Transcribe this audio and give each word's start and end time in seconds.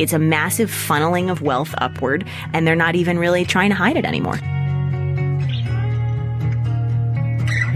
It's 0.00 0.14
a 0.14 0.18
massive 0.18 0.70
funneling 0.70 1.30
of 1.30 1.42
wealth 1.42 1.74
upward, 1.76 2.24
and 2.54 2.66
they're 2.66 2.74
not 2.74 2.94
even 2.94 3.18
really 3.18 3.44
trying 3.44 3.68
to 3.68 3.76
hide 3.76 3.98
it 3.98 4.06
anymore. 4.06 4.40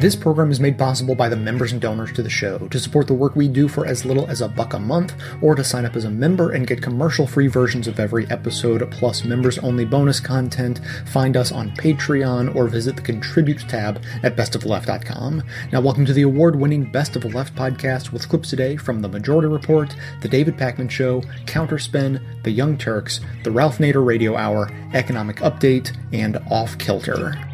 This 0.05 0.15
program 0.15 0.51
is 0.51 0.61
made 0.61 0.77
possible 0.77 1.15
by 1.15 1.31
the 1.31 1.37
members 1.37 1.73
and 1.73 1.81
donors 1.81 2.13
to 2.13 2.23
the 2.23 2.29
show. 2.29 2.59
To 2.69 2.79
support 2.79 3.07
the 3.07 3.15
work 3.15 3.35
we 3.35 3.49
do 3.49 3.69
for 3.69 3.87
as 3.87 4.05
little 4.05 4.27
as 4.27 4.43
a 4.43 4.49
buck 4.49 4.75
a 4.75 4.79
month, 4.79 5.15
or 5.41 5.55
to 5.55 5.65
sign 5.65 5.87
up 5.87 5.97
as 5.97 6.05
a 6.05 6.11
member 6.11 6.53
and 6.53 6.67
get 6.67 6.83
commercial 6.83 7.27
free 7.27 7.47
versions 7.47 7.89
of 7.89 7.99
every 7.99 8.31
episode, 8.31 8.87
plus 8.91 9.25
members 9.25 9.57
only 9.61 9.87
bonus 9.87 10.21
content, 10.21 10.83
find 11.07 11.39
us 11.39 11.53
on 11.53 11.71
Patreon 11.77 12.55
or 12.55 12.69
visit 12.69 12.97
the 12.97 13.01
Contribute 13.01 13.61
tab 13.61 14.03
at 14.23 14.37
bestoftheleft.com. 14.37 15.43
Now, 15.73 15.81
welcome 15.81 16.05
to 16.05 16.13
the 16.13 16.21
award 16.21 16.57
winning 16.57 16.85
Best 16.93 17.17
of 17.17 17.23
the 17.23 17.31
Left 17.31 17.55
podcast 17.55 18.13
with 18.13 18.29
clips 18.29 18.51
today 18.51 18.77
from 18.77 19.01
The 19.01 19.09
Majority 19.09 19.49
Report, 19.49 19.97
The 20.21 20.29
David 20.29 20.59
Pakman 20.59 20.91
Show, 20.91 21.23
Counterspin, 21.47 22.21
The 22.43 22.51
Young 22.51 22.77
Turks, 22.77 23.21
The 23.43 23.51
Ralph 23.51 23.79
Nader 23.79 24.05
Radio 24.05 24.37
Hour, 24.37 24.71
Economic 24.93 25.37
Update, 25.37 25.97
and 26.13 26.37
Off 26.51 26.77
Kilter. 26.77 27.54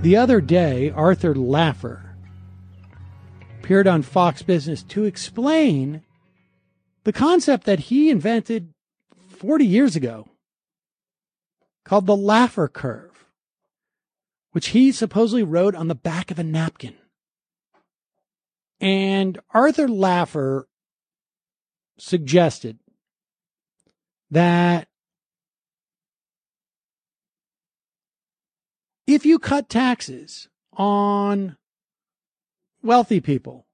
The 0.00 0.16
other 0.16 0.40
day, 0.40 0.90
Arthur 0.90 1.34
Laffer 1.34 2.14
appeared 3.58 3.88
on 3.88 4.02
Fox 4.02 4.42
Business 4.42 4.84
to 4.84 5.04
explain 5.04 6.02
the 7.02 7.12
concept 7.12 7.64
that 7.64 7.80
he 7.80 8.08
invented 8.08 8.72
40 9.28 9.66
years 9.66 9.96
ago 9.96 10.28
called 11.84 12.06
the 12.06 12.16
Laffer 12.16 12.72
curve, 12.72 13.26
which 14.52 14.68
he 14.68 14.92
supposedly 14.92 15.42
wrote 15.42 15.74
on 15.74 15.88
the 15.88 15.96
back 15.96 16.30
of 16.30 16.38
a 16.38 16.44
napkin. 16.44 16.94
And 18.80 19.40
Arthur 19.50 19.88
Laffer 19.88 20.66
suggested 21.98 22.78
that 24.30 24.86
if 29.08 29.24
you 29.24 29.38
cut 29.38 29.70
taxes 29.70 30.48
on 30.74 31.56
wealthy 32.82 33.20
people, 33.20 33.66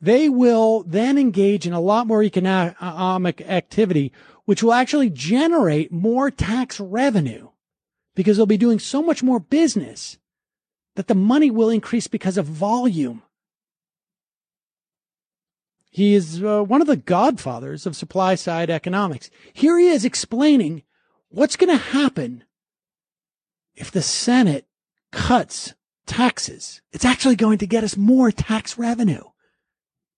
they 0.00 0.28
will 0.30 0.82
then 0.84 1.18
engage 1.18 1.66
in 1.66 1.74
a 1.74 1.80
lot 1.80 2.06
more 2.06 2.22
economic 2.22 3.42
activity, 3.42 4.10
which 4.46 4.62
will 4.62 4.72
actually 4.72 5.10
generate 5.10 5.92
more 5.92 6.30
tax 6.30 6.80
revenue 6.80 7.50
because 8.14 8.38
they'll 8.38 8.46
be 8.46 8.56
doing 8.56 8.78
so 8.78 9.02
much 9.02 9.22
more 9.22 9.38
business 9.38 10.16
that 10.96 11.06
the 11.06 11.14
money 11.14 11.50
will 11.50 11.68
increase 11.68 12.06
because 12.06 12.38
of 12.38 12.46
volume. 12.46 13.22
He 15.90 16.14
is 16.14 16.42
uh, 16.42 16.62
one 16.62 16.80
of 16.80 16.86
the 16.86 16.96
godfathers 16.96 17.84
of 17.84 17.96
supply 17.96 18.34
side 18.34 18.70
economics. 18.70 19.28
Here 19.52 19.78
he 19.78 19.88
is 19.88 20.06
explaining 20.06 20.84
what's 21.28 21.56
going 21.56 21.70
to 21.70 21.84
happen 21.84 22.44
if 23.76 23.90
the 23.90 24.02
Senate 24.02 24.66
cuts 25.12 25.74
taxes, 26.06 26.82
it's 26.92 27.04
actually 27.04 27.36
going 27.36 27.58
to 27.58 27.66
get 27.66 27.84
us 27.84 27.96
more 27.96 28.30
tax 28.30 28.78
revenue. 28.78 29.22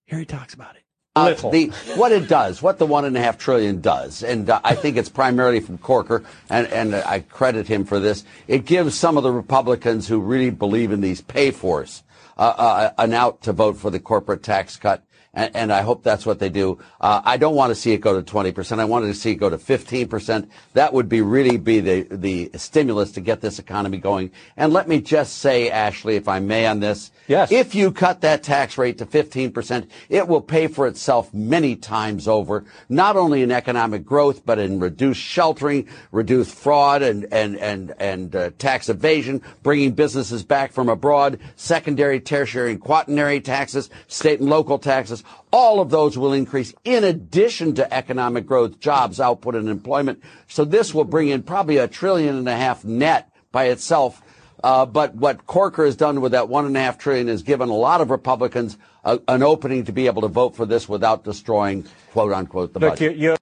Here 0.05 0.19
he 0.19 0.25
talks 0.25 0.53
about 0.53 0.75
it. 0.75 0.83
Uh, 1.15 1.33
the, 1.49 1.67
what 1.95 2.11
it 2.11 2.27
does, 2.27 2.61
what 2.61 2.77
the 2.77 2.85
one 2.85 3.03
and 3.03 3.17
a 3.17 3.19
half 3.19 3.39
trillion 3.39 3.81
does, 3.81 4.21
and 4.21 4.51
uh, 4.51 4.61
I 4.63 4.75
think 4.75 4.97
it's 4.97 5.09
primarily 5.09 5.59
from 5.59 5.79
Corker, 5.79 6.23
and, 6.47 6.67
and 6.67 6.93
I 6.93 7.21
credit 7.21 7.67
him 7.67 7.85
for 7.85 7.99
this. 7.99 8.23
It 8.47 8.65
gives 8.65 8.95
some 8.95 9.17
of 9.17 9.23
the 9.23 9.31
Republicans 9.31 10.07
who 10.07 10.19
really 10.19 10.51
believe 10.51 10.91
in 10.91 11.01
these 11.01 11.21
pay 11.21 11.49
fors 11.49 12.03
uh, 12.37 12.41
uh 12.41 12.91
an 12.99 13.13
out 13.13 13.41
to 13.41 13.51
vote 13.51 13.77
for 13.77 13.89
the 13.89 13.99
corporate 13.99 14.43
tax 14.43 14.77
cut 14.77 15.03
and, 15.37 15.55
and 15.55 15.71
I 15.71 15.83
hope 15.83 16.01
that's 16.01 16.25
what 16.25 16.39
they 16.39 16.49
do. 16.49 16.79
Uh, 16.99 17.21
I 17.23 17.37
don't 17.37 17.55
want 17.55 17.69
to 17.69 17.75
see 17.75 17.93
it 17.93 18.01
go 18.01 18.19
to 18.19 18.33
20%. 18.33 18.79
I 18.79 18.85
wanted 18.85 19.07
to 19.07 19.13
see 19.13 19.31
it 19.31 19.35
go 19.35 19.51
to 19.51 19.57
15%. 19.57 20.49
That 20.73 20.93
would 20.93 21.07
be 21.07 21.21
really 21.21 21.57
be 21.57 21.79
the, 21.79 22.07
the 22.09 22.49
stimulus 22.55 23.11
to 23.11 23.21
get 23.21 23.39
this 23.39 23.59
economy 23.59 23.99
going. 23.99 24.31
And 24.57 24.73
let 24.73 24.87
me 24.87 24.99
just 24.99 25.37
say, 25.37 25.69
Ashley, 25.69 26.15
if 26.15 26.27
I 26.27 26.39
may 26.39 26.65
on 26.65 26.79
this, 26.79 27.11
yes. 27.27 27.51
if 27.51 27.75
you 27.75 27.91
cut 27.91 28.21
that 28.21 28.41
tax 28.41 28.79
rate 28.79 28.97
to 28.97 29.05
15%, 29.05 29.87
it 30.09 30.27
will 30.27 30.41
pay 30.41 30.65
for 30.65 30.87
itself 30.87 31.31
many 31.31 31.75
times 31.75 32.27
over, 32.27 32.65
not 32.89 33.15
only 33.15 33.43
in 33.43 33.51
economic 33.51 34.03
growth, 34.03 34.43
but 34.43 34.57
in 34.57 34.79
reduced 34.79 35.21
sheltering, 35.21 35.87
reduced 36.11 36.55
fraud 36.55 37.03
and, 37.03 37.31
and, 37.31 37.57
and, 37.57 37.93
and 37.99 38.35
uh, 38.35 38.49
tax 38.57 38.89
evasion, 38.89 39.43
bringing 39.61 39.91
businesses 39.91 40.43
back 40.43 40.71
from 40.71 40.89
abroad, 40.89 41.39
secondary, 41.55 42.19
tertiary, 42.19 42.71
and 42.71 42.81
quaternary 42.81 43.39
taxes, 43.39 43.91
state 44.07 44.39
and 44.39 44.49
local 44.49 44.79
taxes, 44.79 45.23
all 45.51 45.79
of 45.79 45.89
those 45.89 46.17
will 46.17 46.33
increase 46.33 46.73
in 46.83 47.03
addition 47.03 47.75
to 47.75 47.93
economic 47.93 48.45
growth, 48.45 48.79
jobs, 48.79 49.19
output, 49.19 49.55
and 49.55 49.69
employment. 49.69 50.21
So 50.47 50.65
this 50.65 50.93
will 50.93 51.03
bring 51.03 51.29
in 51.29 51.43
probably 51.43 51.77
a 51.77 51.87
trillion 51.87 52.35
and 52.35 52.49
a 52.49 52.55
half 52.55 52.83
net 52.83 53.31
by 53.51 53.65
itself. 53.65 54.21
Uh, 54.63 54.85
but 54.85 55.15
what 55.15 55.45
Corker 55.45 55.85
has 55.85 55.95
done 55.95 56.19
with 56.19 56.31
that 56.31 56.49
one 56.49 56.65
and 56.65 56.75
a 56.75 56.79
half 56.79 56.97
trillion 56.97 57.29
is 57.29 57.43
given 57.43 57.69
a 57.69 57.75
lot 57.75 58.01
of 58.01 58.09
Republicans 58.09 58.77
a, 59.03 59.19
an 59.27 59.43
opening 59.43 59.85
to 59.85 59.91
be 59.91 60.07
able 60.07 60.23
to 60.23 60.27
vote 60.27 60.55
for 60.55 60.65
this 60.65 60.89
without 60.89 61.23
destroying, 61.23 61.85
quote 62.11 62.33
unquote, 62.33 62.73
the 62.73 62.79
Look, 62.79 62.93
budget. 62.93 63.15
You, 63.17 63.31
you... 63.31 63.37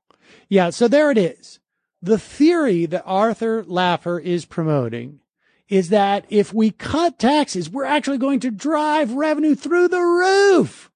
Yeah, 0.49 0.69
so 0.69 0.87
there 0.87 1.11
it 1.11 1.17
is. 1.17 1.59
The 2.01 2.19
theory 2.19 2.85
that 2.85 3.03
Arthur 3.05 3.63
Laffer 3.63 4.21
is 4.21 4.45
promoting 4.45 5.21
is 5.67 5.89
that 5.89 6.25
if 6.29 6.53
we 6.53 6.69
cut 6.69 7.17
taxes, 7.17 7.69
we're 7.69 7.85
actually 7.85 8.19
going 8.19 8.39
to 8.41 8.51
drive 8.51 9.13
revenue 9.13 9.55
through 9.55 9.87
the 9.87 10.01
roof. 10.01 10.91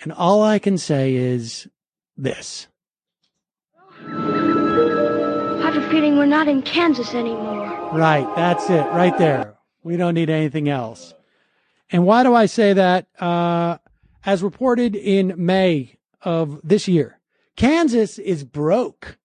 And 0.00 0.12
all 0.12 0.42
I 0.42 0.58
can 0.58 0.78
say 0.78 1.14
is 1.14 1.68
this. 2.16 2.68
I 4.08 5.70
have 5.70 5.76
a 5.76 5.90
feeling 5.90 6.16
we're 6.16 6.26
not 6.26 6.48
in 6.48 6.62
Kansas 6.62 7.14
anymore. 7.14 7.90
Right. 7.92 8.26
That's 8.36 8.68
it. 8.70 8.86
Right 8.92 9.16
there. 9.18 9.54
We 9.82 9.96
don't 9.96 10.14
need 10.14 10.30
anything 10.30 10.68
else. 10.68 11.14
And 11.90 12.04
why 12.04 12.22
do 12.22 12.34
I 12.34 12.46
say 12.46 12.72
that? 12.72 13.06
Uh, 13.20 13.78
as 14.24 14.42
reported 14.42 14.96
in 14.96 15.34
May 15.36 15.96
of 16.22 16.60
this 16.64 16.88
year, 16.88 17.20
Kansas 17.54 18.18
is 18.18 18.44
broke. 18.44 19.18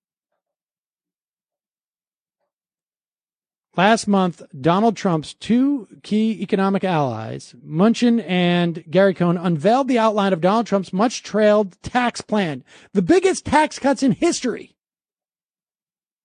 Last 3.78 4.06
month, 4.06 4.42
Donald 4.60 4.98
Trump's 4.98 5.34
two 5.34 5.88
key 6.04 6.42
economic 6.42 6.84
allies, 6.84 7.56
Mnuchin 7.66 8.22
and 8.28 8.84
Gary 8.92 9.14
Cohn, 9.14 9.38
unveiled 9.38 9.88
the 9.88 9.98
outline 9.98 10.34
of 10.34 10.42
Donald 10.42 10.68
Trump's 10.68 10.92
much 10.92 11.24
trailed 11.24 11.82
tax 11.82 12.20
plan, 12.20 12.66
the 12.92 13.02
biggest 13.02 13.46
tax 13.46 13.80
cuts 13.80 14.04
in 14.04 14.12
history. 14.12 14.76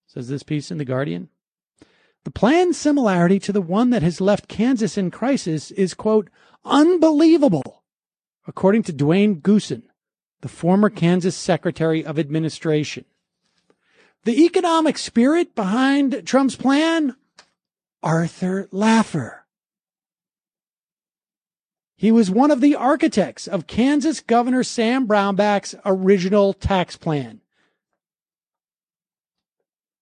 Says 0.09 0.27
this 0.27 0.43
piece 0.43 0.73
in 0.73 0.79
The 0.79 0.85
Guardian. 0.85 1.29
The 2.25 2.33
plan's 2.33 2.77
similarity 2.77 3.39
to 3.39 3.53
the 3.53 3.63
one 3.63 3.91
that 3.91 4.03
has 4.03 4.21
left 4.21 4.49
Kansas 4.49 4.99
in 4.99 5.13
crisis 5.13 5.71
is, 5.71 5.95
quote, 5.95 6.29
unbelievable, 6.65 7.85
according 8.49 8.83
to 8.85 8.93
Duane 8.93 9.41
Goossen, 9.41 9.85
the 10.41 10.49
former 10.49 10.91
Kansas 10.91 11.37
Secretary 11.37 12.05
of 12.05 12.19
Administration. 12.19 13.05
The 14.25 14.45
economic 14.45 14.99
spirit 14.99 15.55
behind 15.55 16.27
Trump's 16.27 16.57
plan 16.57 17.15
Arthur 18.03 18.69
Laffer. 18.73 19.41
He 21.97 22.13
was 22.13 22.31
one 22.31 22.51
of 22.51 22.61
the 22.61 22.75
architects 22.75 23.47
of 23.47 23.67
Kansas 23.67 24.21
Governor 24.21 24.63
Sam 24.63 25.09
Brownback's 25.09 25.75
original 25.85 26.53
tax 26.53 26.97
plan. 26.97 27.41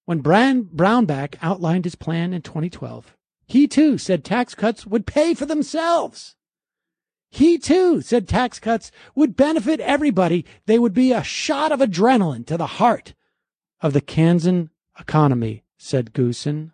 When 0.04 0.22
Brownback 0.22 1.37
outlined 1.41 1.84
his 1.84 1.94
plan 1.94 2.34
in 2.34 2.43
2012, 2.43 3.16
he 3.47 3.66
too 3.66 3.97
said 3.97 4.25
tax 4.25 4.54
cuts 4.54 4.87
would 4.87 5.07
pay 5.07 5.34
for 5.34 5.47
themselves. 5.47 6.34
He 7.30 7.59
too 7.59 8.01
said 8.01 8.28
tax 8.28 8.60
cuts 8.60 8.91
would 9.15 9.34
benefit 9.34 9.80
everybody. 9.80 10.45
They 10.66 10.78
would 10.78 10.95
be 10.95 11.13
a 11.13 11.24
shot 11.24 11.72
of 11.72 11.80
adrenaline 11.80 12.47
to 12.47 12.57
the 12.57 12.66
heart 12.66 13.15
of 13.80 13.92
the 13.92 14.01
Kansan 14.01 14.71
economy, 14.98 15.65
said 15.78 16.13
Goossen. 16.13 16.73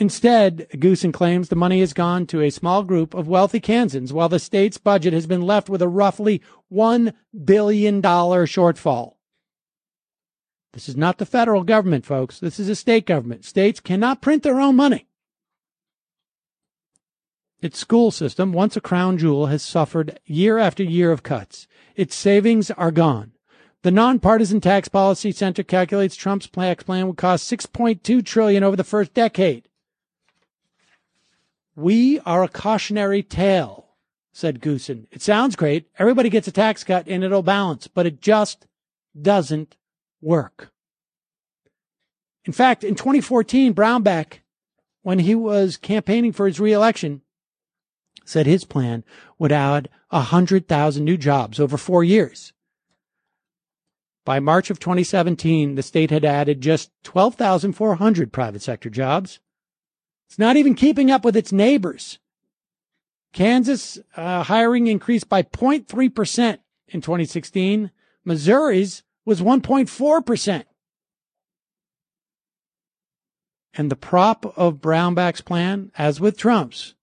Instead, 0.00 0.66
Goossen 0.72 1.12
claims 1.12 1.50
the 1.50 1.56
money 1.56 1.80
has 1.80 1.92
gone 1.92 2.26
to 2.28 2.40
a 2.40 2.48
small 2.48 2.82
group 2.82 3.12
of 3.12 3.28
wealthy 3.28 3.60
Kansans 3.60 4.14
while 4.14 4.30
the 4.30 4.38
state's 4.38 4.78
budget 4.78 5.12
has 5.12 5.26
been 5.26 5.42
left 5.42 5.68
with 5.68 5.82
a 5.82 5.88
roughly 5.88 6.40
$1 6.72 7.12
billion 7.44 8.00
shortfall. 8.00 9.16
This 10.72 10.88
is 10.88 10.96
not 10.96 11.18
the 11.18 11.26
federal 11.26 11.64
government, 11.64 12.06
folks. 12.06 12.40
This 12.40 12.58
is 12.58 12.70
a 12.70 12.74
state 12.74 13.04
government. 13.04 13.44
States 13.44 13.78
cannot 13.78 14.22
print 14.22 14.42
their 14.42 14.58
own 14.58 14.74
money. 14.74 15.06
Its 17.60 17.78
school 17.78 18.10
system, 18.10 18.54
once 18.54 18.78
a 18.78 18.80
crown 18.80 19.18
jewel, 19.18 19.46
has 19.46 19.62
suffered 19.62 20.18
year 20.24 20.56
after 20.56 20.82
year 20.82 21.12
of 21.12 21.22
cuts. 21.22 21.68
Its 21.94 22.16
savings 22.16 22.70
are 22.70 22.90
gone. 22.90 23.32
The 23.82 23.90
nonpartisan 23.90 24.62
tax 24.62 24.88
policy 24.88 25.30
center 25.30 25.62
calculates 25.62 26.16
Trump's 26.16 26.48
tax 26.48 26.84
plan 26.84 27.06
would 27.06 27.18
cost 27.18 27.52
6.2 27.52 28.24
trillion 28.24 28.64
over 28.64 28.76
the 28.76 28.84
first 28.84 29.12
decade. 29.12 29.66
We 31.80 32.20
are 32.26 32.42
a 32.42 32.48
cautionary 32.48 33.22
tale, 33.22 33.86
said 34.34 34.60
Goossen. 34.60 35.06
It 35.10 35.22
sounds 35.22 35.56
great. 35.56 35.88
Everybody 35.98 36.28
gets 36.28 36.46
a 36.46 36.52
tax 36.52 36.84
cut 36.84 37.08
and 37.08 37.24
it'll 37.24 37.42
balance, 37.42 37.86
but 37.86 38.04
it 38.04 38.20
just 38.20 38.66
doesn't 39.18 39.78
work. 40.20 40.72
In 42.44 42.52
fact, 42.52 42.84
in 42.84 42.96
2014, 42.96 43.72
Brownback, 43.72 44.40
when 45.00 45.20
he 45.20 45.34
was 45.34 45.78
campaigning 45.78 46.32
for 46.32 46.46
his 46.46 46.60
reelection, 46.60 47.22
said 48.26 48.44
his 48.44 48.64
plan 48.64 49.02
would 49.38 49.50
add 49.50 49.88
100,000 50.10 51.02
new 51.02 51.16
jobs 51.16 51.58
over 51.58 51.78
four 51.78 52.04
years. 52.04 52.52
By 54.26 54.38
March 54.38 54.68
of 54.68 54.80
2017, 54.80 55.76
the 55.76 55.82
state 55.82 56.10
had 56.10 56.26
added 56.26 56.60
just 56.60 56.90
12,400 57.04 58.32
private 58.34 58.60
sector 58.60 58.90
jobs. 58.90 59.40
It's 60.30 60.38
not 60.38 60.56
even 60.56 60.76
keeping 60.76 61.10
up 61.10 61.24
with 61.24 61.36
its 61.36 61.50
neighbors. 61.50 62.20
Kansas 63.32 63.98
uh, 64.14 64.44
hiring 64.44 64.86
increased 64.86 65.28
by 65.28 65.42
0.3% 65.42 66.58
in 66.86 67.00
2016. 67.00 67.90
Missouri's 68.24 69.02
was 69.24 69.40
1.4%. 69.40 70.64
And 73.74 73.90
the 73.90 73.96
prop 73.96 74.56
of 74.56 74.80
Brownback's 74.80 75.40
plan, 75.40 75.90
as 75.98 76.20
with 76.20 76.38
Trump's, 76.38 76.94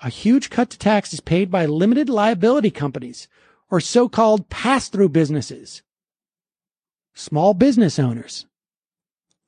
a 0.00 0.10
huge 0.10 0.50
cut 0.50 0.68
to 0.68 0.78
taxes 0.78 1.20
paid 1.20 1.50
by 1.50 1.64
limited 1.64 2.10
liability 2.10 2.70
companies 2.70 3.26
or 3.70 3.80
so-called 3.80 4.50
pass-through 4.50 5.08
businesses. 5.08 5.82
Small 7.14 7.54
business 7.54 7.98
owners, 7.98 8.44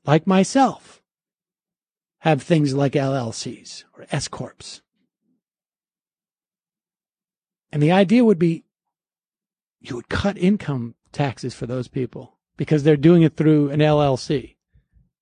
like 0.07 0.27
myself, 0.27 1.03
have 2.21 2.43
things 2.43 2.75
like 2.75 2.93
LLCs 2.93 3.85
or 3.97 4.07
S 4.11 4.29
corps. 4.29 4.83
And 7.73 7.83
the 7.83 7.93
idea 7.93 8.25
would 8.25 8.39
be 8.39 8.65
you 9.81 9.97
would 9.97 10.09
cut 10.09 10.39
income 10.39 10.95
taxes 11.13 11.55
for 11.55 11.67
those 11.67 11.89
people 11.89 12.39
because 12.57 12.83
they're 12.83 12.97
doing 12.97 13.23
it 13.23 13.37
through 13.37 13.71
an 13.71 13.81
LLC. 13.81 14.57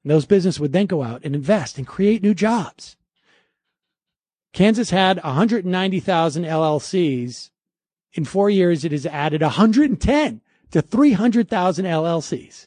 And 0.03 0.11
those 0.11 0.27
businesses 0.27 0.61
would 0.61 0.73
then 0.73 0.87
go 0.87 1.03
out 1.03 1.23
and 1.25 1.35
invest 1.35 1.79
and 1.79 1.87
create 1.87 2.23
new 2.23 2.35
jobs. 2.35 2.97
Kansas 4.53 4.91
had 4.91 5.23
190,000 5.23 6.45
LLCs. 6.45 7.51
In 8.13 8.25
four 8.25 8.49
years, 8.49 8.85
it 8.85 8.93
has 8.93 9.07
added 9.07 9.43
110 9.43 10.41
to 10.71 10.83
300,000 10.83 11.85
LLCs. 11.85 12.67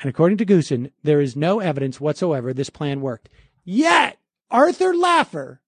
And 0.00 0.08
according 0.08 0.38
to 0.38 0.46
Goossen, 0.46 0.92
there 1.02 1.20
is 1.20 1.34
no 1.36 1.60
evidence 1.60 2.00
whatsoever 2.00 2.52
this 2.52 2.70
plan 2.70 3.00
worked. 3.00 3.28
Yet, 3.64 4.18
Arthur 4.50 4.92
Laffer 4.92 5.58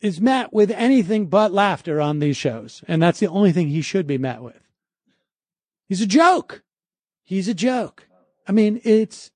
is 0.00 0.20
met 0.20 0.52
with 0.52 0.70
anything 0.70 1.26
but 1.26 1.52
laughter 1.52 2.00
on 2.00 2.18
these 2.20 2.36
shows. 2.36 2.82
And 2.88 3.02
that's 3.02 3.20
the 3.20 3.26
only 3.26 3.52
thing 3.52 3.68
he 3.68 3.82
should 3.82 4.06
be 4.06 4.18
met 4.18 4.42
with. 4.42 4.60
He's 5.88 6.00
a 6.00 6.06
joke. 6.06 6.62
He's 7.24 7.48
a 7.48 7.54
joke. 7.54 8.06
I 8.46 8.52
mean, 8.52 8.80
it's 8.84 9.30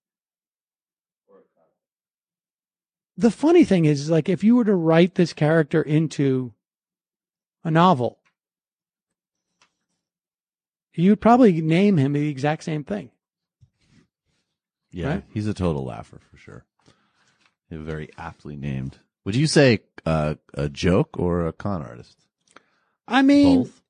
the 3.17 3.31
funny 3.31 3.65
thing 3.65 3.85
is, 3.85 4.11
like, 4.11 4.29
if 4.29 4.43
you 4.43 4.57
were 4.57 4.65
to 4.65 4.75
write 4.75 5.15
this 5.15 5.33
character 5.33 5.83
into 5.83 6.53
a 7.63 7.71
novel, 7.71 8.19
you'd 10.95 11.21
probably 11.21 11.61
name 11.61 11.97
him 11.97 12.13
the 12.13 12.29
exact 12.29 12.65
same 12.65 12.85
thing. 12.85 13.11
Yeah, 14.95 15.09
Right? 15.09 15.25
he's 15.33 15.47
a 15.49 15.55
total 15.55 15.85
laugher 15.85 16.21
for 16.31 16.37
sure. 16.37 16.65
Very 17.71 18.09
aptly 18.17 18.55
named. 18.57 18.99
Would 19.25 19.35
you 19.35 19.49
say 19.49 19.81
uh, 20.07 20.37
a 20.55 20.69
joke 20.69 21.19
or 21.19 21.47
a 21.47 21.53
con 21.53 21.83
artist? 21.83 22.17
I 23.09 23.23
mean, 23.23 23.65
Both. 23.65 23.83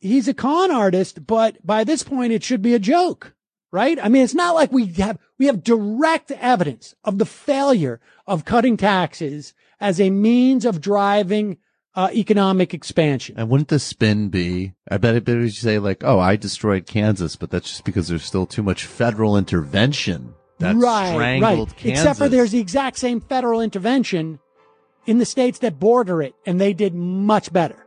he's 0.00 0.26
a 0.28 0.32
con 0.34 0.70
artist, 0.70 1.26
but 1.26 1.64
by 1.66 1.84
this 1.84 2.02
point, 2.02 2.32
it 2.32 2.42
should 2.42 2.62
be 2.62 2.72
a 2.74 2.78
joke, 2.78 3.34
right? 3.70 3.98
I 4.02 4.08
mean, 4.08 4.22
it's 4.24 4.34
not 4.34 4.54
like 4.54 4.72
we 4.72 4.86
have, 4.86 5.18
we 5.38 5.46
have 5.46 5.62
direct 5.62 6.30
evidence 6.30 6.94
of 7.04 7.18
the 7.18 7.26
failure 7.26 8.00
of 8.26 8.46
cutting 8.46 8.78
taxes 8.78 9.52
as 9.80 10.00
a 10.00 10.08
means 10.08 10.64
of 10.64 10.80
driving 10.80 11.58
uh, 11.94 12.08
economic 12.12 12.72
expansion. 12.74 13.36
And 13.38 13.48
wouldn't 13.48 13.68
the 13.68 13.78
spin 13.78 14.28
be? 14.28 14.74
I 14.90 14.98
bet 14.98 15.16
it 15.16 15.26
would 15.26 15.52
say 15.54 15.78
like, 15.78 16.04
"Oh, 16.04 16.18
I 16.18 16.36
destroyed 16.36 16.86
Kansas," 16.86 17.36
but 17.36 17.50
that's 17.50 17.68
just 17.68 17.84
because 17.84 18.08
there's 18.08 18.24
still 18.24 18.46
too 18.46 18.62
much 18.62 18.86
federal 18.86 19.36
intervention 19.36 20.34
that 20.58 20.76
right, 20.76 21.08
strangled 21.08 21.68
right. 21.70 21.76
Kansas. 21.76 22.02
Except 22.02 22.18
for 22.18 22.28
there's 22.28 22.52
the 22.52 22.60
exact 22.60 22.98
same 22.98 23.20
federal 23.20 23.60
intervention 23.60 24.38
in 25.06 25.18
the 25.18 25.24
states 25.24 25.58
that 25.60 25.78
border 25.78 26.22
it, 26.22 26.34
and 26.46 26.60
they 26.60 26.72
did 26.72 26.94
much 26.94 27.52
better. 27.52 27.86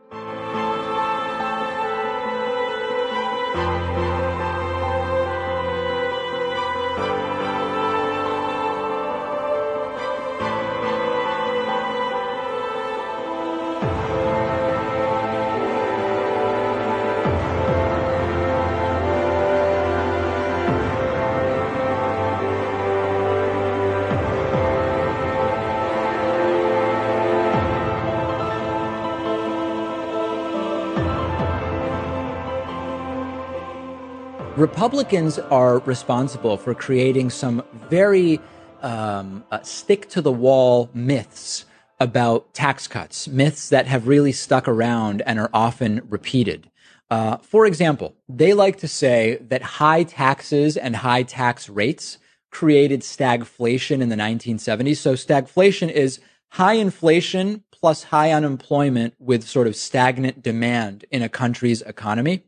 Republicans 34.74 35.38
are 35.38 35.78
responsible 35.82 36.58
for 36.58 36.74
creating 36.74 37.30
some 37.30 37.64
very 37.92 38.40
um, 38.82 39.44
uh, 39.52 39.62
stick 39.62 40.10
to 40.10 40.20
the 40.20 40.32
wall 40.32 40.90
myths 40.96 41.66
about 42.00 42.52
tax 42.56 42.88
cuts, 42.88 43.28
myths 43.28 43.70
that 43.70 43.86
have 43.86 44.08
really 44.08 44.32
stuck 44.32 44.68
around 44.68 45.22
and 45.28 45.38
are 45.40 45.52
often 45.54 46.02
repeated. 46.10 46.72
Uh, 47.12 47.38
for 47.38 47.68
example, 47.68 48.16
they 48.28 48.56
like 48.56 48.80
to 48.80 48.88
say 48.88 49.38
that 49.42 49.62
high 49.62 50.02
taxes 50.02 50.76
and 50.76 50.96
high 50.96 51.22
tax 51.22 51.70
rates 51.70 52.18
created 52.50 53.02
stagflation 53.02 54.02
in 54.02 54.10
the 54.10 54.16
1970s. 54.16 54.98
So 54.98 55.14
stagflation 55.14 55.92
is 55.92 56.20
high 56.50 56.74
inflation 56.74 57.64
plus 57.72 58.02
high 58.02 58.32
unemployment 58.32 59.14
with 59.20 59.48
sort 59.48 59.68
of 59.68 59.76
stagnant 59.76 60.42
demand 60.42 61.06
in 61.12 61.22
a 61.22 61.30
country's 61.30 61.84
economy. 61.84 62.44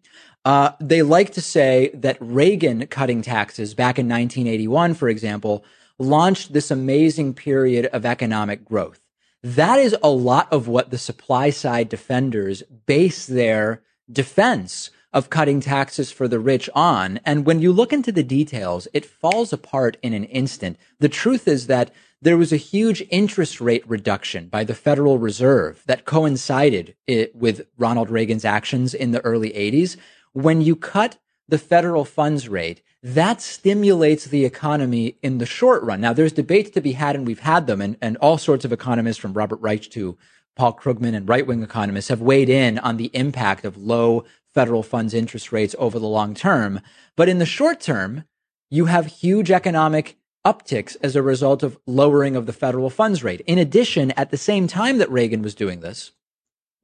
Uh, 0.45 0.73
they 0.79 1.01
like 1.01 1.31
to 1.31 1.41
say 1.41 1.89
that 1.95 2.17
Reagan 2.21 2.85
cutting 2.87 3.23
taxes 3.23 3.73
back 3.73 3.97
in 3.97 4.07
1981, 4.07 4.93
for 4.93 5.09
example, 5.09 5.65
launched 5.97 6.53
this 6.53 6.69
amazing 6.69 7.33
period 7.33 7.87
of 7.87 8.05
economic 8.05 8.63
growth. 8.63 9.01
That 9.41 9.79
is 9.79 9.95
a 10.03 10.09
lot 10.09 10.51
of 10.53 10.67
what 10.67 10.91
the 10.91 10.97
supply 10.99 11.49
side 11.49 11.89
defenders 11.89 12.61
base 12.85 13.25
their 13.25 13.81
defense 14.11 14.91
of 15.13 15.29
cutting 15.29 15.61
taxes 15.61 16.11
for 16.11 16.27
the 16.27 16.39
rich 16.39 16.69
on. 16.75 17.19
And 17.25 17.45
when 17.45 17.61
you 17.61 17.71
look 17.71 17.93
into 17.93 18.11
the 18.11 18.23
details, 18.23 18.87
it 18.93 19.05
falls 19.05 19.53
apart 19.53 19.97
in 20.03 20.13
an 20.13 20.25
instant. 20.25 20.77
The 20.99 21.09
truth 21.09 21.47
is 21.47 21.67
that 21.67 21.91
there 22.21 22.37
was 22.37 22.51
a 22.51 22.57
huge 22.57 23.03
interest 23.09 23.61
rate 23.61 23.87
reduction 23.87 24.47
by 24.47 24.63
the 24.63 24.73
Federal 24.73 25.17
Reserve 25.17 25.83
that 25.85 26.05
coincided 26.05 26.95
it 27.07 27.35
with 27.35 27.67
Ronald 27.77 28.09
Reagan's 28.09 28.45
actions 28.45 28.93
in 28.93 29.11
the 29.11 29.21
early 29.21 29.51
80s. 29.51 29.95
When 30.35 30.59
you 30.59 30.75
cut 30.75 31.17
the 31.47 31.57
federal 31.57 32.03
funds 32.03 32.49
rate, 32.49 32.81
that 33.01 33.39
stimulates 33.41 34.25
the 34.25 34.43
economy 34.43 35.17
in 35.23 35.37
the 35.37 35.45
short 35.45 35.81
run. 35.83 36.01
Now, 36.01 36.11
there's 36.11 36.33
debates 36.33 36.71
to 36.71 36.81
be 36.81 36.91
had, 36.91 37.15
and 37.15 37.25
we've 37.25 37.39
had 37.39 37.67
them, 37.67 37.79
and, 37.79 37.95
and 38.01 38.17
all 38.17 38.37
sorts 38.37 38.65
of 38.65 38.73
economists 38.73 39.15
from 39.15 39.31
Robert 39.31 39.61
Reich 39.61 39.89
to 39.91 40.17
Paul 40.57 40.73
Krugman 40.73 41.15
and 41.15 41.29
right 41.29 41.47
wing 41.47 41.63
economists 41.63 42.09
have 42.09 42.19
weighed 42.19 42.49
in 42.49 42.79
on 42.79 42.97
the 42.97 43.11
impact 43.13 43.63
of 43.63 43.77
low 43.77 44.25
federal 44.53 44.83
funds 44.83 45.13
interest 45.13 45.53
rates 45.53 45.73
over 45.79 45.99
the 45.99 46.05
long 46.05 46.33
term. 46.33 46.81
But 47.15 47.29
in 47.29 47.39
the 47.39 47.45
short 47.45 47.79
term, 47.79 48.25
you 48.69 48.87
have 48.87 49.05
huge 49.05 49.51
economic 49.51 50.17
upticks 50.45 50.97
as 51.01 51.15
a 51.15 51.21
result 51.21 51.63
of 51.63 51.77
lowering 51.87 52.35
of 52.35 52.45
the 52.45 52.51
federal 52.51 52.89
funds 52.89 53.23
rate. 53.23 53.39
In 53.47 53.57
addition, 53.57 54.11
at 54.11 54.31
the 54.31 54.37
same 54.37 54.67
time 54.67 54.97
that 54.97 55.09
Reagan 55.09 55.41
was 55.41 55.55
doing 55.55 55.79
this, 55.79 56.11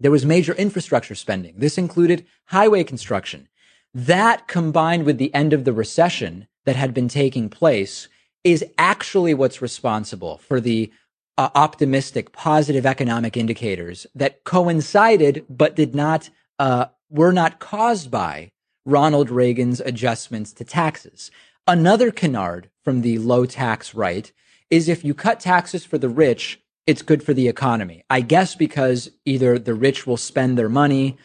there 0.02 0.12
was 0.12 0.26
major 0.26 0.54
infrastructure 0.54 1.16
spending. 1.16 1.54
This 1.58 1.78
included 1.78 2.26
highway 2.46 2.84
construction. 2.84 3.48
That 3.94 4.48
combined 4.48 5.06
with 5.06 5.18
the 5.18 5.34
end 5.34 5.54
of 5.54 5.64
the 5.64 5.74
recession 5.74 6.48
that 6.66 6.76
had 6.76 6.94
been 6.94 7.08
taking 7.08 7.50
place 7.50 8.08
is 8.44 8.66
actually 8.78 9.34
what's 9.34 9.62
responsible 9.62 10.38
for 10.38 10.60
the 10.60 10.92
uh, 11.38 11.50
optimistic, 11.56 12.32
positive 12.32 12.86
economic 12.86 13.38
indicators 13.38 14.08
that 14.16 14.44
coincided 14.44 15.46
but 15.50 15.76
did 15.76 15.94
not 15.94 16.30
uh, 16.60 16.86
were 17.10 17.32
not 17.32 17.60
caused 17.60 18.10
by 18.10 18.52
Ronald 18.86 19.30
Reagan's 19.30 19.80
adjustments 19.80 20.52
to 20.54 20.64
taxes. 20.64 21.30
Another 21.68 22.12
canard 22.12 22.70
from 22.84 23.02
the 23.02 23.20
low 23.20 23.46
tax 23.46 23.94
right 23.94 24.32
is 24.70 24.90
if 24.90 25.04
you 25.04 25.14
cut 25.14 25.40
taxes 25.40 25.86
for 25.86 25.98
the 25.98 26.10
rich, 26.10 26.61
it's 26.88 27.02
good 27.02 27.24
for 27.24 27.34
the 27.34 27.48
economy. 27.48 28.04
I 28.10 28.22
guess 28.22 28.56
because 28.56 29.12
either 29.26 29.60
the 29.60 29.74
rich 29.74 30.08
will 30.08 30.18
spend 30.18 30.58
their 30.58 30.70
money 30.70 31.18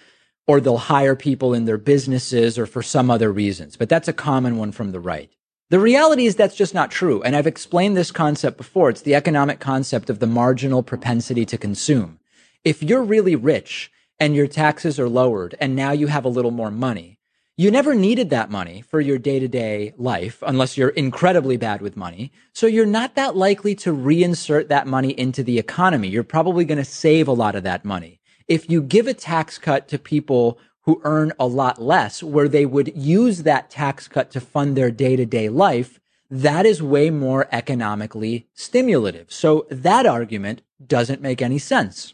or 0.47 0.61
they'll 0.61 0.79
hire 0.79 1.17
people 1.17 1.55
in 1.55 1.65
their 1.65 1.79
businesses 1.79 2.59
or 2.59 2.67
for 2.67 2.83
some 2.83 3.11
other 3.11 3.33
reasons. 3.33 3.77
But 3.77 3.89
that's 3.89 4.09
a 4.09 4.13
common 4.13 4.57
one 4.57 4.73
from 4.73 4.93
the 4.93 5.01
right. 5.01 5.31
The 5.69 5.81
reality 5.81 6.27
is 6.27 6.37
that's 6.37 6.55
just 6.55 6.75
not 6.75 6.93
true. 6.93 7.23
And 7.23 7.35
I've 7.35 7.47
explained 7.47 7.97
this 7.97 8.13
concept 8.13 8.57
before. 8.57 8.91
It's 8.91 9.03
the 9.03 9.17
economic 9.17 9.59
concept 9.59 10.09
of 10.09 10.21
the 10.21 10.27
marginal 10.27 10.85
propensity 10.85 11.45
to 11.47 11.59
consume. 11.59 12.21
If 12.63 12.83
you're 12.83 13.03
really 13.03 13.35
rich 13.35 13.91
and 14.21 14.37
your 14.37 14.47
taxes 14.47 15.01
are 15.01 15.09
lowered 15.09 15.57
and 15.61 15.75
now 15.75 15.91
you 15.91 16.07
have 16.07 16.25
a 16.25 16.29
little 16.29 16.53
more 16.53 16.71
money, 16.71 17.16
you 17.59 17.71
never 17.71 17.95
needed 17.95 18.29
that 18.31 18.51
money 18.51 18.83
for 18.83 19.01
your 19.01 19.17
day 19.19 19.39
to 19.39 19.49
day 19.49 19.95
life 19.97 20.43
unless 20.47 20.77
you're 20.77 20.91
incredibly 20.91 21.57
bad 21.57 21.81
with 21.81 21.97
money. 21.97 22.31
So 22.53 22.67
you're 22.67 22.85
not 22.85 23.15
that 23.15 23.35
likely 23.35 23.75
to 23.77 23.95
reinsert 23.95 24.69
that 24.69 24.87
money 24.87 25.19
into 25.19 25.43
the 25.43 25.59
economy. 25.59 26.09
You're 26.09 26.23
probably 26.23 26.67
going 26.67 26.79
to 26.79 26.85
save 26.85 27.29
a 27.29 27.33
lot 27.33 27.55
of 27.55 27.63
that 27.63 27.85
money. 27.85 28.21
If 28.47 28.69
you 28.69 28.83
give 28.83 29.07
a 29.07 29.15
tax 29.15 29.57
cut 29.57 29.89
to 29.89 29.99
people 29.99 30.59
who 30.83 31.01
earn 31.03 31.33
a 31.39 31.47
lot 31.47 31.81
less, 31.81 32.23
where 32.23 32.47
they 32.47 32.67
would 32.67 32.93
use 32.95 33.43
that 33.43 33.71
tax 33.71 34.07
cut 34.07 34.31
to 34.33 34.41
fund 34.41 34.77
their 34.77 34.91
day 34.91 35.17
to 35.17 35.25
day 35.25 35.49
life, 35.49 35.99
that 36.31 36.67
is 36.67 36.83
way 36.83 37.09
more 37.09 37.49
economically 37.51 38.49
stimulative. 38.53 39.33
So 39.33 39.67
that 39.71 40.05
argument 40.05 40.61
doesn't 40.85 41.23
make 41.23 41.41
any 41.41 41.59
sense. 41.59 42.13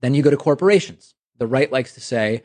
Then 0.00 0.14
you 0.14 0.22
go 0.22 0.30
to 0.30 0.36
corporations. 0.36 1.14
The 1.36 1.46
right 1.46 1.70
likes 1.70 1.94
to 1.94 2.00
say 2.00 2.42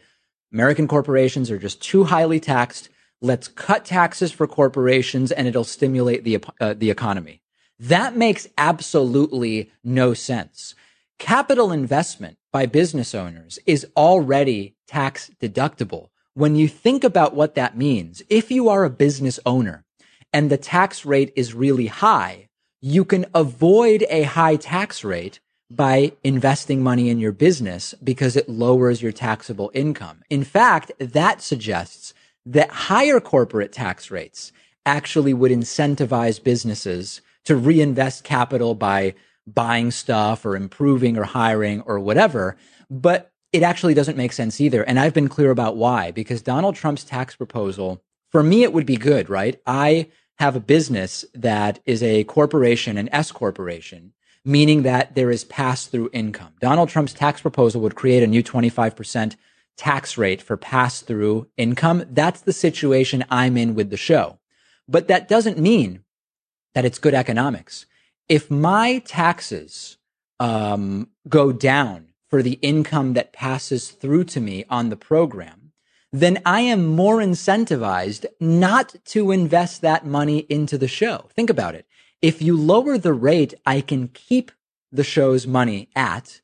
American 0.53 0.88
corporations 0.88 1.50
are 1.50 1.57
just 1.57 1.81
too 1.81 2.03
highly 2.03 2.39
taxed. 2.39 2.89
Let's 3.22 3.48
cut 3.48 3.86
taxes 3.86 4.31
for 4.31 4.45
corporations 4.45 5.31
and 5.31 5.48
it'll 5.48 5.63
stimulate 5.63 6.24
the, 6.24 6.43
uh, 6.62 6.75
the 6.77 6.91
economy. 6.91 7.41
That 7.79 8.15
makes 8.15 8.48
absolutely 8.57 9.72
no 9.83 10.13
sense. 10.13 10.75
Capital 11.17 11.72
investment 11.72 12.38
by 12.51 12.67
business 12.67 13.15
owners 13.15 13.57
is 13.65 13.88
already 13.98 14.75
tax 14.88 15.31
deductible. 15.41 16.10
When 16.36 16.55
you 16.55 16.67
think 16.67 17.03
about 17.03 17.33
what 17.33 17.55
that 17.55 17.77
means, 17.77 18.22
if 18.29 18.51
you 18.51 18.69
are 18.69 18.83
a 18.83 18.89
business 18.89 19.39
owner 19.45 19.86
and 20.31 20.50
the 20.50 20.57
tax 20.57 21.05
rate 21.05 21.33
is 21.36 21.53
really 21.53 21.88
high, 21.88 22.50
you 22.79 23.05
can 23.05 23.25
avoid 23.33 24.05
a 24.10 24.24
high 24.24 24.55
tax 24.55 25.03
rate 25.03 25.39
by 25.75 26.11
investing 26.23 26.83
money 26.83 27.09
in 27.09 27.19
your 27.19 27.31
business 27.31 27.95
because 28.03 28.35
it 28.35 28.49
lowers 28.49 29.01
your 29.01 29.11
taxable 29.11 29.71
income. 29.73 30.23
In 30.29 30.43
fact, 30.43 30.91
that 30.99 31.41
suggests 31.41 32.13
that 32.45 32.69
higher 32.69 33.19
corporate 33.19 33.71
tax 33.71 34.11
rates 34.11 34.51
actually 34.85 35.33
would 35.33 35.51
incentivize 35.51 36.43
businesses 36.43 37.21
to 37.45 37.55
reinvest 37.55 38.23
capital 38.23 38.75
by 38.75 39.15
buying 39.47 39.91
stuff 39.91 40.45
or 40.45 40.55
improving 40.55 41.17
or 41.17 41.23
hiring 41.23 41.81
or 41.81 41.99
whatever. 41.99 42.55
But 42.89 43.31
it 43.51 43.63
actually 43.63 43.93
doesn't 43.93 44.17
make 44.17 44.33
sense 44.33 44.59
either. 44.59 44.83
And 44.83 44.99
I've 44.99 45.13
been 45.13 45.29
clear 45.29 45.51
about 45.51 45.77
why, 45.77 46.11
because 46.11 46.41
Donald 46.41 46.75
Trump's 46.75 47.03
tax 47.03 47.35
proposal, 47.35 48.01
for 48.31 48.43
me, 48.43 48.63
it 48.63 48.73
would 48.73 48.85
be 48.85 48.97
good, 48.97 49.29
right? 49.29 49.61
I 49.65 50.09
have 50.39 50.55
a 50.55 50.61
business 50.61 51.23
that 51.33 51.79
is 51.85 52.01
a 52.01 52.23
corporation, 52.25 52.97
an 52.97 53.09
S 53.13 53.31
corporation, 53.31 54.13
meaning 54.45 54.83
that 54.83 55.15
there 55.15 55.31
is 55.31 55.43
pass 55.43 55.85
through 55.85 56.09
income. 56.13 56.53
Donald 56.59 56.89
Trump's 56.89 57.13
tax 57.13 57.41
proposal 57.41 57.81
would 57.81 57.95
create 57.95 58.23
a 58.23 58.27
new 58.27 58.43
25% 58.43 59.35
tax 59.77 60.17
rate 60.17 60.41
for 60.41 60.57
pass 60.57 61.01
through 61.01 61.47
income. 61.57 62.03
That's 62.09 62.41
the 62.41 62.53
situation 62.53 63.25
I'm 63.29 63.57
in 63.57 63.75
with 63.75 63.89
the 63.89 63.97
show. 63.97 64.39
But 64.88 65.07
that 65.07 65.27
doesn't 65.27 65.57
mean 65.57 66.03
that 66.73 66.85
it's 66.85 67.00
good 67.00 67.13
economics 67.13 67.85
if 68.29 68.50
my 68.50 69.00
taxes 69.00 69.97
um, 70.39 71.09
go 71.27 71.51
down 71.51 72.07
for 72.29 72.41
the 72.41 72.53
income 72.62 73.13
that 73.13 73.33
passes 73.33 73.91
through 73.91 74.23
to 74.25 74.41
me 74.41 74.65
on 74.69 74.89
the 74.89 74.95
program, 74.95 75.71
then 76.12 76.41
I 76.45 76.62
am 76.62 76.85
more 76.88 77.17
incentivized 77.17 78.25
not 78.39 78.95
to 79.05 79.31
invest 79.31 79.81
that 79.81 80.05
money 80.05 80.39
into 80.50 80.77
the 80.77 80.88
show. 80.88 81.29
Think 81.35 81.50
about 81.50 81.75
it. 81.75 81.85
If 82.23 82.41
you 82.41 82.55
lower 82.55 82.97
the 82.97 83.11
rate 83.11 83.53
I 83.65 83.81
can 83.81 84.07
keep 84.07 84.53
the 84.93 85.03
show's 85.03 85.45
money 85.45 85.89
at, 85.93 86.39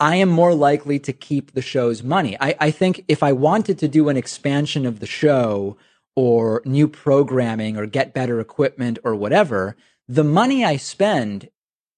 I 0.00 0.16
am 0.16 0.28
more 0.28 0.54
likely 0.54 0.98
to 0.98 1.12
keep 1.12 1.52
the 1.52 1.62
show's 1.62 2.02
money. 2.02 2.36
I, 2.40 2.56
I 2.58 2.70
think 2.72 3.04
if 3.06 3.22
I 3.22 3.30
wanted 3.32 3.78
to 3.78 3.86
do 3.86 4.08
an 4.08 4.16
expansion 4.16 4.84
of 4.84 4.98
the 4.98 5.06
show 5.06 5.76
or 6.16 6.62
new 6.64 6.88
programming 6.88 7.76
or 7.76 7.86
get 7.86 8.12
better 8.12 8.40
equipment 8.40 8.98
or 9.04 9.14
whatever, 9.14 9.76
the 10.08 10.24
money 10.24 10.64
I 10.64 10.76
spend 10.76 11.48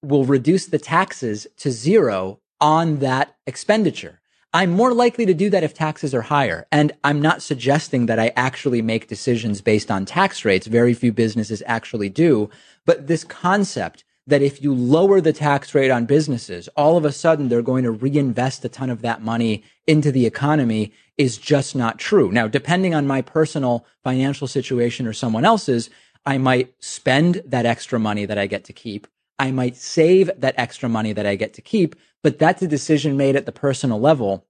will 0.03 0.25
reduce 0.25 0.67
the 0.67 0.77
taxes 0.77 1.47
to 1.57 1.71
zero 1.71 2.39
on 2.61 2.99
that 2.99 3.35
expenditure. 3.47 4.21
I'm 4.53 4.69
more 4.69 4.93
likely 4.93 5.25
to 5.25 5.33
do 5.33 5.49
that 5.49 5.63
if 5.63 5.73
taxes 5.73 6.13
are 6.13 6.21
higher. 6.21 6.67
And 6.71 6.91
I'm 7.03 7.21
not 7.21 7.41
suggesting 7.41 8.05
that 8.05 8.19
I 8.19 8.31
actually 8.35 8.83
make 8.83 9.07
decisions 9.07 9.61
based 9.61 9.89
on 9.89 10.05
tax 10.05 10.45
rates. 10.45 10.67
Very 10.67 10.93
few 10.93 11.11
businesses 11.11 11.63
actually 11.65 12.09
do. 12.09 12.51
But 12.85 13.07
this 13.07 13.23
concept 13.23 14.03
that 14.27 14.41
if 14.41 14.61
you 14.61 14.73
lower 14.73 15.19
the 15.19 15.33
tax 15.33 15.73
rate 15.75 15.91
on 15.91 16.05
businesses, 16.05 16.69
all 16.77 16.97
of 16.97 17.03
a 17.03 17.11
sudden 17.11 17.49
they're 17.49 17.61
going 17.61 17.83
to 17.83 17.91
reinvest 17.91 18.63
a 18.63 18.69
ton 18.69 18.89
of 18.89 19.01
that 19.01 19.21
money 19.21 19.63
into 19.87 20.11
the 20.11 20.25
economy 20.25 20.93
is 21.17 21.37
just 21.37 21.75
not 21.75 21.99
true. 21.99 22.31
Now, 22.31 22.47
depending 22.47 22.95
on 22.95 23.07
my 23.07 23.21
personal 23.21 23.85
financial 24.03 24.47
situation 24.47 25.07
or 25.07 25.13
someone 25.13 25.45
else's, 25.45 25.89
I 26.25 26.37
might 26.37 26.73
spend 26.79 27.41
that 27.45 27.65
extra 27.65 27.99
money 27.99 28.25
that 28.25 28.37
I 28.37 28.47
get 28.47 28.63
to 28.65 28.73
keep. 28.73 29.07
I 29.43 29.51
might 29.51 29.75
save 29.75 30.31
that 30.37 30.55
extra 30.57 30.87
money 30.87 31.11
that 31.11 31.25
I 31.25 31.35
get 31.35 31.53
to 31.55 31.61
keep, 31.61 31.97
but 32.21 32.39
that's 32.39 32.61
a 32.61 32.67
decision 32.67 33.17
made 33.17 33.35
at 33.35 33.45
the 33.45 33.51
personal 33.51 33.99
level. 33.99 34.47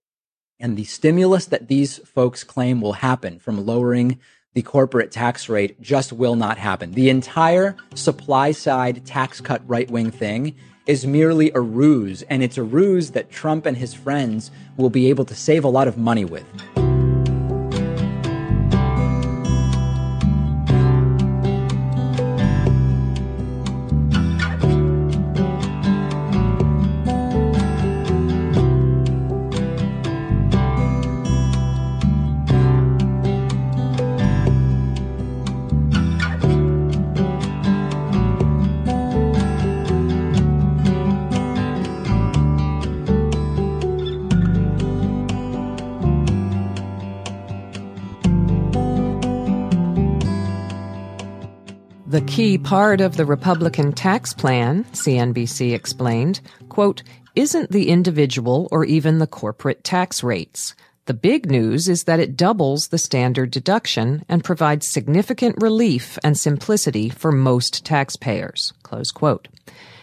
And 0.59 0.77
the 0.77 0.83
stimulus 0.83 1.47
that 1.47 1.67
these 1.67 1.97
folks 1.97 2.43
claim 2.43 2.79
will 2.79 2.93
happen 2.93 3.39
from 3.39 3.65
lowering 3.65 4.19
the 4.53 4.61
corporate 4.61 5.09
tax 5.09 5.49
rate 5.49 5.81
just 5.81 6.13
will 6.13 6.35
not 6.35 6.59
happen. 6.59 6.91
The 6.91 7.09
entire 7.09 7.75
supply 7.95 8.51
side 8.51 9.03
tax 9.03 9.41
cut 9.41 9.67
right 9.67 9.89
wing 9.89 10.11
thing 10.11 10.53
is 10.85 11.07
merely 11.07 11.49
a 11.55 11.59
ruse, 11.59 12.21
and 12.29 12.43
it's 12.43 12.59
a 12.59 12.63
ruse 12.63 13.09
that 13.11 13.31
Trump 13.31 13.65
and 13.65 13.75
his 13.75 13.95
friends 13.95 14.51
will 14.77 14.91
be 14.91 15.09
able 15.09 15.25
to 15.25 15.33
save 15.33 15.63
a 15.63 15.69
lot 15.69 15.87
of 15.87 15.97
money 15.97 16.23
with. 16.23 16.45
Key 52.33 52.57
part 52.57 52.99
of 52.99 53.15
the 53.15 53.27
Republican 53.27 53.93
tax 53.93 54.33
plan, 54.33 54.85
CNBC 54.85 55.71
explained, 55.71 56.41
quote, 56.67 57.03
isn't 57.35 57.69
the 57.69 57.89
individual 57.89 58.67
or 58.71 58.83
even 58.85 59.19
the 59.19 59.27
corporate 59.27 59.83
tax 59.83 60.23
rates. 60.23 60.73
The 61.05 61.13
big 61.13 61.51
news 61.51 61.87
is 61.87 62.05
that 62.05 62.19
it 62.19 62.35
doubles 62.35 62.87
the 62.87 62.97
standard 62.97 63.51
deduction 63.51 64.25
and 64.27 64.43
provides 64.43 64.87
significant 64.87 65.61
relief 65.61 66.17
and 66.23 66.35
simplicity 66.35 67.07
for 67.07 67.31
most 67.31 67.85
taxpayers. 67.85 68.73
Close 68.81 69.11
quote. 69.11 69.47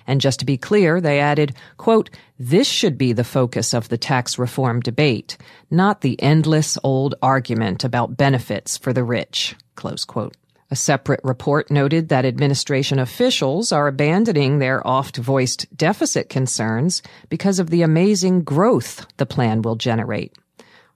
And 0.06 0.20
just 0.20 0.38
to 0.38 0.46
be 0.46 0.56
clear, 0.56 1.00
they 1.00 1.18
added, 1.18 1.56
quote, 1.78 2.10
this 2.38 2.68
should 2.68 2.96
be 2.96 3.12
the 3.12 3.24
focus 3.24 3.74
of 3.74 3.88
the 3.88 3.98
tax 3.98 4.38
reform 4.38 4.78
debate, 4.78 5.36
not 5.68 6.02
the 6.02 6.22
endless 6.22 6.78
old 6.84 7.16
argument 7.22 7.82
about 7.82 8.16
benefits 8.16 8.78
for 8.78 8.92
the 8.92 9.02
rich. 9.02 9.56
Close 9.74 10.04
quote. 10.04 10.36
A 10.72 10.76
separate 10.76 11.20
report 11.24 11.68
noted 11.68 12.10
that 12.10 12.24
administration 12.24 13.00
officials 13.00 13.72
are 13.72 13.88
abandoning 13.88 14.58
their 14.60 14.86
oft 14.86 15.16
voiced 15.16 15.66
deficit 15.76 16.28
concerns 16.28 17.02
because 17.28 17.58
of 17.58 17.70
the 17.70 17.82
amazing 17.82 18.44
growth 18.44 19.04
the 19.16 19.26
plan 19.26 19.62
will 19.62 19.74
generate. 19.74 20.32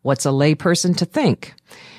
What's 0.02 0.26
a 0.26 0.28
layperson 0.28 0.96
to 0.98 1.04
think? 1.04 1.54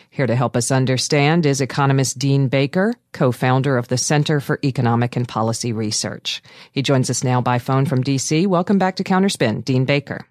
Here 0.09 0.25
to 0.25 0.37
help 0.37 0.55
us 0.55 0.71
understand 0.71 1.45
is 1.45 1.59
economist 1.59 2.17
Dean 2.17 2.47
Baker, 2.47 2.93
co-founder 3.11 3.77
of 3.77 3.89
the 3.89 3.97
Center 3.97 4.39
for 4.39 4.57
Economic 4.63 5.17
and 5.17 5.27
Policy 5.27 5.73
Research. 5.73 6.41
He 6.71 6.81
joins 6.81 7.09
us 7.09 7.25
now 7.25 7.41
by 7.41 7.59
phone 7.59 7.85
from 7.85 8.05
DC. 8.05 8.47
Welcome 8.47 8.77
back 8.77 8.95
to 8.95 9.03
Counterspin, 9.03 9.65
Dean 9.65 9.83
Baker. 9.83 10.25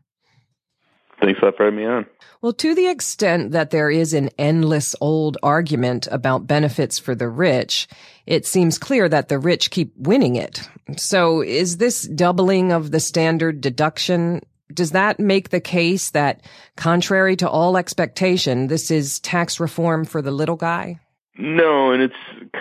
Thanks 1.24 1.40
for 1.40 1.52
having 1.58 1.76
me 1.76 1.86
on. 1.86 2.06
Well, 2.42 2.52
to 2.52 2.74
the 2.74 2.88
extent 2.88 3.52
that 3.52 3.70
there 3.70 3.90
is 3.90 4.12
an 4.12 4.28
endless 4.38 4.94
old 5.00 5.38
argument 5.42 6.06
about 6.10 6.46
benefits 6.46 6.98
for 6.98 7.14
the 7.14 7.28
rich, 7.28 7.88
it 8.26 8.44
seems 8.44 8.78
clear 8.78 9.08
that 9.08 9.28
the 9.28 9.38
rich 9.38 9.70
keep 9.70 9.94
winning 9.96 10.36
it. 10.36 10.68
So 10.98 11.42
is 11.42 11.78
this 11.78 12.02
doubling 12.02 12.72
of 12.72 12.90
the 12.90 13.00
standard 13.00 13.60
deduction 13.62 14.42
does 14.72 14.92
that 14.92 15.20
make 15.20 15.50
the 15.50 15.60
case 15.60 16.10
that, 16.10 16.40
contrary 16.74 17.36
to 17.36 17.48
all 17.48 17.76
expectation, 17.76 18.66
this 18.66 18.90
is 18.90 19.20
tax 19.20 19.60
reform 19.60 20.04
for 20.04 20.22
the 20.22 20.30
little 20.30 20.56
guy? 20.56 20.98
No, 21.36 21.92
and 21.92 22.02
it's 22.02 22.14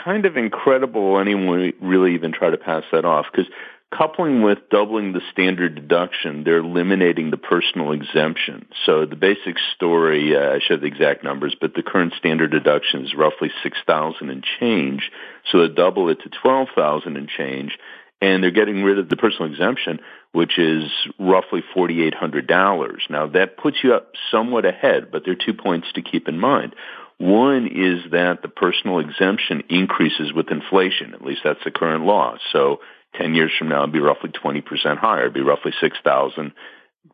kind 0.03 0.25
of 0.25 0.36
incredible 0.36 1.20
anyone 1.20 1.74
really 1.82 2.13
even 2.13 2.32
try 2.32 2.50
to 2.50 2.58
pass 2.58 2.84
that 2.91 3.05
off 3.05 3.27
because 3.32 3.51
coupling 3.95 4.41
with 4.41 4.69
doubling 4.69 5.13
the 5.13 5.21
standard 5.31 5.75
deduction, 5.75 6.43
they're 6.43 6.57
eliminating 6.59 7.31
the 7.31 7.38
personal 7.38 7.91
exemption. 7.91 8.65
So 8.85 9.05
the 9.05 9.15
basic 9.15 9.55
story, 9.75 10.35
uh, 10.35 10.55
I 10.55 10.59
have 10.69 10.81
the 10.81 10.88
exact 10.88 11.23
numbers, 11.23 11.55
but 11.59 11.73
the 11.75 11.83
current 11.83 12.13
standard 12.17 12.51
deduction 12.51 13.05
is 13.05 13.13
roughly 13.15 13.51
6,000 13.62 14.29
and 14.29 14.43
change. 14.59 15.12
So 15.51 15.59
they 15.59 15.73
double 15.73 16.09
it 16.09 16.19
to 16.23 16.29
12,000 16.41 17.17
and 17.17 17.29
change 17.29 17.77
and 18.23 18.41
they're 18.41 18.51
getting 18.51 18.83
rid 18.83 19.00
of 19.00 19.09
the 19.09 19.17
personal 19.17 19.51
exemption, 19.51 20.00
which 20.31 20.57
is 20.57 20.89
roughly 21.19 21.62
$4,800. 21.75 22.97
Now 23.09 23.27
that 23.27 23.57
puts 23.57 23.77
you 23.83 23.93
up 23.93 24.13
somewhat 24.31 24.65
ahead, 24.65 25.12
but 25.12 25.23
there 25.25 25.33
are 25.33 25.45
two 25.45 25.53
points 25.53 25.88
to 25.95 26.01
keep 26.01 26.29
in 26.29 26.39
mind. 26.39 26.73
One 27.17 27.67
is 27.67 28.12
that 28.12 28.41
the 28.41 28.47
personal 28.47 29.00
exemption 29.00 29.63
increases 29.69 30.31
with 30.33 30.51
inflation. 30.51 31.13
At 31.13 31.21
least 31.21 31.41
that's 31.43 31.63
the 31.65 31.71
current 31.71 32.05
law. 32.05 32.38
So 32.53 32.79
10 33.15 33.36
years 33.36 33.51
from 33.58 33.70
now, 33.70 33.84
it'd 33.84 33.93
be 33.93 34.00
roughly 34.00 34.32
20% 34.32 34.98
higher. 34.98 35.22
It'd 35.22 35.34
be 35.34 35.41
roughly 35.41 35.74
6,000, 35.79 36.53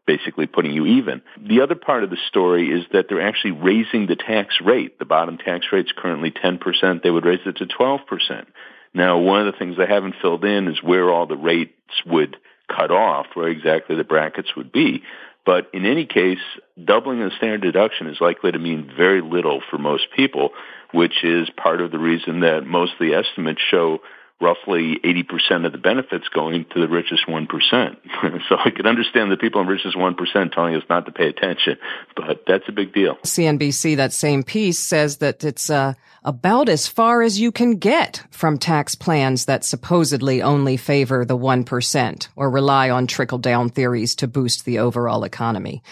basically 0.06 0.48
putting 0.48 0.72
you 0.72 0.86
even. 0.86 1.22
The 1.38 1.62
other 1.62 1.76
part 1.76 2.04
of 2.04 2.10
the 2.10 2.18
story 2.28 2.70
is 2.70 2.86
that 2.94 3.08
they're 3.10 3.26
actually 3.26 3.52
raising 3.52 4.08
the 4.08 4.16
tax 4.16 4.56
rate. 4.64 5.00
The 5.00 5.06
bottom 5.06 5.38
tax 5.38 5.68
rate's 5.72 5.92
currently 5.96 6.32
10%. 6.32 7.04
They 7.04 7.12
would 7.12 7.26
raise 7.26 7.40
it 7.46 7.58
to 7.58 7.66
12%. 7.66 8.46
Now, 8.94 9.20
one 9.20 9.46
of 9.46 9.54
the 9.54 9.58
things 9.58 9.78
they 9.78 9.86
haven't 9.86 10.16
filled 10.22 10.44
in 10.44 10.68
is 10.68 10.82
where 10.82 11.12
all 11.12 11.28
the 11.28 11.38
rates 11.38 11.74
would 12.06 12.38
cut 12.68 12.92
off, 12.92 13.28
where 13.34 13.50
exactly 13.50 13.96
the 13.96 14.04
brackets 14.04 14.56
would 14.56 14.72
be. 14.72 15.04
But 15.46 15.70
in 15.74 15.86
any 15.86 16.06
case, 16.06 16.40
doubling 16.84 17.20
the 17.20 17.32
standard 17.38 17.62
deduction 17.62 18.08
is 18.08 18.22
likely 18.22 18.52
to 18.52 18.60
mean 18.60 18.92
very 18.96 19.22
little 19.22 19.62
for 19.70 19.78
most 19.78 20.08
people, 20.16 20.52
which 20.92 21.24
is 21.24 21.50
part 21.56 21.82
of 21.82 21.92
the 21.92 22.00
reason 22.00 22.42
that 22.42 22.66
most 22.66 22.94
of 22.94 23.00
the 23.00 23.14
estimates 23.14 23.62
show 23.70 24.00
roughly 24.42 25.00
80% 25.04 25.66
of 25.66 25.74
the 25.74 25.78
benefits 25.78 26.28
going 26.30 26.66
to 26.74 26.80
the 26.80 26.88
richest 26.88 27.28
1%. 27.28 27.48
so 28.50 28.56
I 28.58 28.70
can 28.70 28.86
understand 28.86 29.32
the 29.32 29.38
people 29.38 29.60
in 29.62 29.68
the 29.68 29.74
richest 29.74 29.98
1% 29.98 30.54
telling 30.54 30.76
us 30.76 30.84
not 30.90 31.06
to 31.06 31.12
pay 31.12 31.28
attention, 31.28 31.78
but 32.16 32.44
that's 32.48 32.64
a 32.68 32.72
big 32.72 32.94
deal. 32.94 33.16
CNBC, 33.26 33.98
that 33.98 34.14
same 34.14 34.44
piece 34.44 34.80
says 34.80 35.18
that 35.18 35.44
it's 35.44 35.70
uh, 35.70 35.94
about 36.24 36.70
as 36.70 36.88
far 36.88 37.22
as 37.22 37.40
you 37.40 37.52
can 37.52 37.78
get 37.78 38.24
from 38.32 38.58
tax 38.58 38.96
plans 38.96 39.46
that 39.46 39.66
supposedly 39.66 40.42
only 40.42 40.78
favor 40.78 41.26
the 41.26 41.38
1% 41.38 42.28
or 42.36 42.50
rely 42.50 42.90
on 42.90 43.08
trickle 43.08 43.40
down 43.40 43.70
theories 43.70 44.16
to 44.16 44.28
boost 44.28 44.64
the 44.64 44.80
overall 44.80 45.26
economy. 45.26 45.84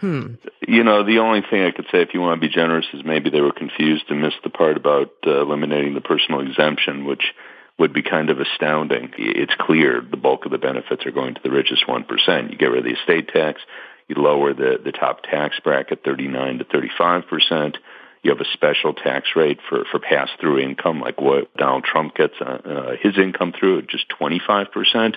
Hmm. 0.00 0.34
You 0.68 0.84
know, 0.84 1.04
the 1.04 1.20
only 1.20 1.40
thing 1.48 1.64
I 1.64 1.70
could 1.70 1.86
say, 1.90 2.02
if 2.02 2.12
you 2.12 2.20
want 2.20 2.38
to 2.38 2.46
be 2.46 2.52
generous, 2.52 2.84
is 2.92 3.02
maybe 3.04 3.30
they 3.30 3.40
were 3.40 3.52
confused 3.52 4.04
and 4.10 4.20
missed 4.20 4.42
the 4.42 4.50
part 4.50 4.76
about 4.76 5.10
uh, 5.26 5.40
eliminating 5.40 5.94
the 5.94 6.02
personal 6.02 6.40
exemption, 6.40 7.06
which 7.06 7.32
would 7.78 7.92
be 7.92 8.02
kind 8.02 8.30
of 8.30 8.40
astounding. 8.40 9.12
It's 9.18 9.54
clear 9.58 10.00
the 10.00 10.16
bulk 10.16 10.44
of 10.44 10.52
the 10.52 10.58
benefits 10.58 11.04
are 11.06 11.10
going 11.10 11.34
to 11.34 11.40
the 11.42 11.50
richest 11.50 11.86
1%. 11.86 12.50
You 12.50 12.56
get 12.56 12.66
rid 12.66 12.78
of 12.78 12.84
the 12.84 13.00
estate 13.00 13.28
tax, 13.28 13.60
you 14.08 14.16
lower 14.16 14.54
the, 14.54 14.78
the 14.82 14.92
top 14.92 15.22
tax 15.22 15.58
bracket 15.62 16.04
39 16.04 16.58
to 16.58 16.64
35%. 16.64 17.76
You 18.22 18.30
have 18.30 18.40
a 18.40 18.50
special 18.52 18.94
tax 18.94 19.30
rate 19.36 19.58
for, 19.68 19.84
for 19.90 19.98
pass-through 19.98 20.60
income, 20.60 21.00
like 21.00 21.20
what 21.20 21.54
Donald 21.56 21.84
Trump 21.84 22.14
gets 22.14 22.34
uh, 22.40 22.44
uh, 22.44 22.96
his 23.00 23.18
income 23.18 23.52
through 23.58 23.80
at 23.80 23.88
just 23.88 24.06
25%. 24.20 25.16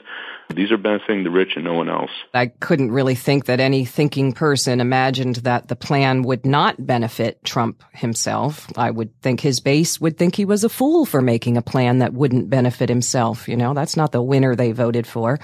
These 0.56 0.72
are 0.72 0.78
benefiting 0.78 1.24
the 1.24 1.30
rich 1.30 1.52
and 1.56 1.66
no 1.66 1.74
one 1.74 1.90
else. 1.90 2.10
I 2.34 2.48
couldn't 2.48 2.92
really 2.92 3.16
think 3.16 3.46
that 3.46 3.60
any 3.60 3.84
thinking 3.84 4.32
person 4.32 4.80
imagined 4.80 5.38
that 5.38 5.68
the 5.68 5.76
plan 5.76 6.22
would 6.24 6.46
not 6.46 6.86
benefit 6.86 7.44
Trump 7.44 7.84
himself. 7.92 8.68
I 8.78 8.92
would 8.92 9.20
think 9.22 9.42
his 9.42 9.60
base 9.60 10.00
would 10.00 10.18
think 10.18 10.36
he 10.36 10.46
was 10.46 10.64
a 10.64 10.70
fool 10.70 11.06
for 11.06 11.22
making 11.22 11.58
a 11.58 11.62
plan 11.62 12.00
that 12.00 12.14
wouldn't 12.14 12.50
benefit 12.50 12.88
himself. 12.88 13.48
You 13.48 13.58
know, 13.58 13.74
that's 13.74 13.98
not 13.98 14.12
the 14.12 14.22
winner 14.22 14.56
they 14.56 14.72
voted 14.72 15.06
for. 15.06 15.40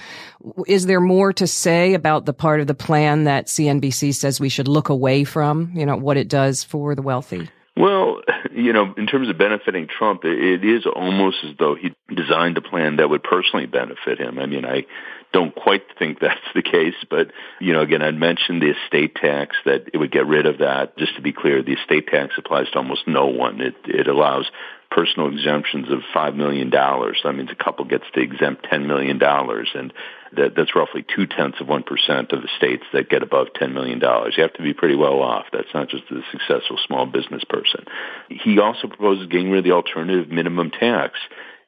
Is 0.66 0.86
there 0.86 1.00
more 1.00 1.32
to 1.34 1.46
say 1.46 1.94
about 1.94 2.24
the 2.24 2.32
part 2.32 2.60
of 2.60 2.66
the 2.66 2.74
plan 2.74 3.24
that 3.24 3.46
CNBC 3.46 4.14
says 4.14 4.40
we 4.40 4.48
should 4.48 4.68
look 4.68 4.88
away 4.88 5.24
from, 5.24 5.70
you 5.74 5.84
know, 5.84 5.96
what 5.96 6.16
it 6.16 6.28
does 6.28 6.64
for 6.64 6.94
the 6.94 7.02
wealthy? 7.02 7.50
Well, 7.76 8.20
you 8.52 8.72
know, 8.72 8.94
in 8.96 9.06
terms 9.06 9.28
of 9.28 9.36
benefiting 9.36 9.88
Trump, 9.88 10.24
it 10.24 10.64
is 10.64 10.86
almost 10.86 11.38
as 11.44 11.56
though 11.58 11.74
he 11.74 11.92
designed 12.14 12.56
a 12.56 12.62
plan 12.62 12.96
that 12.96 13.10
would 13.10 13.24
personally 13.24 13.66
benefit 13.66 14.20
him. 14.20 14.38
I 14.38 14.46
mean, 14.46 14.64
I 14.64 14.86
don't 15.32 15.52
quite 15.52 15.82
think 15.98 16.18
that's 16.20 16.40
the 16.54 16.62
case, 16.62 16.94
but, 17.10 17.32
you 17.60 17.72
know, 17.72 17.80
again, 17.80 18.00
I'd 18.00 18.14
mentioned 18.14 18.62
the 18.62 18.70
estate 18.70 19.16
tax 19.16 19.56
that 19.64 19.90
it 19.92 19.98
would 19.98 20.12
get 20.12 20.26
rid 20.26 20.46
of 20.46 20.58
that. 20.58 20.96
Just 20.96 21.16
to 21.16 21.22
be 21.22 21.32
clear, 21.32 21.62
the 21.62 21.72
estate 21.72 22.06
tax 22.06 22.34
applies 22.38 22.70
to 22.70 22.78
almost 22.78 23.08
no 23.08 23.26
one. 23.26 23.60
It, 23.60 23.74
it 23.86 24.06
allows 24.06 24.48
personal 24.92 25.28
exemptions 25.32 25.90
of 25.90 25.98
$5 26.14 26.36
million. 26.36 26.70
That 26.70 27.32
means 27.34 27.50
a 27.50 27.64
couple 27.64 27.84
gets 27.86 28.04
to 28.14 28.20
exempt 28.20 28.66
$10 28.70 28.86
million. 28.86 29.20
And 29.20 29.92
that, 30.36 30.54
that's 30.56 30.74
roughly 30.74 31.04
two 31.14 31.26
tenths 31.26 31.60
of 31.60 31.66
1% 31.66 32.32
of 32.32 32.42
the 32.42 32.48
states 32.56 32.84
that 32.92 33.08
get 33.08 33.22
above 33.22 33.48
$10 33.60 33.72
million. 33.72 34.00
You 34.00 34.42
have 34.42 34.52
to 34.54 34.62
be 34.62 34.74
pretty 34.74 34.96
well 34.96 35.20
off. 35.20 35.46
That's 35.52 35.72
not 35.74 35.88
just 35.88 36.04
a 36.10 36.20
successful 36.30 36.78
small 36.86 37.06
business 37.06 37.42
person. 37.48 37.84
He 38.28 38.58
also 38.58 38.88
proposes 38.88 39.28
getting 39.28 39.50
rid 39.50 39.58
of 39.58 39.64
the 39.64 39.72
alternative 39.72 40.30
minimum 40.30 40.70
tax. 40.70 41.18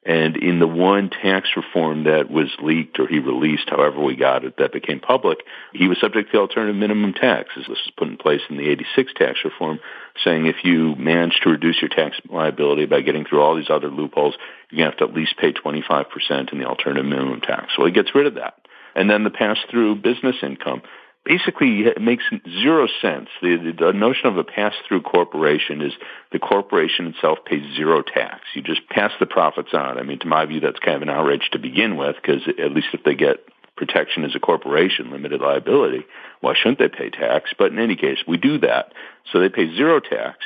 And 0.07 0.37
in 0.37 0.59
the 0.59 0.67
one 0.67 1.09
tax 1.09 1.49
reform 1.57 2.05
that 2.05 2.31
was 2.31 2.47
leaked 2.61 2.97
or 2.97 3.07
he 3.07 3.19
released, 3.19 3.69
however 3.69 4.01
we 4.01 4.15
got 4.15 4.45
it, 4.45 4.55
that 4.57 4.71
became 4.71 5.01
public, 5.01 5.39
he 5.73 5.89
was 5.89 5.99
subject 5.99 6.31
to 6.31 6.37
the 6.37 6.41
alternative 6.41 6.77
minimum 6.77 7.11
tax. 7.11 7.49
This 7.57 7.67
was 7.67 7.77
put 7.97 8.07
in 8.07 8.15
place 8.15 8.39
in 8.49 8.55
the 8.55 8.69
86 8.69 9.11
tax 9.17 9.39
reform, 9.43 9.81
saying 10.23 10.45
if 10.45 10.63
you 10.63 10.95
manage 10.95 11.41
to 11.43 11.49
reduce 11.49 11.81
your 11.81 11.89
tax 11.89 12.15
liability 12.29 12.85
by 12.85 13.01
getting 13.01 13.25
through 13.25 13.41
all 13.41 13.57
these 13.57 13.69
other 13.69 13.89
loopholes, 13.89 14.35
you're 14.69 14.77
going 14.77 14.91
to 14.91 14.97
have 14.97 15.09
to 15.09 15.11
at 15.11 15.13
least 15.13 15.35
pay 15.37 15.51
25% 15.51 16.53
in 16.53 16.57
the 16.57 16.65
alternative 16.65 17.05
minimum 17.05 17.41
tax. 17.41 17.73
Well, 17.77 17.87
he 17.87 17.93
gets 17.93 18.15
rid 18.15 18.27
of 18.27 18.35
that. 18.35 18.55
And 18.95 19.09
then 19.09 19.25
the 19.25 19.29
pass-through 19.29 19.95
business 19.95 20.37
income 20.41 20.83
basically 21.27 21.81
it 21.81 22.01
makes 22.01 22.23
zero 22.61 22.87
sense. 23.01 23.27
The, 23.41 23.75
the, 23.77 23.91
notion 23.91 24.27
of 24.27 24.37
a 24.37 24.43
pass-through 24.43 25.01
corporation 25.01 25.81
is 25.81 25.91
the 26.31 26.39
corporation 26.39 27.07
itself 27.07 27.39
pays 27.45 27.63
zero 27.75 28.01
tax. 28.01 28.41
You 28.55 28.61
just 28.61 28.87
pass 28.89 29.11
the 29.19 29.25
profits 29.25 29.73
on. 29.73 29.97
I 29.97 30.03
mean, 30.03 30.19
to 30.19 30.27
my 30.27 30.45
view, 30.45 30.61
that's 30.61 30.79
kind 30.79 30.95
of 30.95 31.01
an 31.01 31.09
outrage 31.09 31.49
to 31.51 31.59
begin 31.59 31.97
with, 31.97 32.15
because 32.15 32.47
at 32.47 32.71
least 32.71 32.87
if 32.93 33.03
they 33.03 33.13
get 33.13 33.43
protection 33.75 34.23
as 34.23 34.35
a 34.35 34.39
corporation, 34.39 35.11
limited 35.11 35.41
liability, 35.41 36.05
why 36.39 36.53
shouldn't 36.55 36.79
they 36.79 36.87
pay 36.87 37.09
tax? 37.09 37.51
But 37.57 37.71
in 37.71 37.79
any 37.79 37.97
case, 37.97 38.19
we 38.27 38.37
do 38.37 38.59
that. 38.59 38.93
So 39.31 39.39
they 39.39 39.49
pay 39.49 39.75
zero 39.75 39.99
tax. 39.99 40.37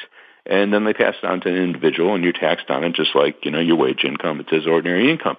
And 0.44 0.74
then 0.74 0.86
they 0.86 0.94
pass 0.94 1.13
it 1.22 1.26
on 1.26 1.41
to 1.41 1.50
an 1.50 1.56
individual, 1.56 2.15
and 2.15 2.24
you're 2.24 2.34
taxed 2.34 2.72
on 2.72 2.84
it 2.84 2.94
just 2.94 3.13
like, 3.13 3.46
you 3.46 3.52
know, 3.52 3.60
your 3.60 3.76
wage 3.76 4.04
income. 4.04 4.39
It 4.39 4.48
says 4.50 4.65
ordinary 4.65 5.12
income. 5.12 5.38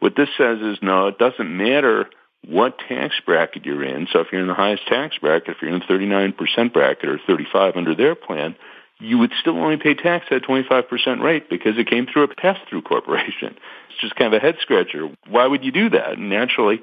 What 0.00 0.14
this 0.14 0.28
says 0.36 0.58
is, 0.60 0.76
no, 0.82 1.06
it 1.06 1.18
doesn't 1.18 1.56
matter 1.56 2.10
what 2.46 2.78
tax 2.78 3.14
bracket 3.24 3.64
you're 3.64 3.84
in. 3.84 4.08
So 4.12 4.20
if 4.20 4.28
you're 4.32 4.40
in 4.40 4.48
the 4.48 4.54
highest 4.54 4.86
tax 4.86 5.16
bracket, 5.18 5.56
if 5.56 5.62
you're 5.62 5.72
in 5.72 5.80
the 5.80 5.84
39% 5.86 6.72
bracket 6.72 7.08
or 7.08 7.20
35 7.26 7.76
under 7.76 7.94
their 7.94 8.14
plan, 8.14 8.56
you 8.98 9.18
would 9.18 9.32
still 9.40 9.58
only 9.58 9.76
pay 9.76 9.94
tax 9.94 10.26
at 10.30 10.42
25% 10.42 11.22
rate 11.22 11.48
because 11.50 11.76
it 11.76 11.88
came 11.88 12.06
through 12.06 12.24
a 12.24 12.28
pass-through 12.28 12.82
corporation. 12.82 13.56
It's 13.92 14.00
just 14.00 14.16
kind 14.16 14.32
of 14.32 14.40
a 14.40 14.42
head 14.42 14.56
scratcher. 14.62 15.10
Why 15.28 15.46
would 15.46 15.62
you 15.62 15.70
do 15.70 15.90
that? 15.90 16.12
And 16.12 16.30
naturally, 16.30 16.80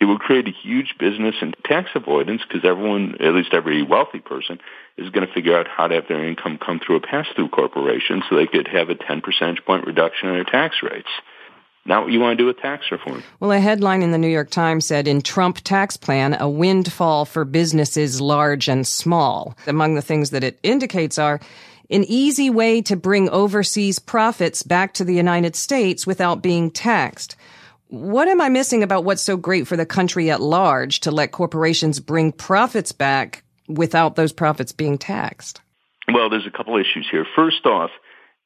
it 0.00 0.04
would 0.04 0.20
create 0.20 0.46
a 0.46 0.52
huge 0.52 0.94
business 0.96 1.34
and 1.40 1.56
tax 1.64 1.90
avoidance 1.96 2.42
because 2.46 2.64
everyone, 2.64 3.16
at 3.18 3.34
least 3.34 3.52
every 3.52 3.82
wealthy 3.82 4.20
person, 4.20 4.60
is 4.96 5.10
going 5.10 5.26
to 5.26 5.34
figure 5.34 5.58
out 5.58 5.66
how 5.66 5.88
to 5.88 5.96
have 5.96 6.06
their 6.08 6.24
income 6.24 6.58
come 6.64 6.78
through 6.78 6.96
a 6.96 7.00
pass-through 7.00 7.48
corporation 7.48 8.22
so 8.30 8.36
they 8.36 8.46
could 8.46 8.68
have 8.68 8.90
a 8.90 8.94
10 8.94 9.22
percentage 9.22 9.64
point 9.64 9.84
reduction 9.84 10.28
in 10.28 10.36
their 10.36 10.44
tax 10.44 10.76
rates 10.84 11.08
not 11.84 12.04
what 12.04 12.12
you 12.12 12.20
want 12.20 12.38
to 12.38 12.42
do 12.42 12.46
with 12.46 12.58
tax 12.58 12.90
reform. 12.92 13.22
Well, 13.40 13.52
a 13.52 13.58
headline 13.58 14.02
in 14.02 14.12
the 14.12 14.18
New 14.18 14.28
York 14.28 14.50
Times 14.50 14.86
said 14.86 15.08
in 15.08 15.20
Trump 15.20 15.58
tax 15.58 15.96
plan, 15.96 16.36
a 16.38 16.48
windfall 16.48 17.24
for 17.24 17.44
businesses 17.44 18.20
large 18.20 18.68
and 18.68 18.86
small. 18.86 19.56
Among 19.66 19.94
the 19.94 20.02
things 20.02 20.30
that 20.30 20.44
it 20.44 20.60
indicates 20.62 21.18
are 21.18 21.40
an 21.90 22.04
easy 22.04 22.50
way 22.50 22.80
to 22.82 22.96
bring 22.96 23.28
overseas 23.28 23.98
profits 23.98 24.62
back 24.62 24.94
to 24.94 25.04
the 25.04 25.14
United 25.14 25.56
States 25.56 26.06
without 26.06 26.42
being 26.42 26.70
taxed. 26.70 27.36
What 27.88 28.28
am 28.28 28.40
I 28.40 28.48
missing 28.48 28.82
about 28.82 29.04
what's 29.04 29.22
so 29.22 29.36
great 29.36 29.66
for 29.66 29.76
the 29.76 29.84
country 29.84 30.30
at 30.30 30.40
large 30.40 31.00
to 31.00 31.10
let 31.10 31.32
corporations 31.32 32.00
bring 32.00 32.32
profits 32.32 32.92
back 32.92 33.42
without 33.68 34.16
those 34.16 34.32
profits 34.32 34.72
being 34.72 34.96
taxed? 34.96 35.60
Well, 36.12 36.30
there's 36.30 36.46
a 36.46 36.50
couple 36.50 36.76
issues 36.78 37.06
here. 37.10 37.26
First 37.36 37.66
off, 37.66 37.90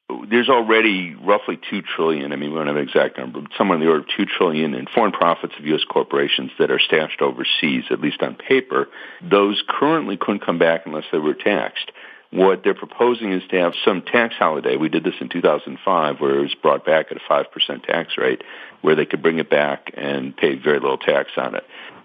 there's 0.09 0.49
already 0.49 1.14
roughly 1.14 1.59
two 1.71 1.83
trillion. 1.83 2.33
I 2.33 2.37
mean, 2.37 2.51
we 2.51 2.57
don't 2.57 2.69
have 2.69 2.77
an 2.77 2.83
exact 2.83 3.19
number, 3.19 3.40
but 3.40 3.51
somewhere 3.59 3.77
in 3.77 3.85
the 3.85 3.90
order 3.90 4.01
of 4.01 4.09
two 4.16 4.25
trillion 4.25 4.75
in 4.75 4.87
foreign 4.87 5.12
profits 5.12 5.55
of 5.59 5.66
U.S. 5.66 5.83
corporations 5.88 6.51
that 6.59 6.71
are 6.71 6.79
stashed 6.79 7.21
overseas, 7.21 7.85
at 7.90 8.01
least 8.01 8.23
on 8.23 8.37
paper. 8.37 8.88
Those 9.23 9.62
currently 9.69 10.16
couldn't 10.16 10.45
come 10.45 10.59
back 10.59 10.83
unless 10.87 11.05
they 11.11 11.19
were 11.19 11.35
taxed. 11.35 11.90
What 12.31 12.62
they're 12.64 12.75
proposing 12.75 13.33
is 13.33 13.42
to 13.51 13.57
have 13.61 13.75
some 13.85 14.03
tax 14.03 14.35
holiday. 14.37 14.77
We 14.77 14.88
did 14.88 15.05
this 15.05 15.14
in 15.21 15.29
2005 15.29 16.21
where 16.21 16.38
it 16.38 16.42
was 16.42 16.55
brought 16.61 16.85
back 16.85 17.07
at 17.11 17.16
a 17.16 17.21
5% 17.21 17.85
tax 17.85 18.19
rate 18.19 18.42
where 18.83 18.95
they 18.95 19.07
could 19.07 19.23
bring 19.23 19.38
it 19.38 19.49
back 19.49 19.92
and 19.97 20.37
pay 20.37 20.57
very 20.57 20.81
little 20.81 20.99
tax 20.99 21.31
on 21.37 21.55
it. 21.55 21.64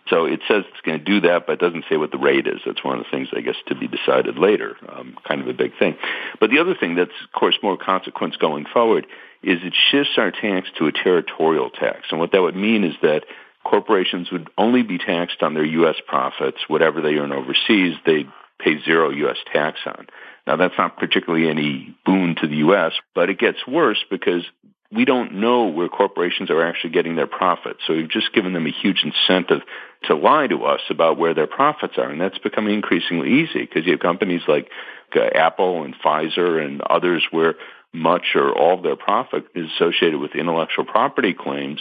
So 0.09 0.25
it 0.25 0.41
says 0.47 0.63
it's 0.67 0.81
going 0.81 0.99
to 0.99 1.03
do 1.03 1.21
that, 1.21 1.45
but 1.45 1.53
it 1.53 1.59
doesn't 1.59 1.85
say 1.89 1.97
what 1.97 2.11
the 2.11 2.17
rate 2.17 2.47
is. 2.47 2.59
That's 2.65 2.83
one 2.83 2.97
of 2.97 3.03
the 3.03 3.09
things, 3.09 3.29
I 3.35 3.41
guess, 3.41 3.55
to 3.67 3.75
be 3.75 3.87
decided 3.87 4.37
later. 4.37 4.75
Um, 4.89 5.17
kind 5.27 5.41
of 5.41 5.47
a 5.47 5.53
big 5.53 5.77
thing. 5.77 5.95
But 6.39 6.49
the 6.49 6.59
other 6.59 6.75
thing 6.75 6.95
that's, 6.95 7.11
of 7.23 7.31
course, 7.39 7.57
more 7.61 7.77
consequence 7.77 8.35
going 8.35 8.65
forward 8.65 9.07
is 9.43 9.59
it 9.63 9.73
shifts 9.91 10.13
our 10.17 10.31
tax 10.31 10.69
to 10.77 10.87
a 10.87 10.91
territorial 10.91 11.69
tax. 11.69 12.07
And 12.11 12.19
what 12.19 12.31
that 12.31 12.41
would 12.41 12.55
mean 12.55 12.83
is 12.83 12.95
that 13.01 13.25
corporations 13.63 14.31
would 14.31 14.49
only 14.57 14.83
be 14.83 14.97
taxed 14.97 15.41
on 15.41 15.53
their 15.53 15.65
U.S. 15.65 15.95
profits. 16.07 16.57
Whatever 16.67 17.01
they 17.01 17.15
earn 17.15 17.31
overseas, 17.31 17.95
they 18.05 18.25
pay 18.59 18.81
zero 18.83 19.09
U.S. 19.11 19.37
tax 19.51 19.79
on. 19.85 20.07
Now, 20.47 20.55
that's 20.55 20.77
not 20.77 20.97
particularly 20.97 21.49
any 21.49 21.95
boon 22.05 22.35
to 22.41 22.47
the 22.47 22.57
U.S., 22.57 22.93
but 23.13 23.29
it 23.29 23.39
gets 23.39 23.65
worse 23.67 24.03
because 24.09 24.43
we 24.91 25.05
don't 25.05 25.35
know 25.35 25.67
where 25.67 25.87
corporations 25.87 26.49
are 26.49 26.65
actually 26.65 26.89
getting 26.89 27.15
their 27.15 27.27
profits. 27.27 27.79
So 27.87 27.93
we've 27.93 28.09
just 28.09 28.33
given 28.33 28.53
them 28.53 28.67
a 28.67 28.71
huge 28.71 29.03
incentive 29.03 29.61
to 30.03 30.15
lie 30.15 30.47
to 30.47 30.65
us 30.65 30.81
about 30.89 31.17
where 31.17 31.33
their 31.33 31.47
profits 31.47 31.93
are. 31.97 32.09
And 32.09 32.19
that's 32.19 32.37
becoming 32.39 32.73
increasingly 32.73 33.41
easy 33.41 33.61
because 33.61 33.85
you 33.85 33.93
have 33.93 34.01
companies 34.01 34.41
like 34.47 34.69
uh, 35.15 35.21
Apple 35.33 35.83
and 35.83 35.95
Pfizer 35.95 36.63
and 36.63 36.81
others 36.81 37.25
where 37.31 37.55
much 37.93 38.35
or 38.35 38.57
all 38.57 38.77
of 38.77 38.83
their 38.83 38.95
profit 38.95 39.45
is 39.55 39.69
associated 39.75 40.19
with 40.19 40.35
intellectual 40.35 40.85
property 40.85 41.33
claims. 41.33 41.79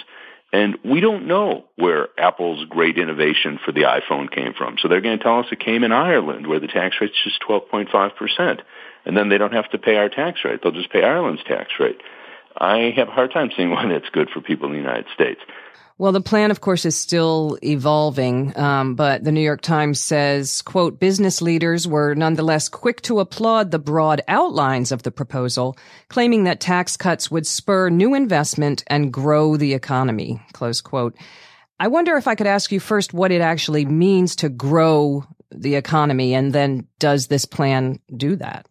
And 0.53 0.79
we 0.85 1.01
don't 1.01 1.27
know 1.27 1.64
where 1.77 2.09
Apple's 2.18 2.64
great 2.68 2.99
innovation 2.99 3.59
for 3.64 3.73
the 3.73 3.83
iPhone 3.83 4.31
came 4.31 4.53
from. 4.53 4.77
So 4.81 4.88
they're 4.88 5.01
going 5.01 5.18
to 5.18 5.23
tell 5.23 5.40
us 5.40 5.46
it 5.51 5.61
came 5.61 5.85
in 5.85 5.92
Ireland 5.92 6.46
where 6.46 6.61
the 6.61 6.66
tax 6.66 6.96
rate's 7.01 7.14
just 7.23 7.40
12.5%. 7.49 8.61
And 9.05 9.16
then 9.16 9.29
they 9.29 9.38
don't 9.38 9.53
have 9.53 9.70
to 9.70 9.79
pay 9.79 9.96
our 9.96 10.09
tax 10.09 10.40
rate. 10.44 10.61
They'll 10.62 10.73
just 10.73 10.92
pay 10.92 11.03
Ireland's 11.03 11.42
tax 11.44 11.70
rate. 11.79 12.01
I 12.56 12.92
have 12.96 13.08
a 13.08 13.12
hard 13.12 13.32
time 13.32 13.50
seeing 13.56 13.70
why 13.70 13.86
that's 13.88 14.10
good 14.10 14.30
for 14.30 14.40
people 14.40 14.66
in 14.66 14.72
the 14.72 14.78
United 14.78 15.06
States. 15.14 15.40
Well, 16.00 16.12
the 16.12 16.22
plan, 16.22 16.50
of 16.50 16.62
course, 16.62 16.86
is 16.86 16.98
still 16.98 17.58
evolving, 17.62 18.58
um, 18.58 18.94
but 18.94 19.22
the 19.22 19.32
New 19.32 19.42
York 19.42 19.60
Times 19.60 20.00
says, 20.00 20.62
quote, 20.62 20.98
business 20.98 21.42
leaders 21.42 21.86
were 21.86 22.14
nonetheless 22.14 22.70
quick 22.70 23.02
to 23.02 23.20
applaud 23.20 23.70
the 23.70 23.78
broad 23.78 24.22
outlines 24.26 24.92
of 24.92 25.02
the 25.02 25.10
proposal, 25.10 25.76
claiming 26.08 26.44
that 26.44 26.58
tax 26.58 26.96
cuts 26.96 27.30
would 27.30 27.46
spur 27.46 27.90
new 27.90 28.14
investment 28.14 28.82
and 28.86 29.12
grow 29.12 29.58
the 29.58 29.74
economy, 29.74 30.40
close 30.54 30.80
quote. 30.80 31.14
I 31.78 31.88
wonder 31.88 32.16
if 32.16 32.26
I 32.26 32.34
could 32.34 32.46
ask 32.46 32.72
you 32.72 32.80
first 32.80 33.12
what 33.12 33.30
it 33.30 33.42
actually 33.42 33.84
means 33.84 34.36
to 34.36 34.48
grow 34.48 35.26
the 35.50 35.74
economy, 35.74 36.34
and 36.34 36.54
then 36.54 36.86
does 36.98 37.26
this 37.26 37.44
plan 37.44 38.00
do 38.16 38.36
that? 38.36 38.66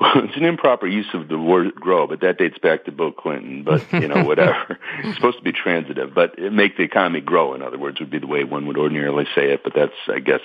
Well, 0.00 0.12
it's 0.24 0.36
an 0.36 0.44
improper 0.44 0.86
use 0.86 1.08
of 1.14 1.28
the 1.28 1.38
word 1.38 1.74
grow, 1.74 2.06
but 2.06 2.20
that 2.22 2.38
dates 2.38 2.58
back 2.58 2.84
to 2.84 2.92
Bill 2.92 3.12
Clinton. 3.12 3.62
But 3.62 3.92
you 3.92 4.08
know, 4.08 4.24
whatever. 4.26 4.78
it's 5.04 5.16
supposed 5.16 5.38
to 5.38 5.44
be 5.44 5.52
transitive, 5.52 6.14
but 6.14 6.38
make 6.38 6.76
the 6.76 6.82
economy 6.82 7.20
grow. 7.20 7.54
In 7.54 7.62
other 7.62 7.78
words, 7.78 8.00
would 8.00 8.10
be 8.10 8.18
the 8.18 8.26
way 8.26 8.44
one 8.44 8.66
would 8.66 8.78
ordinarily 8.78 9.26
say 9.34 9.52
it. 9.52 9.62
But 9.62 9.74
that's, 9.74 9.92
I 10.08 10.20
guess, 10.20 10.40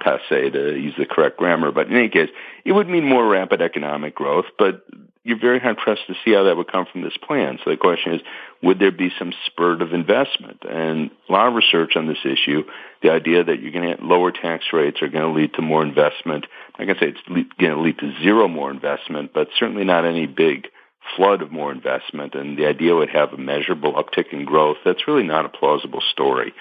passe 0.00 0.50
to 0.50 0.76
use 0.76 0.94
the 0.98 1.06
correct 1.06 1.38
grammar. 1.38 1.70
But 1.70 1.86
in 1.86 1.96
any 1.96 2.08
case, 2.08 2.30
it 2.64 2.72
would 2.72 2.88
mean 2.88 3.04
more 3.04 3.26
rapid 3.26 3.62
economic 3.62 4.14
growth. 4.14 4.46
But 4.58 4.84
you're 5.26 5.40
very 5.40 5.58
hard 5.58 5.76
pressed 5.76 6.06
to 6.06 6.14
see 6.24 6.32
how 6.32 6.44
that 6.44 6.56
would 6.56 6.70
come 6.70 6.86
from 6.90 7.02
this 7.02 7.16
plan. 7.16 7.58
So 7.64 7.70
the 7.70 7.76
question 7.76 8.14
is, 8.14 8.20
would 8.62 8.78
there 8.78 8.92
be 8.92 9.10
some 9.18 9.32
spurt 9.46 9.82
of 9.82 9.92
investment? 9.92 10.62
And 10.62 11.10
a 11.28 11.32
lot 11.32 11.48
of 11.48 11.54
research 11.54 11.96
on 11.96 12.06
this 12.06 12.24
issue, 12.24 12.62
the 13.02 13.10
idea 13.10 13.42
that 13.42 13.60
you're 13.60 13.72
going 13.72 13.96
to 13.96 14.04
lower 14.04 14.30
tax 14.30 14.66
rates 14.72 15.02
are 15.02 15.08
going 15.08 15.24
to 15.24 15.36
lead 15.36 15.54
to 15.54 15.62
more 15.62 15.82
investment. 15.82 16.46
I 16.78 16.84
can 16.84 16.96
say 16.98 17.08
it's 17.08 17.48
going 17.58 17.72
to 17.72 17.80
lead 17.80 17.98
to 17.98 18.12
zero 18.22 18.48
more 18.48 18.70
investment, 18.70 19.32
but 19.32 19.48
certainly 19.58 19.84
not 19.84 20.04
any 20.04 20.26
big 20.26 20.68
flood 21.16 21.42
of 21.42 21.52
more 21.52 21.72
investment. 21.72 22.34
And 22.34 22.58
the 22.58 22.66
idea 22.66 22.94
would 22.94 23.10
have 23.10 23.32
a 23.32 23.38
measurable 23.38 23.94
uptick 23.94 24.32
in 24.32 24.44
growth. 24.44 24.78
That's 24.84 25.08
really 25.08 25.22
not 25.22 25.44
a 25.44 25.48
plausible 25.48 26.02
story. 26.12 26.52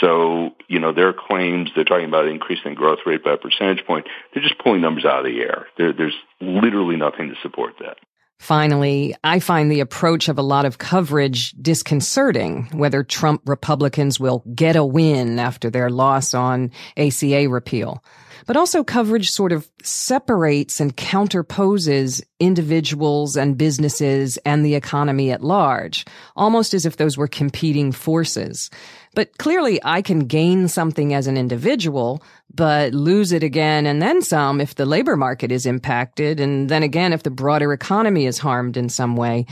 So, 0.00 0.50
you 0.68 0.80
know, 0.80 0.92
their 0.92 1.12
claims, 1.12 1.70
they're 1.74 1.84
talking 1.84 2.08
about 2.08 2.26
increasing 2.26 2.74
growth 2.74 3.00
rate 3.06 3.22
by 3.22 3.34
a 3.34 3.36
percentage 3.36 3.86
point. 3.86 4.06
They're 4.32 4.42
just 4.42 4.58
pulling 4.58 4.80
numbers 4.80 5.04
out 5.04 5.20
of 5.20 5.24
the 5.24 5.40
air. 5.40 5.66
There, 5.78 5.92
there's 5.92 6.16
literally 6.40 6.96
nothing 6.96 7.28
to 7.28 7.34
support 7.42 7.74
that. 7.80 7.98
Finally, 8.40 9.14
I 9.22 9.38
find 9.38 9.70
the 9.70 9.80
approach 9.80 10.28
of 10.28 10.38
a 10.38 10.42
lot 10.42 10.64
of 10.64 10.78
coverage 10.78 11.52
disconcerting, 11.52 12.68
whether 12.72 13.04
Trump 13.04 13.42
Republicans 13.46 14.18
will 14.18 14.42
get 14.54 14.76
a 14.76 14.84
win 14.84 15.38
after 15.38 15.70
their 15.70 15.88
loss 15.88 16.34
on 16.34 16.72
ACA 16.96 17.48
repeal. 17.48 18.02
But 18.46 18.56
also 18.56 18.84
coverage 18.84 19.30
sort 19.30 19.52
of 19.52 19.68
separates 19.82 20.80
and 20.80 20.96
counterposes 20.96 22.22
individuals 22.40 23.36
and 23.36 23.56
businesses 23.56 24.36
and 24.38 24.64
the 24.64 24.74
economy 24.74 25.30
at 25.30 25.42
large, 25.42 26.04
almost 26.36 26.74
as 26.74 26.84
if 26.84 26.96
those 26.96 27.16
were 27.16 27.28
competing 27.28 27.90
forces. 27.92 28.70
But 29.14 29.38
clearly 29.38 29.80
I 29.84 30.02
can 30.02 30.20
gain 30.20 30.68
something 30.68 31.14
as 31.14 31.26
an 31.26 31.36
individual, 31.36 32.22
but 32.52 32.92
lose 32.92 33.32
it 33.32 33.42
again 33.42 33.86
and 33.86 34.02
then 34.02 34.20
some 34.22 34.60
if 34.60 34.74
the 34.74 34.86
labor 34.86 35.16
market 35.16 35.50
is 35.50 35.66
impacted 35.66 36.40
and 36.40 36.68
then 36.68 36.82
again 36.82 37.12
if 37.12 37.22
the 37.22 37.30
broader 37.30 37.72
economy 37.72 38.26
is 38.26 38.38
harmed 38.38 38.76
in 38.76 38.88
some 38.88 39.16
way. 39.16 39.46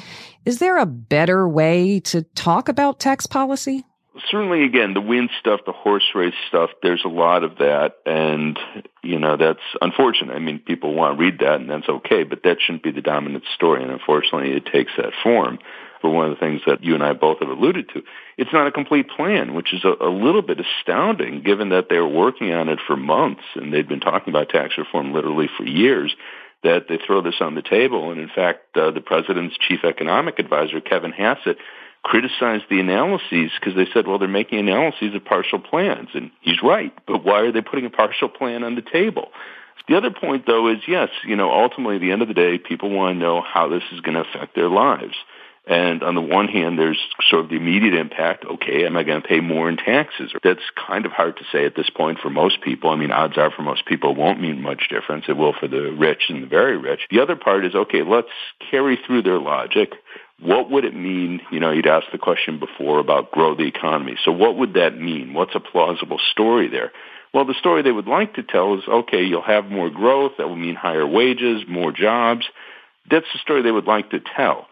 Is 0.44 0.58
there 0.58 0.78
a 0.78 0.86
better 0.86 1.48
way 1.48 2.00
to 2.00 2.22
talk 2.22 2.68
about 2.68 3.00
tax 3.00 3.26
policy? 3.26 3.84
Certainly 4.30 4.64
again 4.64 4.94
the 4.94 5.00
win 5.00 5.28
stuff 5.40 5.60
the 5.66 5.72
horse 5.72 6.04
race 6.14 6.34
stuff 6.48 6.70
there's 6.82 7.04
a 7.04 7.08
lot 7.08 7.44
of 7.44 7.58
that 7.58 7.96
and 8.04 8.58
you 9.02 9.18
know 9.18 9.36
that's 9.36 9.60
unfortunate 9.80 10.34
i 10.34 10.38
mean 10.38 10.58
people 10.58 10.94
want 10.94 11.16
to 11.16 11.22
read 11.22 11.38
that 11.38 11.60
and 11.60 11.70
that's 11.70 11.88
okay 11.88 12.22
but 12.22 12.42
that 12.42 12.58
shouldn't 12.60 12.82
be 12.82 12.92
the 12.92 13.00
dominant 13.00 13.44
story 13.54 13.82
and 13.82 13.90
unfortunately 13.90 14.52
it 14.52 14.66
takes 14.66 14.92
that 14.96 15.12
form 15.22 15.58
for 16.02 16.10
one 16.10 16.30
of 16.30 16.36
the 16.36 16.40
things 16.40 16.60
that 16.66 16.82
you 16.82 16.94
and 16.94 17.02
I 17.02 17.12
both 17.12 17.38
have 17.38 17.48
alluded 17.48 17.88
to. 17.90 18.02
It's 18.36 18.52
not 18.52 18.66
a 18.66 18.72
complete 18.72 19.08
plan, 19.08 19.54
which 19.54 19.72
is 19.72 19.84
a, 19.84 20.04
a 20.04 20.10
little 20.10 20.42
bit 20.42 20.58
astounding 20.58 21.42
given 21.42 21.68
that 21.68 21.88
they 21.88 21.98
were 21.98 22.08
working 22.08 22.52
on 22.52 22.68
it 22.68 22.80
for 22.86 22.96
months 22.96 23.44
and 23.54 23.72
they'd 23.72 23.88
been 23.88 24.00
talking 24.00 24.32
about 24.32 24.48
tax 24.48 24.76
reform 24.76 25.14
literally 25.14 25.48
for 25.56 25.64
years 25.64 26.14
that 26.62 26.86
they 26.88 26.98
throw 26.98 27.22
this 27.22 27.40
on 27.40 27.54
the 27.54 27.62
table. 27.62 28.10
And 28.10 28.20
in 28.20 28.28
fact, 28.28 28.76
uh, 28.76 28.90
the 28.90 29.00
president's 29.00 29.56
chief 29.58 29.84
economic 29.84 30.38
advisor, 30.38 30.80
Kevin 30.80 31.12
Hassett, 31.12 31.58
criticized 32.02 32.64
the 32.68 32.80
analyses 32.80 33.50
because 33.58 33.76
they 33.76 33.86
said, 33.92 34.06
well, 34.06 34.18
they're 34.18 34.28
making 34.28 34.58
analyses 34.58 35.14
of 35.14 35.24
partial 35.24 35.58
plans. 35.58 36.08
And 36.14 36.30
he's 36.40 36.62
right. 36.62 36.92
But 37.06 37.24
why 37.24 37.40
are 37.40 37.52
they 37.52 37.60
putting 37.60 37.86
a 37.86 37.90
partial 37.90 38.28
plan 38.28 38.64
on 38.64 38.74
the 38.74 38.82
table? 38.82 39.28
The 39.88 39.96
other 39.96 40.10
point, 40.10 40.46
though, 40.46 40.68
is 40.68 40.78
yes, 40.86 41.08
you 41.26 41.36
know, 41.36 41.50
ultimately, 41.50 41.96
at 41.96 42.00
the 42.00 42.12
end 42.12 42.22
of 42.22 42.28
the 42.28 42.34
day, 42.34 42.58
people 42.58 42.90
want 42.90 43.16
to 43.16 43.18
know 43.18 43.40
how 43.40 43.68
this 43.68 43.82
is 43.92 44.00
going 44.00 44.14
to 44.14 44.28
affect 44.28 44.54
their 44.54 44.68
lives. 44.68 45.14
And 45.64 46.02
on 46.02 46.16
the 46.16 46.20
one 46.20 46.48
hand, 46.48 46.76
there's 46.76 46.98
sort 47.28 47.44
of 47.44 47.50
the 47.50 47.56
immediate 47.56 47.94
impact. 47.94 48.44
Okay, 48.44 48.84
am 48.84 48.96
I 48.96 49.04
going 49.04 49.22
to 49.22 49.28
pay 49.28 49.38
more 49.38 49.68
in 49.68 49.76
taxes? 49.76 50.32
That's 50.42 50.62
kind 50.74 51.06
of 51.06 51.12
hard 51.12 51.36
to 51.36 51.44
say 51.52 51.64
at 51.64 51.76
this 51.76 51.88
point 51.88 52.18
for 52.18 52.30
most 52.30 52.60
people. 52.62 52.90
I 52.90 52.96
mean, 52.96 53.12
odds 53.12 53.38
are 53.38 53.52
for 53.52 53.62
most 53.62 53.86
people 53.86 54.10
it 54.10 54.16
won't 54.16 54.40
mean 54.40 54.60
much 54.60 54.88
difference. 54.90 55.26
It 55.28 55.36
will 55.36 55.52
for 55.52 55.68
the 55.68 55.92
rich 55.92 56.24
and 56.28 56.42
the 56.42 56.48
very 56.48 56.76
rich. 56.76 57.02
The 57.10 57.20
other 57.20 57.36
part 57.36 57.64
is, 57.64 57.76
okay, 57.76 58.02
let's 58.02 58.28
carry 58.70 58.98
through 59.06 59.22
their 59.22 59.38
logic. 59.38 59.92
What 60.42 60.70
would 60.70 60.84
it 60.84 60.94
mean? 60.94 61.40
You 61.52 61.60
know, 61.60 61.70
you'd 61.70 61.86
asked 61.86 62.10
the 62.10 62.18
question 62.18 62.58
before 62.58 62.98
about 62.98 63.30
grow 63.30 63.54
the 63.54 63.66
economy. 63.66 64.16
So 64.24 64.32
what 64.32 64.56
would 64.56 64.74
that 64.74 64.98
mean? 64.98 65.34
What's 65.34 65.54
a 65.54 65.60
plausible 65.60 66.18
story 66.32 66.68
there? 66.68 66.92
Well, 67.32 67.44
the 67.44 67.54
story 67.54 67.82
they 67.82 67.92
would 67.92 68.08
like 68.08 68.34
to 68.34 68.42
tell 68.42 68.74
is, 68.74 68.82
okay, 68.86 69.22
you'll 69.22 69.42
have 69.42 69.66
more 69.66 69.88
growth. 69.88 70.32
That 70.38 70.48
will 70.48 70.56
mean 70.56 70.74
higher 70.74 71.06
wages, 71.06 71.62
more 71.68 71.92
jobs. 71.92 72.44
That's 73.08 73.26
the 73.32 73.38
story 73.38 73.62
they 73.62 73.70
would 73.70 73.86
like 73.86 74.10
to 74.10 74.20
tell 74.36 74.66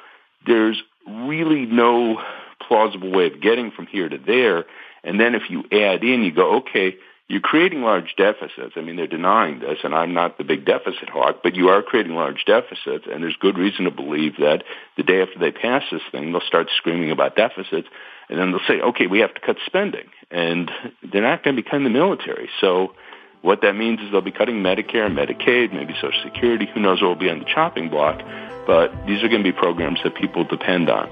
there's 0.46 0.83
really 1.06 1.66
no 1.66 2.20
plausible 2.66 3.11
way 3.11 3.26
of 3.26 3.40
getting 3.40 3.70
from 3.70 3.87
here 3.87 4.09
to 4.09 4.18
there. 4.18 4.64
And 5.04 5.18
then 5.18 5.35
if 5.35 5.42
you 5.50 5.64
add 5.72 6.02
in, 6.02 6.22
you 6.22 6.33
go, 6.33 6.56
okay, 6.59 6.96
you're 7.31 7.40
creating 7.40 7.83
large 7.83 8.16
deficits. 8.16 8.73
I 8.75 8.81
mean, 8.81 8.97
they're 8.97 9.07
denying 9.07 9.61
this, 9.61 9.79
and 9.85 9.95
I'm 9.95 10.12
not 10.12 10.37
the 10.37 10.43
big 10.43 10.64
deficit 10.64 11.09
hawk, 11.09 11.45
but 11.45 11.55
you 11.55 11.69
are 11.69 11.81
creating 11.81 12.16
large 12.16 12.45
deficits, 12.45 13.07
and 13.09 13.23
there's 13.23 13.37
good 13.37 13.57
reason 13.57 13.85
to 13.85 13.93
believe 13.93 14.38
that 14.38 14.64
the 14.97 15.05
day 15.05 15.23
after 15.23 15.38
they 15.38 15.53
pass 15.53 15.85
this 15.93 16.03
thing, 16.11 16.33
they'll 16.33 16.40
start 16.40 16.66
screaming 16.77 17.12
about 17.12 17.37
deficits, 17.37 17.87
and 18.29 18.37
then 18.37 18.51
they'll 18.51 18.66
say, 18.66 18.81
okay, 18.81 19.07
we 19.07 19.21
have 19.21 19.33
to 19.33 19.40
cut 19.40 19.59
spending. 19.64 20.09
And 20.33 20.73
they're 21.12 21.23
not 21.23 21.45
going 21.45 21.55
to 21.55 21.62
be 21.62 21.69
cutting 21.69 21.85
the 21.85 21.90
military. 21.90 22.51
So 22.61 22.95
what 23.43 23.62
that 23.62 23.77
means 23.77 24.01
is 24.01 24.11
they'll 24.11 24.23
be 24.23 24.33
cutting 24.33 24.57
Medicare 24.57 25.07
and 25.07 25.16
Medicaid, 25.16 25.73
maybe 25.73 25.95
Social 26.01 26.21
Security. 26.25 26.69
Who 26.75 26.81
knows 26.81 27.01
what 27.01 27.09
will 27.09 27.14
be 27.14 27.31
on 27.31 27.38
the 27.38 27.45
chopping 27.45 27.90
block? 27.90 28.21
But 28.66 28.90
these 29.07 29.23
are 29.23 29.29
going 29.29 29.45
to 29.45 29.53
be 29.53 29.57
programs 29.57 30.01
that 30.03 30.16
people 30.16 30.43
depend 30.43 30.90
on. 30.90 31.09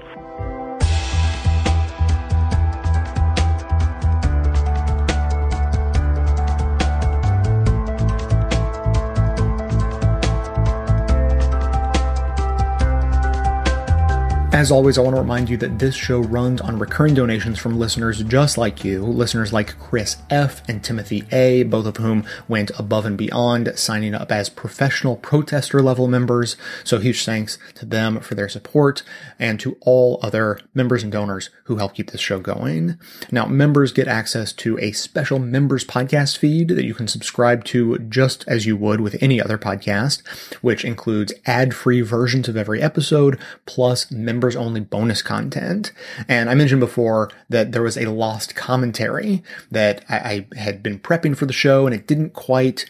As 14.59 14.71
always, 14.71 14.97
I 14.97 15.01
want 15.03 15.15
to 15.15 15.21
remind 15.21 15.49
you 15.49 15.55
that 15.55 15.79
this 15.79 15.95
show 15.95 16.19
runs 16.19 16.59
on 16.59 16.79
recurring 16.79 17.13
donations 17.13 17.57
from 17.57 17.79
listeners 17.79 18.21
just 18.23 18.57
like 18.57 18.83
you, 18.83 19.05
listeners 19.05 19.53
like 19.53 19.79
Chris 19.79 20.17
F. 20.29 20.67
and 20.67 20.83
Timothy 20.83 21.23
A., 21.31 21.63
both 21.63 21.85
of 21.85 21.95
whom 21.95 22.25
went 22.49 22.69
above 22.77 23.05
and 23.05 23.17
beyond, 23.17 23.71
signing 23.79 24.13
up 24.13 24.33
as 24.33 24.49
professional 24.49 25.15
protester 25.15 25.81
level 25.81 26.09
members. 26.09 26.57
So 26.83 26.99
huge 26.99 27.23
thanks 27.23 27.57
to 27.75 27.85
them 27.85 28.19
for 28.19 28.35
their 28.35 28.49
support 28.49 29.01
and 29.39 29.61
to 29.61 29.77
all 29.79 30.19
other 30.21 30.59
members 30.73 31.03
and 31.03 31.11
donors 31.13 31.49
who 31.63 31.77
help 31.77 31.93
keep 31.93 32.11
this 32.11 32.19
show 32.19 32.41
going. 32.41 32.99
Now, 33.31 33.45
members 33.45 33.93
get 33.93 34.09
access 34.09 34.51
to 34.51 34.77
a 34.79 34.91
special 34.91 35.39
members 35.39 35.85
podcast 35.85 36.37
feed 36.37 36.67
that 36.67 36.83
you 36.83 36.93
can 36.93 37.07
subscribe 37.07 37.63
to 37.65 37.97
just 37.99 38.43
as 38.45 38.65
you 38.65 38.75
would 38.75 38.99
with 38.99 39.23
any 39.23 39.41
other 39.41 39.57
podcast, 39.57 40.27
which 40.61 40.83
includes 40.83 41.31
ad 41.45 41.73
free 41.73 42.01
versions 42.01 42.49
of 42.49 42.57
every 42.57 42.81
episode 42.81 43.39
plus 43.65 44.11
members 44.11 44.48
members 44.49 44.67
only 44.67 44.79
bonus 44.79 45.21
content. 45.21 45.91
And 46.27 46.49
I 46.49 46.55
mentioned 46.55 46.79
before 46.79 47.29
that 47.49 47.71
there 47.71 47.83
was 47.83 47.97
a 47.97 48.09
lost 48.09 48.55
commentary 48.55 49.43
that 49.71 50.03
I, 50.09 50.47
I 50.53 50.59
had 50.59 50.81
been 50.81 50.99
prepping 50.99 51.35
for 51.37 51.45
the 51.45 51.53
show 51.53 51.85
and 51.85 51.93
it 51.93 52.07
didn't 52.07 52.33
quite 52.33 52.85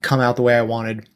come 0.00 0.20
out 0.20 0.36
the 0.36 0.42
way 0.42 0.54
I 0.54 0.62
wanted. 0.62 1.08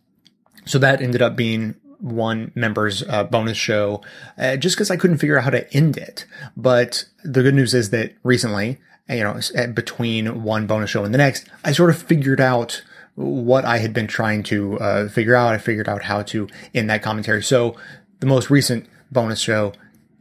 So 0.65 0.79
that 0.79 1.01
ended 1.01 1.23
up 1.23 1.37
being 1.37 1.77
one 1.99 2.53
member's 2.55 3.03
uh, 3.05 3.25
bonus 3.25 3.57
show 3.57 4.03
uh, 4.37 4.57
just 4.57 4.77
because 4.77 4.91
I 4.91 4.97
couldn't 4.97 5.19
figure 5.19 5.39
out 5.39 5.45
how 5.45 5.51
to 5.51 5.73
end 5.75 5.97
it. 5.97 6.27
But 6.57 7.05
the 7.25 7.43
good 7.43 7.55
news 7.55 7.75
is 7.75 7.91
that 7.91 8.15
recently, 8.23 8.79
you 9.09 9.23
know, 9.23 9.39
between 9.73 10.43
one 10.43 10.67
bonus 10.67 10.91
show 10.91 11.05
and 11.05 11.15
the 11.15 11.19
next, 11.19 11.49
I 11.65 11.73
sort 11.73 11.91
of 11.91 12.03
figured 12.03 12.41
out 12.41 12.83
what 13.15 13.65
I 13.65 13.79
had 13.79 13.95
been 13.95 14.09
trying 14.09 14.43
to 14.45 14.79
uh, 14.79 15.09
figure 15.09 15.37
out. 15.37 15.55
I 15.55 15.59
figured 15.59 15.89
out 15.89 16.03
how 16.03 16.23
to 16.23 16.49
end 16.75 16.91
that 16.91 17.03
commentary. 17.03 17.43
So 17.43 17.77
the 18.21 18.27
most 18.27 18.51
recent 18.51 18.89
bonus 19.11 19.41
show 19.41 19.73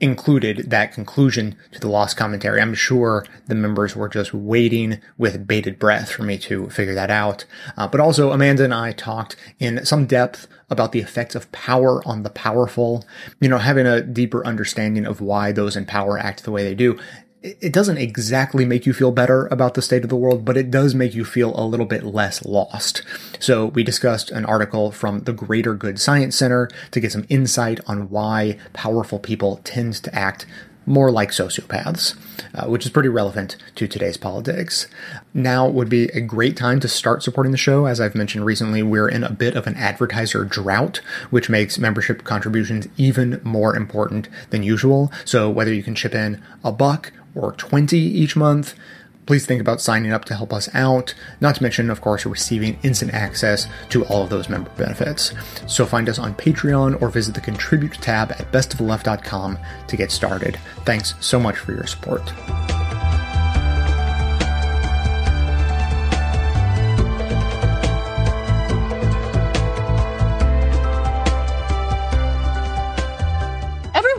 included 0.02 0.69
that 0.69 0.91
conclusion 0.91 1.56
to 1.71 1.80
the 1.80 1.88
lost 1.88 2.17
commentary. 2.17 2.62
I'm 2.62 2.74
sure 2.74 3.26
the 3.48 3.56
members 3.56 3.95
were 3.95 4.10
just 4.10 4.34
waiting 4.34 5.00
with 5.17 5.48
bated 5.48 5.80
breath 5.80 6.12
for 6.12 6.24
me 6.24 6.38
to 6.39 6.69
figure 6.69 6.93
that 6.95 7.10
out. 7.10 7.45
Uh, 7.78 7.88
but 7.88 8.02
also, 8.02 8.32
Amanda 8.32 8.65
and 8.65 8.74
I 8.74 8.91
talked 8.91 9.36
in 9.58 9.86
some 9.86 10.06
depth 10.06 10.48
about 10.69 10.91
the 10.91 11.00
effects 11.00 11.36
of 11.36 11.52
power 11.52 12.06
on 12.06 12.24
the 12.24 12.30
powerful, 12.30 13.06
you 13.39 13.48
know, 13.48 13.60
having 13.60 13.86
a 13.86 14.02
deeper 14.02 14.45
understanding 14.45 15.06
of 15.06 15.21
why 15.21 15.52
those 15.52 15.76
in 15.76 15.86
power 15.86 16.17
act 16.17 16.43
the 16.43 16.52
way 16.52 16.63
they 16.63 16.76
do 16.76 17.00
it 17.45 17.71
doesn't 17.71 17.97
exactly 17.97 18.65
make 18.65 18.86
you 18.86 18.93
feel 18.93 19.12
better 19.12 19.47
about 19.47 19.75
the 19.75 19.81
state 19.81 20.03
of 20.03 20.10
the 20.10 20.15
world, 20.15 20.45
but 20.45 20.58
it 20.58 20.71
does 20.71 20.95
make 20.95 21.13
you 21.13 21.23
feel 21.23 21.58
a 21.60 21.65
little 21.65 21.86
bit 21.86 22.03
less 22.03 22.43
lost. 22.43 23.03
So 23.39 23.67
we 23.67 23.84
discussed 23.84 24.31
an 24.31 24.45
article 24.45 24.91
from 24.91 25.19
the 25.21 25.34
Greater 25.34 25.75
Good 25.75 25.99
Science 25.99 26.36
Center 26.36 26.69
to 26.91 26.99
get 26.99 27.12
some 27.12 27.25
insight 27.29 27.79
on 27.88 28.10
why 28.10 28.58
powerful 28.73 29.19
people 29.19 29.62
tend 29.63 29.93
to 29.95 30.15
act 30.15 30.47
more 30.88 31.12
like 31.12 31.31
sociopaths, 31.31 32.15
uh, 32.53 32.67
which 32.67 32.86
is 32.86 32.91
pretty 32.91 33.10
relevant 33.10 33.58
to 33.75 33.88
today's 33.88 34.17
politics. 34.17 34.88
Now 35.34 35.67
would 35.67 35.89
be 35.89 36.05
a 36.10 36.21
great 36.21 36.55
time 36.55 36.79
to 36.79 36.88
start 36.88 37.23
supporting 37.23 37.51
the 37.51 37.58
show. 37.58 37.86
As 37.86 37.99
I've 37.99 38.15
mentioned 38.15 38.45
recently, 38.45 38.84
we're 38.84 39.10
in 39.10 39.23
a 39.23 39.31
bit 39.31 39.55
of 39.55 39.67
an 39.67 39.75
advertiser 39.75 40.45
drought, 40.45 41.01
which 41.29 41.49
makes 41.49 41.79
membership 41.79 42.23
contributions 42.23 42.88
even 42.97 43.41
more 43.43 43.75
important 43.75 44.29
than 44.51 44.63
usual. 44.63 45.12
So 45.25 45.49
whether 45.49 45.73
you 45.73 45.84
can 45.84 45.95
chip 45.95 46.13
in 46.13 46.41
a 46.63 46.71
buck 46.71 47.12
or 47.36 47.52
20 47.54 47.98
each 47.98 48.36
month, 48.36 48.74
please 49.26 49.45
think 49.45 49.62
about 49.62 49.82
signing 49.82 50.12
up 50.12 50.26
to 50.26 50.36
help 50.36 50.54
us 50.54 50.74
out. 50.74 51.13
Not 51.41 51.56
to 51.56 51.63
mention, 51.63 51.89
of 51.89 52.02
course, 52.02 52.24
you're 52.24 52.32
receiving 52.32 52.80
instant 52.84 53.13
access 53.13 53.67
to 53.89 54.06
all 54.06 54.24
of 54.24 54.30
those 54.30 54.50
member 54.50 54.69
benefits. 54.71 55.34
So 55.67 55.86
find 55.86 56.10
us 56.10 56.19
on 56.19 56.36
Patreon 56.36 57.02
or 57.02 57.10
visit 57.10 57.36
the 57.36 57.41
contribute 57.41 57.93
tab 57.93 58.32
at 58.32 58.52
bestoftheleft.com 58.52 59.60
to 59.88 59.98
get 59.98 60.12
started. 60.12 60.60
Thanks 60.86 61.13
so 61.19 61.39
much 61.39 61.58
for 61.58 61.74
your 61.74 61.88
support. 61.88 62.21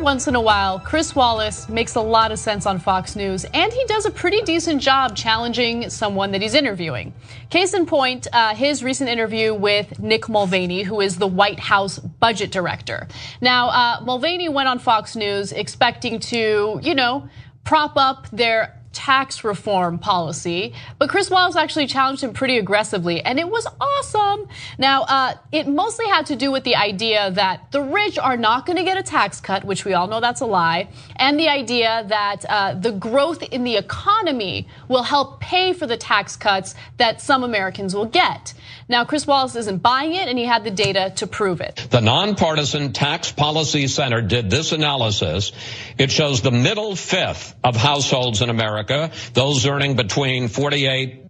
Once 0.06 0.28
in 0.28 0.36
a 0.36 0.40
while, 0.40 0.78
Chris 0.78 1.16
Wallace 1.16 1.68
makes 1.68 1.96
a 1.96 2.00
lot 2.00 2.30
of 2.30 2.38
sense 2.38 2.64
on 2.64 2.78
Fox 2.78 3.16
News, 3.16 3.44
and 3.52 3.72
he 3.72 3.84
does 3.86 4.06
a 4.06 4.10
pretty 4.12 4.40
decent 4.42 4.80
job 4.80 5.16
challenging 5.16 5.90
someone 5.90 6.30
that 6.30 6.40
he's 6.40 6.54
interviewing. 6.54 7.12
Case 7.50 7.74
in 7.74 7.86
point, 7.86 8.28
uh, 8.32 8.54
his 8.54 8.84
recent 8.84 9.10
interview 9.10 9.52
with 9.52 9.88
Mick 10.00 10.28
Mulvaney, 10.28 10.84
who 10.84 11.00
is 11.00 11.16
the 11.16 11.26
White 11.26 11.58
House 11.58 11.98
budget 11.98 12.52
director. 12.52 13.08
Now, 13.40 13.66
uh, 13.70 14.00
Mulvaney 14.04 14.48
went 14.48 14.68
on 14.68 14.78
Fox 14.78 15.16
News 15.16 15.50
expecting 15.50 16.20
to, 16.20 16.78
you 16.84 16.94
know, 16.94 17.28
prop 17.64 17.96
up 17.96 18.28
their 18.30 18.80
tax 18.96 19.44
reform 19.44 19.98
policy, 19.98 20.72
but 20.98 21.10
Chris 21.10 21.28
Wallace 21.28 21.54
actually 21.54 21.86
challenged 21.86 22.24
him 22.24 22.32
pretty 22.32 22.56
aggressively, 22.56 23.20
and 23.20 23.38
it 23.38 23.46
was 23.48 23.66
awesome. 23.78 24.48
Now, 24.78 25.02
uh, 25.02 25.34
it 25.52 25.68
mostly 25.68 26.06
had 26.06 26.24
to 26.26 26.36
do 26.36 26.50
with 26.50 26.64
the 26.64 26.76
idea 26.76 27.30
that 27.32 27.70
the 27.72 27.82
rich 27.82 28.18
are 28.18 28.38
not 28.38 28.64
going 28.64 28.78
to 28.78 28.84
get 28.84 28.96
a 28.96 29.02
tax 29.02 29.38
cut, 29.38 29.64
which 29.64 29.84
we 29.84 29.92
all 29.92 30.06
know 30.06 30.20
that's 30.20 30.40
a 30.40 30.46
lie, 30.46 30.88
and 31.16 31.38
the 31.38 31.48
idea 31.48 32.04
that 32.08 32.44
uh, 32.48 32.74
the 32.74 32.92
growth 32.92 33.42
in 33.42 33.64
the 33.64 33.76
economy 33.76 34.66
will 34.88 35.02
help 35.02 35.40
pay 35.40 35.74
for 35.74 35.86
the 35.86 35.98
tax 35.98 36.36
cuts 36.36 36.74
that 36.96 37.20
some 37.20 37.44
Americans 37.44 37.94
will 37.94 38.06
get. 38.06 38.54
Now, 38.88 39.04
Chris 39.04 39.26
Wallace 39.26 39.56
isn't 39.56 39.82
buying 39.82 40.14
it, 40.14 40.28
and 40.28 40.38
he 40.38 40.44
had 40.44 40.64
the 40.64 40.70
data 40.70 41.12
to 41.16 41.26
prove 41.26 41.60
it. 41.60 41.86
The 41.90 42.00
nonpartisan 42.00 42.92
Tax 42.92 43.32
Policy 43.32 43.88
Center 43.88 44.22
did 44.22 44.48
this 44.48 44.72
analysis. 44.72 45.52
It 45.98 46.10
shows 46.10 46.40
the 46.40 46.52
middle 46.52 46.94
fifth 46.94 47.54
of 47.64 47.74
households 47.74 48.42
in 48.42 48.48
America, 48.48 48.85
those 49.34 49.66
earning 49.66 49.96
between 49.96 50.48
48 50.48 51.22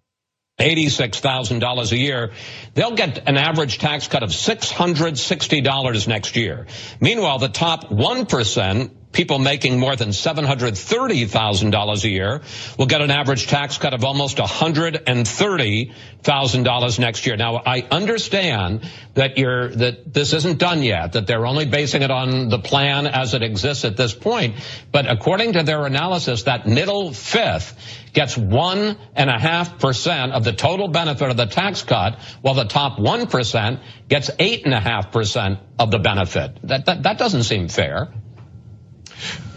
$86,000 0.58 1.92
a 1.92 1.96
year, 1.98 2.32
they'll 2.72 2.94
get 2.94 3.28
an 3.28 3.36
average 3.36 3.78
tax 3.78 4.08
cut 4.08 4.22
of 4.22 4.30
$660 4.30 6.08
next 6.08 6.34
year. 6.34 6.66
Meanwhile, 6.98 7.40
the 7.40 7.48
top 7.48 7.90
1% 7.90 8.90
people 9.16 9.38
making 9.38 9.80
more 9.80 9.96
than 9.96 10.10
$730,000 10.10 12.04
a 12.04 12.08
year 12.08 12.42
will 12.78 12.84
get 12.84 13.00
an 13.00 13.10
average 13.10 13.46
tax 13.46 13.78
cut 13.78 13.94
of 13.94 14.04
almost 14.04 14.36
$130,000 14.36 16.98
next 16.98 17.26
year. 17.26 17.36
Now, 17.36 17.62
I 17.64 17.86
understand 17.90 18.86
that 19.14 19.38
you're, 19.38 19.70
that 19.70 20.12
this 20.12 20.34
isn't 20.34 20.58
done 20.58 20.82
yet, 20.82 21.14
that 21.14 21.26
they're 21.26 21.46
only 21.46 21.64
basing 21.64 22.02
it 22.02 22.10
on 22.10 22.50
the 22.50 22.58
plan 22.58 23.06
as 23.06 23.32
it 23.32 23.42
exists 23.42 23.86
at 23.86 23.96
this 23.96 24.12
point. 24.12 24.56
But 24.92 25.10
according 25.10 25.54
to 25.54 25.62
their 25.62 25.86
analysis, 25.86 26.42
that 26.42 26.66
middle 26.66 27.14
fifth 27.14 27.74
gets 28.12 28.36
one 28.36 28.98
and 29.14 29.30
a 29.30 29.38
half 29.38 29.78
percent 29.78 30.32
of 30.32 30.44
the 30.44 30.52
total 30.52 30.88
benefit 30.88 31.30
of 31.30 31.38
the 31.38 31.46
tax 31.46 31.82
cut, 31.82 32.18
while 32.42 32.52
the 32.52 32.66
top 32.66 32.98
one 32.98 33.28
percent 33.28 33.80
gets 34.08 34.30
eight 34.38 34.66
and 34.66 34.74
a 34.74 34.80
half 34.80 35.10
percent 35.10 35.58
of 35.78 35.90
the 35.90 36.00
benefit. 36.00 36.58
That, 36.64 36.84
that, 36.84 37.04
that 37.04 37.16
doesn't 37.16 37.44
seem 37.44 37.68
fair. 37.68 38.12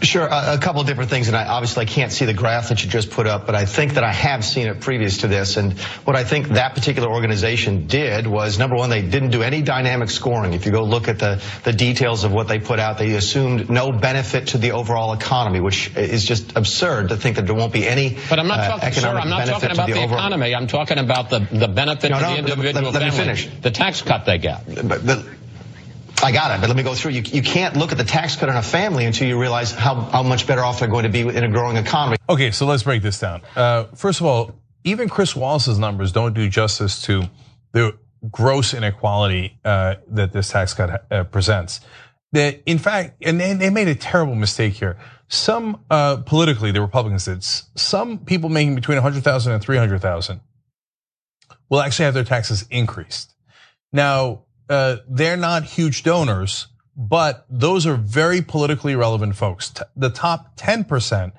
Sure, 0.02 0.26
a, 0.26 0.54
a 0.54 0.58
couple 0.58 0.80
of 0.80 0.86
different 0.86 1.10
things, 1.10 1.28
and 1.28 1.36
I 1.36 1.46
obviously 1.46 1.82
I 1.82 1.84
can't 1.84 2.10
see 2.10 2.24
the 2.24 2.32
graph 2.32 2.70
that 2.70 2.82
you 2.82 2.88
just 2.88 3.10
put 3.10 3.26
up, 3.26 3.44
but 3.44 3.54
I 3.54 3.66
think 3.66 3.94
that 3.94 4.04
I 4.04 4.12
have 4.12 4.44
seen 4.44 4.66
it 4.66 4.80
previous 4.80 5.18
to 5.18 5.28
this. 5.28 5.58
And 5.58 5.78
what 6.04 6.16
I 6.16 6.24
think 6.24 6.48
that 6.48 6.74
particular 6.74 7.10
organization 7.10 7.86
did 7.86 8.26
was 8.26 8.58
number 8.58 8.76
one, 8.76 8.88
they 8.88 9.02
didn't 9.02 9.30
do 9.30 9.42
any 9.42 9.60
dynamic 9.60 10.08
scoring. 10.08 10.54
If 10.54 10.64
you 10.64 10.72
go 10.72 10.84
look 10.84 11.08
at 11.08 11.18
the 11.18 11.42
the 11.64 11.72
details 11.72 12.24
of 12.24 12.32
what 12.32 12.48
they 12.48 12.58
put 12.58 12.78
out, 12.78 12.96
they 12.96 13.12
assumed 13.12 13.68
no 13.68 13.92
benefit 13.92 14.48
to 14.48 14.58
the 14.58 14.72
overall 14.72 15.12
economy, 15.12 15.60
which 15.60 15.94
is 15.96 16.24
just 16.24 16.56
absurd 16.56 17.10
to 17.10 17.16
think 17.16 17.36
that 17.36 17.46
there 17.46 17.54
won't 17.54 17.72
be 17.72 17.86
any. 17.86 18.16
But 18.30 18.38
I'm 18.38 18.48
not 18.48 18.66
talking, 18.66 18.88
uh, 18.88 18.92
sir, 18.92 19.08
I'm 19.08 19.28
not 19.28 19.46
talking 19.46 19.70
about 19.70 19.88
the, 19.88 19.94
the 19.94 20.04
economy. 20.04 20.54
I'm 20.54 20.66
talking 20.66 20.98
about 20.98 21.28
the 21.28 21.40
the 21.40 21.68
benefit 21.68 22.10
no, 22.10 22.18
to 22.18 22.22
no, 22.22 22.32
the 22.32 22.38
individual 22.38 22.90
let, 22.90 22.94
let, 22.94 23.02
let 23.02 23.12
family, 23.12 23.60
the 23.60 23.70
tax 23.70 24.00
cut 24.00 24.24
they 24.24 24.38
get. 24.38 24.64
But, 24.66 25.04
but, 25.04 25.26
I 26.22 26.32
got 26.32 26.56
it, 26.56 26.60
but 26.60 26.68
let 26.68 26.76
me 26.76 26.82
go 26.82 26.94
through. 26.94 27.12
You, 27.12 27.22
you 27.22 27.42
can't 27.42 27.76
look 27.76 27.92
at 27.92 27.98
the 27.98 28.04
tax 28.04 28.36
cut 28.36 28.48
on 28.48 28.56
a 28.56 28.62
family 28.62 29.04
until 29.04 29.26
you 29.26 29.40
realize 29.40 29.72
how, 29.72 29.94
how 29.94 30.22
much 30.22 30.46
better 30.46 30.62
off 30.62 30.80
they're 30.80 30.88
going 30.88 31.04
to 31.04 31.08
be 31.08 31.20
in 31.20 31.44
a 31.44 31.48
growing 31.48 31.76
economy. 31.76 32.16
Okay, 32.28 32.50
so 32.50 32.66
let's 32.66 32.82
break 32.82 33.02
this 33.02 33.18
down. 33.18 33.42
Uh, 33.56 33.84
first 33.94 34.20
of 34.20 34.26
all, 34.26 34.54
even 34.84 35.08
Chris 35.08 35.34
Wallace's 35.34 35.78
numbers 35.78 36.12
don't 36.12 36.34
do 36.34 36.48
justice 36.48 37.02
to 37.02 37.24
the 37.72 37.96
gross 38.30 38.74
inequality 38.74 39.58
uh, 39.64 39.96
that 40.08 40.32
this 40.32 40.50
tax 40.50 40.74
cut 40.74 41.06
uh, 41.10 41.24
presents. 41.24 41.80
That, 42.32 42.62
in 42.66 42.78
fact, 42.78 43.16
and 43.22 43.40
they, 43.40 43.54
they, 43.54 43.70
made 43.70 43.88
a 43.88 43.94
terrible 43.94 44.34
mistake 44.36 44.74
here. 44.74 44.98
Some 45.28 45.80
uh, 45.90 46.18
politically, 46.18 46.70
the 46.70 46.80
Republicans 46.80 47.24
did. 47.24 47.42
Some 47.42 48.18
people 48.18 48.48
making 48.48 48.74
between 48.74 48.96
100,000 48.96 49.52
and 49.52 49.62
300,000 49.62 50.40
will 51.68 51.80
actually 51.80 52.04
have 52.04 52.14
their 52.14 52.24
taxes 52.24 52.66
increased. 52.70 53.34
Now, 53.92 54.42
they're 55.08 55.36
not 55.36 55.64
huge 55.64 56.02
donors, 56.02 56.68
but 56.96 57.46
those 57.48 57.86
are 57.86 57.96
very 57.96 58.42
politically 58.42 58.94
relevant 58.94 59.36
folks. 59.36 59.72
The 59.96 60.10
top 60.10 60.56
10%, 60.56 61.32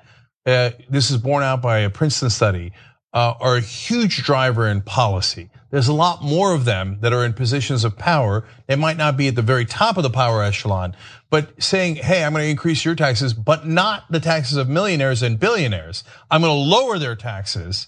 uh, 0.44 0.70
this 0.90 1.10
is 1.10 1.16
borne 1.16 1.42
out 1.42 1.62
by 1.62 1.78
a 1.78 1.90
Princeton 1.90 2.30
study, 2.30 2.72
uh, 3.14 3.34
are 3.40 3.56
a 3.56 3.60
huge 3.60 4.24
driver 4.24 4.66
in 4.66 4.82
policy. 4.82 5.50
There's 5.70 5.88
a 5.88 5.94
lot 5.94 6.22
more 6.22 6.52
of 6.52 6.66
them 6.66 6.98
that 7.00 7.12
are 7.12 7.24
in 7.24 7.32
positions 7.32 7.84
of 7.84 7.96
power. 7.96 8.44
They 8.66 8.76
might 8.76 8.96
not 8.98 9.16
be 9.16 9.28
at 9.28 9.36
the 9.36 9.42
very 9.42 9.64
top 9.64 9.96
of 9.96 10.02
the 10.02 10.10
power 10.10 10.42
echelon, 10.42 10.94
but 11.30 11.62
saying, 11.62 11.96
hey, 11.96 12.24
I'm 12.24 12.32
going 12.32 12.44
to 12.44 12.50
increase 12.50 12.84
your 12.84 12.94
taxes, 12.94 13.32
but 13.32 13.66
not 13.66 14.04
the 14.10 14.20
taxes 14.20 14.58
of 14.58 14.68
millionaires 14.68 15.22
and 15.22 15.40
billionaires. 15.40 16.04
I'm 16.30 16.42
going 16.42 16.50
to 16.50 16.70
lower 16.70 16.98
their 16.98 17.16
taxes. 17.16 17.86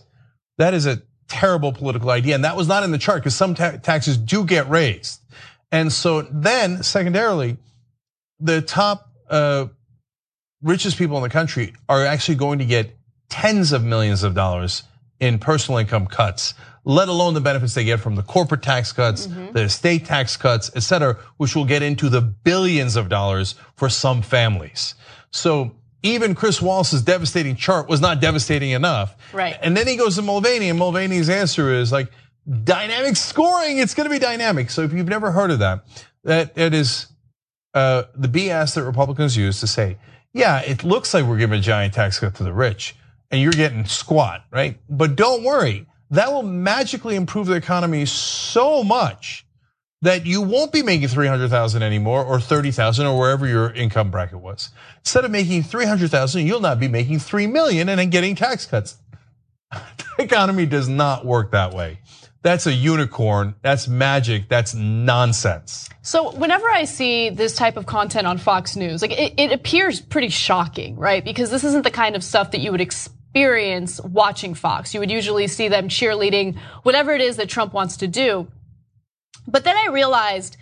That 0.57 0.73
is 0.73 0.87
a 0.87 1.03
terrible 1.29 1.73
political 1.73 2.11
idea. 2.11 2.35
And 2.35 2.45
that 2.45 2.57
was 2.57 2.69
not 2.69 2.83
in 2.83 2.91
the 2.91 2.99
chart 2.99 3.23
because 3.23 3.35
some 3.35 3.55
ta 3.55 3.73
taxes 3.73 4.17
do 4.17 4.45
get 4.45 4.69
raised. 4.69 5.21
And 5.73 5.93
so 5.93 6.23
then, 6.23 6.83
secondarily, 6.83 7.57
the 8.39 8.61
top 8.61 9.11
uh, 9.29 9.67
richest 10.63 10.97
people 10.99 11.17
in 11.17 11.23
the 11.23 11.31
country 11.31 11.75
are 11.89 12.05
actually 12.05 12.37
going 12.37 12.59
to 12.61 12.65
get 12.65 12.97
tens 13.29 13.73
of 13.73 13.83
millions 13.83 14.23
of 14.23 14.35
dollars 14.35 14.85
in 15.21 15.39
personal 15.39 15.79
income 15.79 16.07
cuts 16.07 16.55
let 16.85 17.09
alone 17.09 17.35
the 17.35 17.41
benefits 17.41 17.75
they 17.75 17.85
get 17.85 18.01
from 18.01 18.15
the 18.15 18.23
corporate 18.23 18.63
tax 18.63 18.93
cuts, 18.93 19.27
mm-hmm. 19.27 19.53
the 19.53 19.63
estate 19.63 20.05
tax 20.05 20.37
cuts, 20.37 20.71
et 20.77 20.83
cetera, 20.83 21.17
which 21.39 21.57
will 21.57 21.65
get 21.65 21.83
into 21.83 22.09
the 22.09 22.21
billions 22.21 22.97
of 22.97 23.09
dollars 23.09 23.55
for 23.77 23.89
some 23.89 24.23
families. 24.23 24.95
So 25.31 25.75
even 26.05 26.35
Chris 26.35 26.63
Wallace's 26.63 27.03
devastating 27.03 27.57
chart 27.57 27.89
was 27.89 28.01
not 28.01 28.21
devastating 28.21 28.71
enough. 28.71 29.17
Right. 29.33 29.57
And 29.61 29.77
then 29.77 29.89
he 29.89 29.97
goes 29.97 30.17
to 30.17 30.23
Mulvaney, 30.23 30.69
and 30.69 30.79
Mulvaney's 30.79 31.29
answer 31.29 31.73
is 31.73 31.91
like 31.91 32.13
dynamic 32.63 33.17
scoring. 33.17 33.79
It's 33.79 33.95
going 33.95 34.09
to 34.09 34.15
be 34.15 34.21
dynamic. 34.21 34.71
So 34.71 34.83
if 34.83 34.93
you've 34.93 35.09
never 35.09 35.33
heard 35.33 35.51
of 35.51 35.59
that, 35.59 35.85
that 36.23 36.57
it 36.57 36.75
is 36.75 37.09
uh, 37.75 38.05
the 38.15 38.29
BS 38.29 38.77
that 38.77 38.85
Republicans 38.85 39.37
use 39.37 39.59
to 39.61 39.67
say, 39.67 39.99
yeah, 40.33 40.61
it 40.61 40.85
looks 40.85 41.13
like 41.15 41.25
we're 41.25 41.39
giving 41.39 41.59
a 41.59 41.63
giant 41.63 41.95
tax 41.95 42.21
cut 42.21 42.35
to 42.37 42.45
the 42.45 42.53
rich, 42.53 42.95
and 43.31 43.41
you're 43.41 43.53
getting 43.53 43.85
squat, 43.85 44.45
right? 44.53 44.79
But 44.89 45.17
don't 45.17 45.43
worry 45.43 45.87
that 46.11 46.33
will 46.33 46.43
magically 46.43 47.17
improve 47.17 47.47
the 47.47 47.55
economy 47.55 48.07
so 48.07 48.85
much 48.85 49.44
that 50.05 50.27
you 50.27 50.43
won't 50.43 50.71
be 50.71 50.83
making 50.83 51.09
300,000 51.09 51.83
anymore 51.83 52.25
or 52.25 52.39
30,000 52.39 53.07
or 53.07 53.19
wherever 53.19 53.47
your 53.47 53.73
income 53.73 54.11
bracket 54.11 54.39
was. 54.39 54.69
Instead 54.99 55.25
of 55.25 55.31
making 55.31 55.63
300,000, 55.63 56.47
you'll 56.47 56.61
not 56.61 56.79
be 56.79 56.89
making 56.89 57.19
3 57.19 57.47
million 57.47 57.89
and 57.89 57.99
then 57.99 58.11
getting 58.11 58.37
tax 58.37 58.67
cuts. 58.67 58.99
the 59.71 59.79
economy 60.19 60.67
does 60.67 60.91
not 60.91 61.25
work 61.25 61.53
that 61.53 61.73
way. 61.73 61.99
That's 62.43 62.67
a 62.67 62.73
unicorn. 62.73 63.55
That's 63.63 63.89
magic. 63.89 64.51
That's 64.51 64.75
nonsense. 64.75 65.89
So 66.03 66.33
whenever 66.33 66.69
I 66.69 66.85
see 66.85 67.31
this 67.31 67.57
type 67.57 67.79
of 67.79 67.87
content 67.87 68.27
on 68.27 68.37
Fox 68.37 68.77
News, 68.77 69.01
like 69.01 69.13
it, 69.13 69.33
it 69.39 69.53
appears 69.53 70.03
pretty 70.03 70.29
shocking, 70.29 70.97
right? 70.97 71.25
Because 71.25 71.51
this 71.51 71.65
isn't 71.65 71.83
the 71.83 71.91
kind 71.91 72.15
of 72.15 72.23
stuff 72.23 72.51
that 72.51 72.61
you 72.61 72.71
would 72.71 72.83
experience 72.83 74.03
watching 74.03 74.53
Fox. 74.53 74.93
You 74.93 75.01
would 75.01 75.11
usually 75.11 75.47
see 75.47 75.69
them 75.69 75.89
cheerleading 75.89 76.59
whatever 76.83 77.15
it 77.15 77.23
is 77.23 77.37
that 77.37 77.49
Trump 77.49 77.73
wants 77.73 77.97
to 77.97 78.07
do. 78.07 78.47
But 79.47 79.65
then 79.65 79.77
I 79.77 79.89
realized 79.89 80.57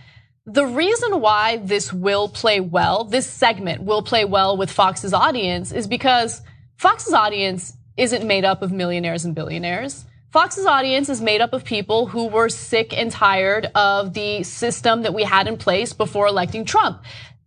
the 0.44 0.66
reason 0.66 1.20
why 1.20 1.58
this 1.58 1.92
will 1.92 2.28
play 2.28 2.60
well, 2.60 3.04
this 3.04 3.26
segment 3.26 3.82
will 3.82 4.02
play 4.02 4.24
well 4.24 4.56
with 4.56 4.70
Fox's 4.70 5.14
audience 5.14 5.70
is 5.70 5.86
because 5.86 6.42
Fox's 6.76 7.12
audience 7.12 7.74
isn't 7.96 8.26
made 8.26 8.44
up 8.44 8.62
of 8.62 8.72
millionaires 8.72 9.24
and 9.24 9.34
billionaires. 9.34 10.04
Fox's 10.32 10.64
audience 10.64 11.08
is 11.08 11.20
made 11.20 11.42
up 11.42 11.52
of 11.52 11.62
people 11.62 12.06
who 12.06 12.26
were 12.26 12.48
sick 12.48 12.96
and 12.96 13.10
tired 13.10 13.66
of 13.74 14.14
the 14.14 14.42
system 14.42 15.02
that 15.02 15.12
we 15.14 15.24
had 15.24 15.46
in 15.46 15.58
place 15.58 15.92
before 15.92 16.26
electing 16.26 16.64
Trump 16.64 17.02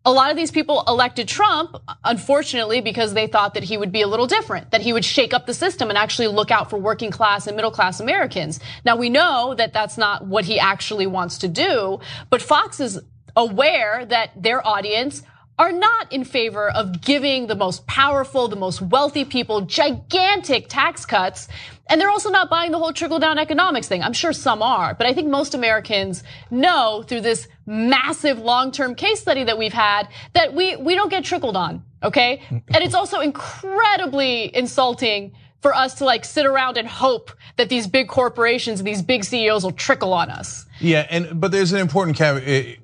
a 0.05 0.11
lot 0.11 0.29
of 0.29 0.37
these 0.37 0.51
people 0.51 0.83
elected 0.87 1.27
Trump, 1.27 1.77
unfortunately, 2.03 2.79
because 2.79 3.13
they 3.13 3.25
thought 3.25 3.55
that 3.55 3.63
he 3.63 3.75
would 3.75 3.91
be 3.91 4.03
a 4.03 4.07
little 4.07 4.27
different, 4.27 4.69
that 4.71 4.81
he 4.81 4.93
would 4.93 5.03
shake 5.03 5.33
up 5.33 5.47
the 5.47 5.53
system 5.53 5.89
and 5.89 5.97
actually 5.97 6.27
look 6.27 6.51
out 6.51 6.69
for 6.69 6.77
working 6.77 7.09
class 7.09 7.47
and 7.47 7.55
middle 7.55 7.71
class 7.71 7.99
Americans. 7.99 8.59
Now 8.85 8.95
we 8.95 9.09
know 9.09 9.55
that 9.55 9.73
that's 9.73 9.97
not 9.97 10.27
what 10.27 10.45
he 10.45 10.59
actually 10.59 11.07
wants 11.07 11.39
to 11.39 11.47
do, 11.47 11.99
but 12.29 12.41
Fox 12.41 12.79
is 12.79 12.99
aware 13.35 14.05
that 14.05 14.31
their 14.41 14.65
audience 14.65 15.23
are 15.57 15.71
not 15.71 16.11
in 16.11 16.23
favor 16.23 16.69
of 16.69 17.01
giving 17.01 17.47
the 17.47 17.55
most 17.55 17.87
powerful, 17.87 18.47
the 18.47 18.55
most 18.55 18.81
wealthy 18.81 19.23
people 19.23 19.61
gigantic 19.61 20.67
tax 20.67 21.05
cuts. 21.05 21.47
And 21.87 22.01
they're 22.01 22.09
also 22.09 22.29
not 22.29 22.49
buying 22.49 22.71
the 22.71 22.79
whole 22.79 22.91
trickle 22.91 23.19
down 23.19 23.37
economics 23.37 23.87
thing. 23.87 24.01
I'm 24.01 24.13
sure 24.13 24.33
some 24.33 24.61
are, 24.61 24.95
but 24.95 25.05
I 25.07 25.13
think 25.13 25.29
most 25.29 25.53
Americans 25.53 26.23
know 26.49 27.03
through 27.07 27.21
this 27.21 27.47
massive 27.65 28.39
long-term 28.39 28.95
case 28.95 29.19
study 29.19 29.43
that 29.43 29.57
we've 29.57 29.73
had 29.73 30.09
that 30.33 30.53
we, 30.53 30.75
we 30.75 30.95
don't 30.95 31.09
get 31.09 31.23
trickled 31.23 31.55
on. 31.55 31.83
Okay. 32.03 32.41
and 32.49 32.83
it's 32.83 32.93
also 32.93 33.19
incredibly 33.19 34.55
insulting 34.55 35.33
for 35.61 35.73
us 35.73 35.95
to 35.95 36.05
like 36.05 36.23
sit 36.23 36.45
around 36.45 36.77
and 36.77 36.87
hope 36.87 37.31
that 37.55 37.69
these 37.69 37.87
big 37.87 38.07
corporations 38.07 38.79
and 38.79 38.87
these 38.87 39.01
big 39.01 39.23
CEOs 39.23 39.63
will 39.63 39.71
trickle 39.71 40.13
on 40.13 40.29
us. 40.29 40.65
Yeah. 40.79 41.07
And, 41.09 41.39
but 41.41 41.51
there's 41.51 41.71
an 41.71 41.79
important 41.79 42.21
eh, 42.21 42.75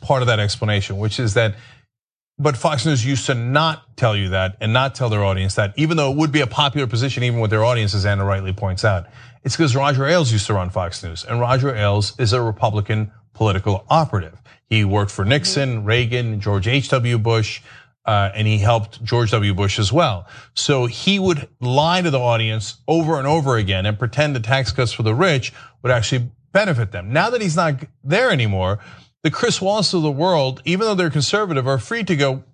part 0.00 0.22
of 0.22 0.26
that 0.26 0.40
explanation, 0.40 0.98
which 0.98 1.20
is 1.20 1.34
that 1.34 1.54
but 2.38 2.56
Fox 2.56 2.84
News 2.84 3.04
used 3.04 3.26
to 3.26 3.34
not 3.34 3.96
tell 3.96 4.16
you 4.16 4.30
that 4.30 4.56
and 4.60 4.72
not 4.72 4.94
tell 4.94 5.08
their 5.08 5.24
audience 5.24 5.54
that, 5.54 5.72
even 5.76 5.96
though 5.96 6.10
it 6.10 6.16
would 6.16 6.32
be 6.32 6.42
a 6.42 6.46
popular 6.46 6.86
position, 6.86 7.22
even 7.22 7.40
with 7.40 7.50
their 7.50 7.64
audience, 7.64 7.94
as 7.94 8.04
Anna 8.04 8.24
rightly 8.24 8.52
points 8.52 8.84
out. 8.84 9.06
It's 9.42 9.56
because 9.56 9.74
Roger 9.74 10.04
Ailes 10.06 10.32
used 10.32 10.46
to 10.48 10.54
run 10.54 10.70
Fox 10.70 11.02
News, 11.02 11.24
and 11.24 11.40
Roger 11.40 11.74
Ailes 11.74 12.18
is 12.18 12.32
a 12.32 12.42
Republican 12.42 13.10
political 13.32 13.86
operative. 13.88 14.40
He 14.68 14.84
worked 14.84 15.10
for 15.10 15.24
Nixon, 15.24 15.84
Reagan, 15.84 16.40
George 16.40 16.66
H.W. 16.66 17.18
Bush, 17.18 17.62
uh, 18.04 18.30
and 18.34 18.46
he 18.46 18.58
helped 18.58 19.02
George 19.02 19.30
W. 19.30 19.54
Bush 19.54 19.78
as 19.78 19.92
well. 19.92 20.26
So 20.54 20.86
he 20.86 21.18
would 21.18 21.48
lie 21.60 22.02
to 22.02 22.10
the 22.10 22.20
audience 22.20 22.78
over 22.86 23.18
and 23.18 23.26
over 23.26 23.56
again 23.56 23.86
and 23.86 23.98
pretend 23.98 24.36
the 24.36 24.40
tax 24.40 24.72
cuts 24.72 24.92
for 24.92 25.02
the 25.02 25.14
rich 25.14 25.52
would 25.82 25.92
actually 25.92 26.30
benefit 26.52 26.92
them. 26.92 27.12
Now 27.12 27.30
that 27.30 27.40
he's 27.40 27.56
not 27.56 27.74
there 28.04 28.30
anymore, 28.30 28.78
the 29.22 29.30
Chris 29.30 29.60
Wallace 29.60 29.92
of 29.94 30.02
the 30.02 30.10
world, 30.10 30.62
even 30.64 30.86
though 30.86 30.94
they're 30.94 31.10
conservative, 31.10 31.66
are 31.66 31.78
free 31.78 32.04
to 32.04 32.16
go, 32.16 32.44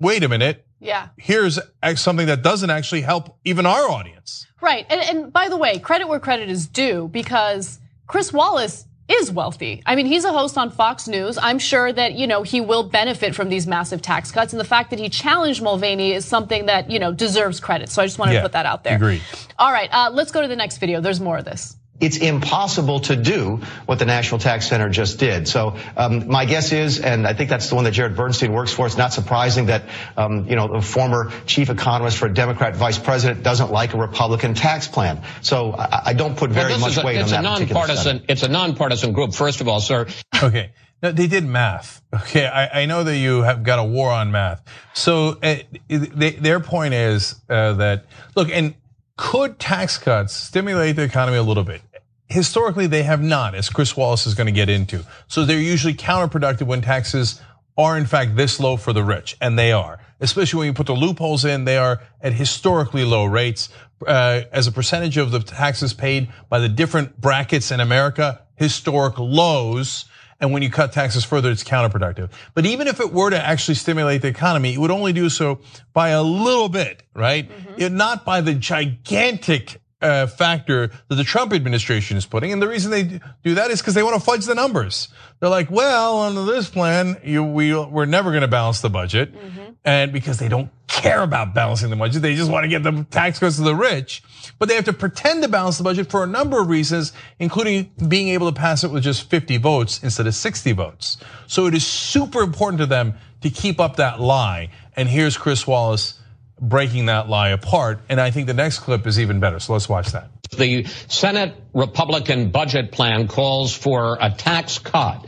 wait 0.00 0.22
a 0.22 0.28
minute. 0.28 0.64
Yeah. 0.78 1.08
Here's 1.16 1.58
something 1.94 2.26
that 2.26 2.42
doesn't 2.42 2.70
actually 2.70 3.00
help 3.00 3.38
even 3.44 3.66
our 3.66 3.90
audience. 3.90 4.46
Right. 4.60 4.86
And, 4.90 5.00
and 5.00 5.32
by 5.32 5.48
the 5.48 5.56
way, 5.56 5.78
credit 5.78 6.06
where 6.06 6.20
credit 6.20 6.50
is 6.50 6.66
due 6.66 7.08
because 7.08 7.80
Chris 8.06 8.32
Wallace 8.32 8.84
is 9.08 9.30
wealthy. 9.30 9.82
I 9.86 9.94
mean, 9.96 10.06
he's 10.06 10.24
a 10.24 10.32
host 10.32 10.58
on 10.58 10.70
Fox 10.70 11.06
News. 11.06 11.38
I'm 11.40 11.58
sure 11.58 11.92
that, 11.92 12.14
you 12.14 12.26
know, 12.26 12.42
he 12.42 12.60
will 12.60 12.82
benefit 12.82 13.34
from 13.34 13.48
these 13.48 13.66
massive 13.66 14.02
tax 14.02 14.32
cuts. 14.32 14.52
And 14.52 14.60
the 14.60 14.64
fact 14.64 14.90
that 14.90 14.98
he 14.98 15.08
challenged 15.08 15.62
Mulvaney 15.62 16.12
is 16.12 16.24
something 16.24 16.66
that, 16.66 16.90
you 16.90 16.98
know, 16.98 17.12
deserves 17.12 17.60
credit. 17.60 17.88
So 17.88 18.02
I 18.02 18.06
just 18.06 18.18
wanted 18.18 18.32
yeah, 18.32 18.40
to 18.40 18.44
put 18.44 18.52
that 18.52 18.66
out 18.66 18.84
there. 18.84 18.96
Agreed. 18.96 19.22
All 19.58 19.72
right. 19.72 19.88
Uh, 19.92 20.10
let's 20.12 20.32
go 20.32 20.42
to 20.42 20.48
the 20.48 20.56
next 20.56 20.78
video. 20.78 21.00
There's 21.00 21.20
more 21.20 21.38
of 21.38 21.44
this 21.44 21.76
it's 22.00 22.18
impossible 22.18 23.00
to 23.00 23.16
do 23.16 23.60
what 23.86 23.98
the 23.98 24.04
National 24.04 24.38
Tax 24.38 24.68
Center 24.68 24.88
just 24.88 25.18
did. 25.18 25.48
So 25.48 25.76
um, 25.96 26.28
my 26.28 26.44
guess 26.44 26.72
is, 26.72 27.00
and 27.00 27.26
I 27.26 27.32
think 27.32 27.50
that's 27.50 27.68
the 27.68 27.74
one 27.74 27.84
that 27.84 27.92
Jared 27.92 28.16
Bernstein 28.16 28.52
works 28.52 28.72
for. 28.72 28.86
It's 28.86 28.96
not 28.96 29.12
surprising 29.12 29.66
that 29.66 29.84
um, 30.16 30.48
you 30.48 30.56
know 30.56 30.68
the 30.68 30.82
former 30.82 31.32
chief 31.46 31.70
economist 31.70 32.18
for 32.18 32.26
a 32.26 32.34
Democrat 32.34 32.76
vice 32.76 32.98
president 32.98 33.42
doesn't 33.42 33.70
like 33.70 33.94
a 33.94 33.98
Republican 33.98 34.54
tax 34.54 34.88
plan. 34.88 35.22
So 35.42 35.72
I, 35.72 36.02
I 36.06 36.12
don't 36.12 36.36
put 36.36 36.50
very 36.50 36.72
well, 36.72 36.80
much 36.80 36.98
a, 36.98 37.04
weight 37.04 37.20
on 37.20 37.28
that 37.30 37.42
nonpartisan. 37.42 38.24
It's 38.28 38.42
a 38.42 38.48
nonpartisan 38.48 39.12
group. 39.12 39.34
First 39.34 39.60
of 39.60 39.68
all, 39.68 39.80
sir. 39.80 40.06
Okay. 40.42 40.72
No, 41.02 41.12
they 41.12 41.26
did 41.26 41.44
math. 41.44 42.00
Okay, 42.14 42.46
I, 42.46 42.82
I, 42.82 42.86
know 42.86 43.04
that 43.04 43.16
you 43.16 43.42
have 43.42 43.62
got 43.62 43.78
a 43.78 43.84
war 43.84 44.10
on 44.10 44.30
math. 44.30 44.62
So 44.94 45.36
uh, 45.42 45.56
they, 45.88 46.30
their 46.30 46.58
point 46.58 46.94
is 46.94 47.34
uh, 47.50 47.74
that 47.74 48.06
look, 48.34 48.48
and 48.50 48.74
could 49.16 49.58
tax 49.58 49.98
cuts 49.98 50.34
stimulate 50.34 50.96
the 50.96 51.02
economy 51.02 51.38
a 51.38 51.42
little 51.42 51.64
bit? 51.64 51.82
Historically, 52.28 52.86
they 52.86 53.04
have 53.04 53.22
not, 53.22 53.54
as 53.54 53.68
Chris 53.68 53.96
Wallace 53.96 54.26
is 54.26 54.34
going 54.34 54.46
to 54.46 54.52
get 54.52 54.68
into. 54.68 55.04
So 55.28 55.44
they're 55.44 55.60
usually 55.60 55.94
counterproductive 55.94 56.66
when 56.66 56.82
taxes 56.82 57.40
are 57.78 57.96
in 57.96 58.06
fact 58.06 58.36
this 58.36 58.58
low 58.58 58.76
for 58.76 58.92
the 58.92 59.04
rich, 59.04 59.36
and 59.40 59.58
they 59.58 59.72
are. 59.72 60.00
Especially 60.20 60.58
when 60.58 60.66
you 60.66 60.72
put 60.72 60.86
the 60.86 60.94
loopholes 60.94 61.44
in, 61.44 61.64
they 61.64 61.76
are 61.76 62.00
at 62.20 62.32
historically 62.32 63.04
low 63.04 63.24
rates. 63.24 63.68
Uh, 64.06 64.42
as 64.52 64.66
a 64.66 64.72
percentage 64.72 65.16
of 65.16 65.30
the 65.30 65.40
taxes 65.40 65.94
paid 65.94 66.28
by 66.50 66.58
the 66.58 66.68
different 66.68 67.18
brackets 67.18 67.70
in 67.70 67.80
America, 67.80 68.42
historic 68.56 69.18
lows. 69.18 70.04
And 70.40 70.52
when 70.52 70.62
you 70.62 70.70
cut 70.70 70.92
taxes 70.92 71.24
further, 71.24 71.50
it's 71.50 71.64
counterproductive. 71.64 72.30
But 72.54 72.66
even 72.66 72.88
if 72.88 73.00
it 73.00 73.12
were 73.12 73.30
to 73.30 73.42
actually 73.42 73.74
stimulate 73.74 74.22
the 74.22 74.28
economy, 74.28 74.74
it 74.74 74.78
would 74.78 74.90
only 74.90 75.12
do 75.12 75.28
so 75.28 75.60
by 75.92 76.10
a 76.10 76.22
little 76.22 76.68
bit, 76.68 77.02
right? 77.14 77.48
Mm-hmm. 77.48 77.80
It, 77.80 77.92
not 77.92 78.24
by 78.24 78.42
the 78.42 78.54
gigantic 78.54 79.80
uh, 80.02 80.26
factor 80.26 80.88
that 81.08 81.14
the 81.14 81.24
Trump 81.24 81.52
administration 81.52 82.16
is 82.16 82.26
putting. 82.26 82.52
And 82.52 82.60
the 82.60 82.68
reason 82.68 82.90
they 82.90 83.20
do 83.42 83.54
that 83.54 83.70
is 83.70 83.80
because 83.80 83.94
they 83.94 84.02
want 84.02 84.14
to 84.14 84.20
fudge 84.20 84.44
the 84.44 84.54
numbers. 84.54 85.08
They're 85.40 85.48
like, 85.48 85.70
well, 85.70 86.22
under 86.22 86.44
this 86.44 86.68
plan, 86.68 87.16
you, 87.24 87.42
we, 87.42 87.74
we're 87.74 88.04
never 88.04 88.30
going 88.30 88.42
to 88.42 88.48
balance 88.48 88.80
the 88.80 88.90
budget. 88.90 89.34
Mm-hmm. 89.34 89.72
And 89.84 90.12
because 90.12 90.38
they 90.38 90.48
don't 90.48 90.70
care 90.86 91.22
about 91.22 91.54
balancing 91.54 91.90
the 91.90 91.96
budget, 91.96 92.22
they 92.22 92.34
just 92.34 92.50
want 92.50 92.64
to 92.64 92.68
get 92.68 92.82
the 92.82 93.06
tax 93.10 93.38
cuts 93.38 93.56
to 93.56 93.62
the 93.62 93.74
rich. 93.74 94.22
But 94.58 94.68
they 94.68 94.74
have 94.74 94.84
to 94.84 94.92
pretend 94.92 95.42
to 95.42 95.48
balance 95.48 95.78
the 95.78 95.84
budget 95.84 96.10
for 96.10 96.24
a 96.24 96.26
number 96.26 96.60
of 96.60 96.68
reasons, 96.68 97.12
including 97.38 97.90
being 98.08 98.28
able 98.28 98.50
to 98.52 98.58
pass 98.58 98.84
it 98.84 98.90
with 98.90 99.02
just 99.02 99.30
50 99.30 99.56
votes 99.58 100.02
instead 100.02 100.26
of 100.26 100.34
60 100.34 100.72
votes. 100.72 101.16
So 101.46 101.66
it 101.66 101.74
is 101.74 101.86
super 101.86 102.42
important 102.42 102.80
to 102.80 102.86
them 102.86 103.14
to 103.42 103.50
keep 103.50 103.80
up 103.80 103.96
that 103.96 104.20
lie. 104.20 104.70
And 104.94 105.08
here's 105.08 105.36
Chris 105.36 105.66
Wallace 105.66 106.20
breaking 106.60 107.06
that 107.06 107.28
lie 107.28 107.50
apart. 107.50 108.00
And 108.08 108.20
I 108.20 108.30
think 108.30 108.46
the 108.46 108.54
next 108.54 108.80
clip 108.80 109.06
is 109.06 109.20
even 109.20 109.40
better. 109.40 109.60
So 109.60 109.72
let's 109.74 109.88
watch 109.88 110.12
that. 110.12 110.30
The 110.56 110.84
Senate 111.08 111.54
Republican 111.74 112.50
budget 112.50 112.92
plan 112.92 113.28
calls 113.28 113.74
for 113.74 114.16
a 114.20 114.30
tax 114.30 114.78
cut. 114.78 115.26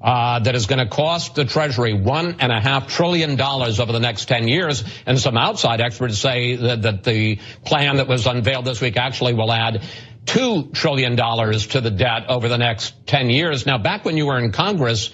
Uh, 0.00 0.38
that 0.38 0.54
is 0.54 0.66
going 0.66 0.80
to 0.80 0.86
cost 0.86 1.34
the 1.34 1.46
Treasury 1.46 1.94
one 1.94 2.36
and 2.40 2.52
a 2.52 2.60
half 2.60 2.88
trillion 2.88 3.36
dollars 3.36 3.80
over 3.80 3.90
the 3.90 4.00
next 4.00 4.26
10 4.26 4.48
years. 4.48 4.84
And 5.06 5.18
some 5.18 5.38
outside 5.38 5.80
experts 5.80 6.18
say 6.18 6.56
that, 6.56 6.82
that 6.82 7.04
the 7.04 7.38
plan 7.64 7.96
that 7.96 8.06
was 8.06 8.26
unveiled 8.26 8.66
this 8.66 8.82
week 8.82 8.98
actually 8.98 9.32
will 9.32 9.50
add 9.50 9.82
$2 10.26 10.74
trillion 10.74 11.16
to 11.16 11.80
the 11.80 11.90
debt 11.90 12.26
over 12.28 12.50
the 12.50 12.58
next 12.58 13.06
10 13.06 13.30
years. 13.30 13.64
Now, 13.64 13.78
back 13.78 14.04
when 14.04 14.18
you 14.18 14.26
were 14.26 14.38
in 14.38 14.52
Congress, 14.52 15.08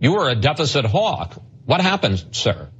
you 0.00 0.12
were 0.12 0.28
a 0.28 0.34
deficit 0.34 0.84
hawk. 0.84 1.40
What 1.64 1.80
happened, 1.80 2.24
sir? 2.32 2.70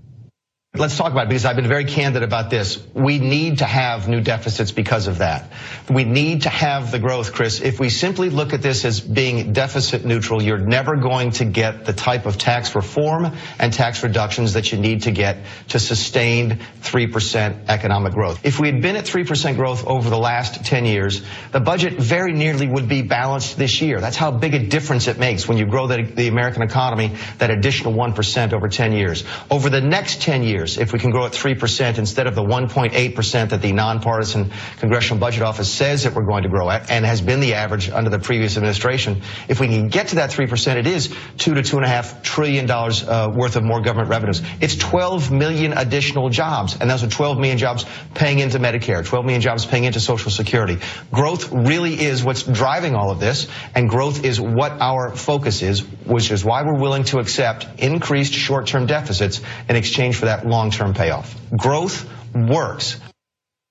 Let's 0.77 0.97
talk 0.97 1.13
about 1.13 1.27
it 1.27 1.29
because 1.29 1.45
I've 1.45 1.55
been 1.55 1.69
very 1.69 1.85
candid 1.85 2.25
about 2.25 2.51
this. 2.51 2.85
We 2.95 3.21
need 3.21 3.59
to 3.59 3.65
have 3.65 4.09
new 4.09 4.21
deficits 4.21 4.73
because 4.73 5.07
of 5.07 5.19
that. 5.19 5.53
We 5.89 6.03
need 6.03 6.43
to 6.43 6.49
have 6.49 6.91
the 6.91 6.99
growth, 6.99 7.33
Chris. 7.33 7.61
If 7.61 7.79
we 7.79 7.91
simply 7.91 8.29
look 8.29 8.53
at 8.53 8.61
this 8.61 8.85
as 8.85 9.01
being 9.01 9.53
deficit 9.53 10.05
neutral, 10.05 10.43
you're 10.43 10.59
never 10.59 10.97
going 10.97 11.31
to 11.33 11.45
get 11.45 11.85
the 11.85 11.93
type 11.93 12.27
of 12.27 12.39
tax 12.39 12.75
reform 12.75 13.37
and 13.61 13.73
tax 13.73 14.03
reductions 14.03 14.55
that 14.55 14.73
you 14.73 14.79
need 14.79 15.03
to 15.03 15.13
get 15.13 15.45
to 15.69 15.79
sustained 15.79 16.59
3% 16.81 17.69
economic 17.69 18.13
growth. 18.13 18.45
If 18.45 18.59
we 18.59 18.67
had 18.67 18.83
been 18.83 18.97
at 18.97 19.05
3% 19.05 19.55
growth 19.55 19.87
over 19.87 20.11
the 20.11 20.19
last 20.19 20.65
10 20.65 20.87
years, 20.87 21.23
the 21.53 21.61
budget 21.61 22.01
very 22.01 22.33
nearly 22.33 22.67
would 22.67 22.89
be 22.89 23.03
balanced 23.03 23.57
this 23.57 23.81
year. 23.81 24.01
That's 24.01 24.17
how 24.17 24.33
big 24.33 24.55
a 24.55 24.67
difference 24.67 25.07
it 25.07 25.21
makes 25.21 25.47
when 25.47 25.57
you 25.57 25.67
grow 25.67 25.87
the, 25.87 26.03
the 26.03 26.27
American 26.27 26.63
economy 26.63 27.15
that 27.39 27.53
additional 27.53 27.93
1% 27.93 28.53
over 28.53 28.67
10 28.67 28.93
years. 28.93 29.23
Over 29.53 29.71
the 29.71 29.81
next 29.81 30.21
10 30.21 30.43
years, 30.43 30.64
years, 30.65 30.79
if 30.79 30.93
we 30.93 30.99
can 30.99 31.11
grow 31.11 31.27
at 31.27 31.33
3% 31.33 31.99
instead 31.99 32.27
of 32.27 32.35
the 32.35 32.43
1.8% 32.43 33.49
that 33.51 33.63
the 33.63 33.73
nonpartisan 33.73 34.51
Congressional 34.79 35.21
Budget 35.21 35.43
Office 35.43 35.71
says 35.71 36.05
that 36.05 36.15
we're 36.15 36.27
going 36.27 36.43
to 36.43 36.49
grow 36.49 36.71
at 36.71 36.91
and 36.91 37.05
has 37.05 37.21
been 37.21 37.41
the 37.41 37.55
average 37.55 37.91
under 37.91 38.11
the 38.11 38.19
previous 38.19 38.57
administration, 38.57 39.23
if 39.49 39.61
we 39.61 39.69
can 39.69 39.89
get 39.89 40.09
to 40.09 40.17
that 40.17 40.31
3%, 40.31 40.77
it 40.77 40.87
is 40.87 41.15
two 41.37 41.55
to 41.55 41.63
two 41.63 41.77
and 41.77 41.85
a 41.85 41.89
half 41.89 42.23
trillion 42.23 42.67
dollars 42.67 43.03
uh, 43.03 43.31
worth 43.33 43.57
of 43.57 43.65
more 43.65 43.81
government 43.81 44.09
revenues. 44.09 44.43
It's 44.61 44.77
12 44.77 45.31
million 45.31 45.73
additional 45.73 46.31
jobs, 46.31 46.77
and 46.81 46.91
those 46.91 47.03
are 47.03 47.09
12 47.09 47.39
million 47.39 47.59
jobs 47.59 47.85
paying 48.15 48.39
into 48.39 48.59
Medicare, 48.59 49.05
12 49.05 49.25
million 49.25 49.43
jobs 49.43 49.67
paying 49.67 49.85
into 49.85 50.01
Social 50.01 50.31
Security. 50.31 50.79
Growth 51.13 51.53
really 51.53 52.01
is 52.01 52.25
what's 52.25 52.43
driving 52.43 52.95
all 52.95 53.11
of 53.11 53.21
this, 53.21 53.49
and 53.75 53.89
growth 53.89 54.25
is 54.25 54.41
what 54.41 54.73
our 54.81 55.15
focus 55.15 55.63
is, 55.63 55.81
which 56.07 56.31
is 56.31 56.45
why 56.45 56.63
we're 56.63 56.79
willing 56.79 57.05
to 57.05 57.19
accept 57.19 57.67
increased 57.79 58.33
short-term 58.33 58.87
deficits 58.87 59.41
in 59.69 59.77
exchange 59.77 60.17
for 60.17 60.27
that 60.27 60.47
long-term 60.55 60.95
payoff. 60.95 61.37
Growth 61.57 62.09
works. 62.35 63.01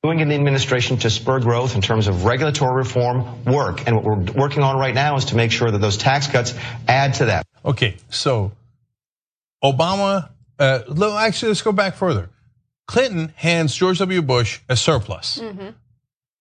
Doing 0.03 0.19
in 0.19 0.27
the 0.27 0.35
administration 0.35 0.97
to 0.97 1.09
spur 1.09 1.39
growth 1.39 1.75
in 1.75 1.81
terms 1.81 2.07
of 2.07 2.25
regulatory 2.25 2.75
reform 2.75 3.45
work. 3.45 3.87
And 3.87 3.95
what 3.95 4.03
we're 4.03 4.33
working 4.33 4.61
on 4.61 4.77
right 4.77 4.93
now 4.93 5.15
is 5.15 5.25
to 5.25 5.35
make 5.35 5.51
sure 5.51 5.71
that 5.71 5.77
those 5.77 5.95
tax 5.97 6.27
cuts 6.27 6.53
add 6.87 7.13
to 7.15 7.25
that. 7.25 7.47
Okay, 7.63 7.95
so 8.09 8.51
Obama, 9.63 10.29
uh, 10.59 10.81
actually, 11.17 11.49
let's 11.49 11.61
go 11.61 11.71
back 11.71 11.95
further. 11.95 12.29
Clinton 12.85 13.31
hands 13.37 13.73
George 13.73 13.99
W. 13.99 14.21
Bush 14.21 14.59
a 14.67 14.75
surplus. 14.75 15.39
Mm-hmm. 15.41 15.69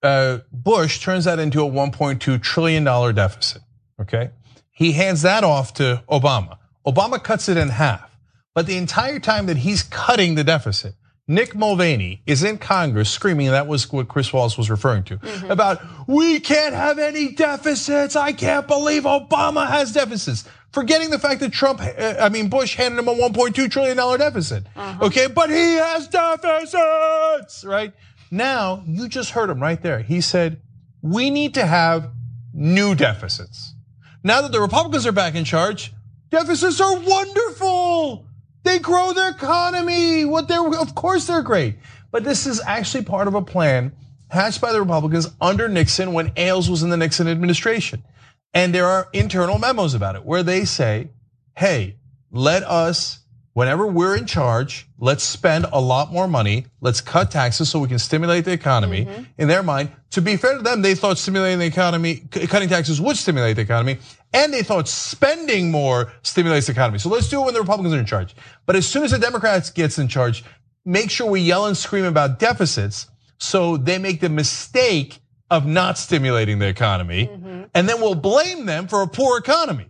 Uh, 0.03 0.39
Bush 0.53 1.01
turns 1.01 1.27
that 1.27 1.39
into 1.39 1.63
a 1.65 1.71
$1.2 1.71 2.43
trillion 2.43 2.85
deficit. 3.15 3.63
Okay, 4.01 4.31
he 4.73 4.91
hands 4.93 5.23
that 5.23 5.45
off 5.45 5.75
to 5.75 6.03
Obama. 6.11 6.59
Obama 6.85 7.23
cuts 7.23 7.49
it 7.49 7.57
in 7.57 7.69
half. 7.69 8.12
But 8.55 8.67
the 8.67 8.77
entire 8.77 9.19
time 9.19 9.47
that 9.47 9.59
he's 9.59 9.83
cutting 9.83 10.35
the 10.35 10.45
deficit, 10.45 10.95
Mick 11.29 11.55
Mulvaney 11.55 12.23
is 12.27 12.43
in 12.43 12.59
Congress 12.59 13.09
screaming, 13.09 13.47
that 13.49 13.67
was 13.67 13.91
what 13.91 14.09
Chris 14.09 14.33
Wallace 14.33 14.59
was 14.59 14.69
referring 14.69 15.05
to, 15.05 15.17
mm-hmm. 15.19 15.51
about 15.51 15.81
we 16.07 16.41
can't 16.41 16.75
have 16.75 16.99
any 16.99 17.33
deficits. 17.33 18.17
I 18.17 18.33
can't 18.33 18.67
believe 18.67 19.05
Obama 19.05 19.67
has 19.69 19.93
deficits. 19.93 20.45
Forgetting 20.73 21.11
the 21.11 21.19
fact 21.19 21.41
that 21.41 21.53
Trump, 21.53 21.81
uh, 21.81 22.17
I 22.19 22.29
mean, 22.29 22.49
Bush 22.49 22.77
handed 22.77 22.99
him 22.99 23.09
a 23.09 23.15
$1.2 23.15 23.71
trillion 23.71 23.97
deficit. 24.19 24.65
Uh-huh. 24.75 25.07
Okay, 25.07 25.27
but 25.29 25.51
he 25.51 25.75
has 25.75 26.09
deficits, 26.09 27.65
right? 27.65 27.93
Now, 28.31 28.83
you 28.87 29.09
just 29.09 29.31
heard 29.31 29.51
him 29.51 29.61
right 29.61 29.81
there. 29.81 30.01
He 30.01 30.23
said, 30.23 30.63
we 31.03 31.31
need 31.31 31.55
to 31.55 31.67
have 31.67 32.11
new 32.55 32.95
deficits. 32.95 33.75
Now 34.25 34.41
that 34.41 34.53
the 34.53 34.61
Republicans 34.61 35.07
are 35.07 35.13
back 35.13 35.35
in 35.35 35.45
charge, 35.45 35.93
deficits 36.31 36.81
are 36.81 36.99
wonderful. 36.99 38.27
They 38.65 38.79
grow 38.79 39.13
their 39.13 39.31
economy. 39.31 40.25
What 40.25 40.49
they're 40.49 40.65
of 40.79 40.95
course 40.95 41.27
they're 41.27 41.43
great. 41.43 41.77
But 42.11 42.25
this 42.25 42.47
is 42.47 42.61
actually 42.61 43.05
part 43.05 43.29
of 43.29 43.35
a 43.35 43.43
plan 43.43 43.93
hatched 44.29 44.61
by 44.61 44.73
the 44.73 44.81
Republicans 44.81 45.29
under 45.41 45.69
Nixon 45.69 46.13
when 46.13 46.33
Ailes 46.37 46.71
was 46.71 46.83
in 46.83 46.91
the 46.91 46.97
Nixon 46.97 47.29
administration. 47.29 48.03
And 48.55 48.75
there 48.75 48.87
are 48.87 49.09
internal 49.13 49.59
memos 49.59 49.95
about 49.95 50.17
it 50.17 50.25
where 50.25 50.43
they 50.43 50.65
say, 50.65 51.11
"Hey, 51.57 51.97
let 52.31 52.63
us 52.63 53.22
whenever 53.55 53.87
we're 53.87 54.17
in 54.17 54.27
charge, 54.27 54.89
let's 54.99 55.25
spend 55.25 55.67
a 55.73 55.81
lot 55.81 56.13
more 56.13 56.27
money. 56.27 56.67
Let's 56.81 57.01
cut 57.01 57.31
taxes 57.31 57.69
so 57.69 57.79
we 57.79 57.89
can 57.89 57.99
stimulate 57.99 58.45
the 58.45 58.53
economy. 58.53 59.07
Mm-hmm. 59.07 59.23
In 59.39 59.49
their 59.49 59.63
mind, 59.63 59.91
to 60.11 60.23
be 60.23 60.37
fair 60.37 60.57
to 60.57 60.63
them, 60.63 60.83
they 60.83 60.95
thought 60.95 61.19
stimulating 61.19 61.59
the 61.59 61.67
economy, 61.67 62.23
cutting 62.31 62.69
taxes 62.69 63.01
would 63.01 63.17
stimulate 63.17 63.57
the 63.57 63.63
economy 63.63 63.99
and 64.33 64.53
they 64.53 64.63
thought 64.63 64.89
spending 64.89 65.71
more 65.71 66.13
stimulates 66.23 66.67
the 66.67 66.73
economy. 66.73 66.99
So 66.99 67.09
let's 67.09 67.29
do 67.29 67.41
it 67.41 67.45
when 67.45 67.55
the 67.55 67.61
Republicans 67.61 67.95
are 67.95 67.99
in 67.99 68.07
charge. 68.07 68.35
But 68.67 68.77
as 68.77 68.87
soon 68.87 69.05
as 69.05 69.11
the 69.11 69.19
Democrats 69.19 69.71
gets 69.71 69.99
in 69.99 70.09
charge, 70.09 70.45
make 70.85 71.11
sure 71.11 71.31
we 71.31 71.41
yell 71.41 71.67
and 71.67 71.77
scream 71.77 72.05
about 72.05 72.39
deficits 72.39 73.09
so 73.39 73.77
they 73.77 73.99
make 73.99 74.21
the 74.21 74.29
mistake 74.29 75.19
of 75.51 75.67
not 75.67 75.99
stimulating 75.99 76.59
the 76.59 76.67
economy, 76.67 77.27
mm-hmm. 77.27 77.65
and 77.75 77.87
then 77.87 78.01
we'll 78.01 78.15
blame 78.15 78.65
them 78.65 78.89
for 78.89 79.03
a 79.03 79.07
poor 79.07 79.37
economy. 79.37 79.87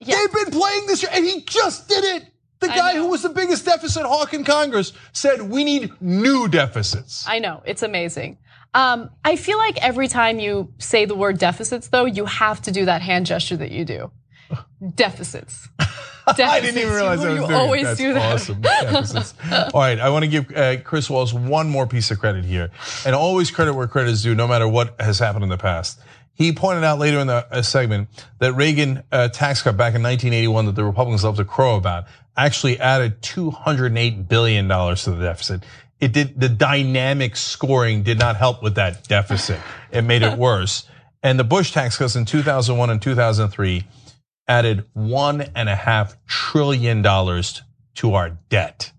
They've 0.00 0.32
been 0.32 0.52
playing 0.52 0.86
this, 0.86 1.02
and 1.02 1.24
he 1.24 1.40
just 1.40 1.88
did 1.88 2.04
it. 2.04 2.28
The 2.60 2.68
guy 2.68 2.94
who 2.94 3.08
was 3.08 3.22
the 3.22 3.28
biggest 3.28 3.64
deficit 3.64 4.04
hawk 4.04 4.32
in 4.32 4.44
Congress 4.44 4.92
said 5.12 5.42
we 5.42 5.64
need 5.64 5.92
new 6.00 6.48
deficits. 6.48 7.24
I 7.28 7.38
know, 7.38 7.62
it's 7.66 7.82
amazing. 7.82 8.38
Um, 8.74 9.10
I 9.24 9.36
feel 9.36 9.56
like 9.58 9.82
every 9.82 10.06
time 10.06 10.38
you 10.38 10.72
say 10.78 11.06
the 11.06 11.14
word 11.14 11.38
deficits, 11.38 11.88
though, 11.88 12.04
you 12.04 12.26
have 12.26 12.60
to 12.62 12.72
do 12.72 12.84
that 12.84 13.00
hand 13.00 13.24
gesture 13.24 13.56
that 13.56 13.70
you 13.70 13.84
do. 13.84 14.10
Deficits. 14.94 15.68
Deficits. 15.78 16.00
I 16.40 16.60
didn't 16.60 16.78
even 16.82 16.92
realize 16.92 17.22
you, 17.22 17.28
I 17.28 17.32
was 17.32 17.40
you 17.40 17.46
doing 17.46 17.58
always 17.58 17.84
That's 17.84 17.98
do 17.98 18.14
that. 18.14 18.34
Awesome. 18.34 18.60
Deficits. 18.60 19.34
All 19.74 19.80
right, 19.80 19.98
I 19.98 20.10
want 20.10 20.24
to 20.24 20.30
give 20.30 20.54
uh, 20.54 20.76
Chris 20.82 21.08
Wallace 21.08 21.32
one 21.32 21.70
more 21.70 21.86
piece 21.86 22.10
of 22.10 22.18
credit 22.18 22.44
here, 22.44 22.70
and 23.06 23.14
always 23.14 23.50
credit 23.50 23.72
where 23.74 23.86
credit 23.86 24.10
is 24.10 24.22
due, 24.22 24.34
no 24.34 24.46
matter 24.46 24.68
what 24.68 25.00
has 25.00 25.18
happened 25.18 25.44
in 25.44 25.50
the 25.50 25.56
past. 25.56 26.00
He 26.36 26.52
pointed 26.52 26.84
out 26.84 26.98
later 26.98 27.18
in 27.18 27.26
the 27.26 27.46
uh, 27.50 27.62
segment 27.62 28.08
that 28.38 28.52
Reagan 28.52 29.02
uh, 29.10 29.28
tax 29.28 29.62
cut 29.62 29.76
back 29.76 29.94
in 29.94 30.02
1981 30.02 30.66
that 30.66 30.74
the 30.76 30.84
Republicans 30.84 31.24
love 31.24 31.36
to 31.38 31.44
crow 31.44 31.76
about 31.76 32.04
actually 32.36 32.78
added 32.78 33.20
208 33.22 34.28
billion 34.28 34.68
dollars 34.68 35.04
to 35.04 35.10
the 35.10 35.24
deficit 35.24 35.64
it 36.00 36.12
did 36.12 36.38
the 36.38 36.48
dynamic 36.48 37.36
scoring 37.36 38.02
did 38.02 38.18
not 38.18 38.36
help 38.36 38.62
with 38.62 38.74
that 38.74 39.08
deficit. 39.08 39.60
It 39.90 40.02
made 40.02 40.22
it 40.22 40.38
worse. 40.38 40.88
And 41.22 41.38
the 41.38 41.44
Bush 41.44 41.72
tax 41.72 41.96
cuts 41.96 42.16
in 42.16 42.24
2001 42.24 42.90
and 42.90 43.00
2003 43.00 43.84
added 44.46 44.84
one 44.92 45.40
and 45.54 45.68
a 45.68 45.74
half 45.74 46.16
trillion 46.26 47.02
dollars 47.02 47.62
to 47.96 48.14
our 48.14 48.30
debt. 48.50 48.92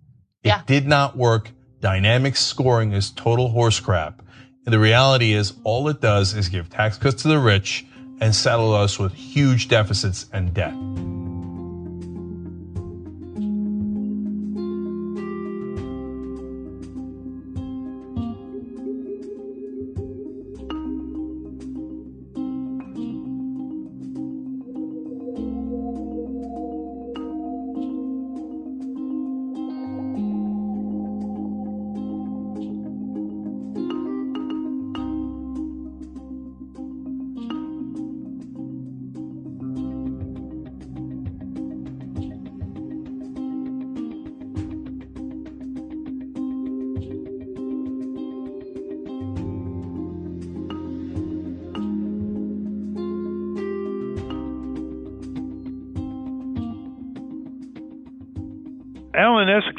It 0.44 0.50
yeah. 0.50 0.62
did 0.66 0.88
not 0.88 1.16
work. 1.16 1.52
Dynamic 1.80 2.36
scoring 2.36 2.92
is 2.92 3.12
total 3.12 3.50
horse 3.50 3.80
crap. 3.80 4.24
And 4.68 4.74
the 4.74 4.80
reality 4.80 5.32
is 5.32 5.54
all 5.64 5.88
it 5.88 6.02
does 6.02 6.34
is 6.34 6.50
give 6.50 6.70
tax 6.70 6.98
cuts 6.98 7.22
to 7.22 7.30
the 7.30 7.40
rich 7.40 7.86
and 8.20 8.36
saddle 8.36 8.74
us 8.74 9.00
with 9.00 9.14
huge 9.14 9.70
deficits 9.70 10.26
and 10.34 10.54
debt. 10.54 10.74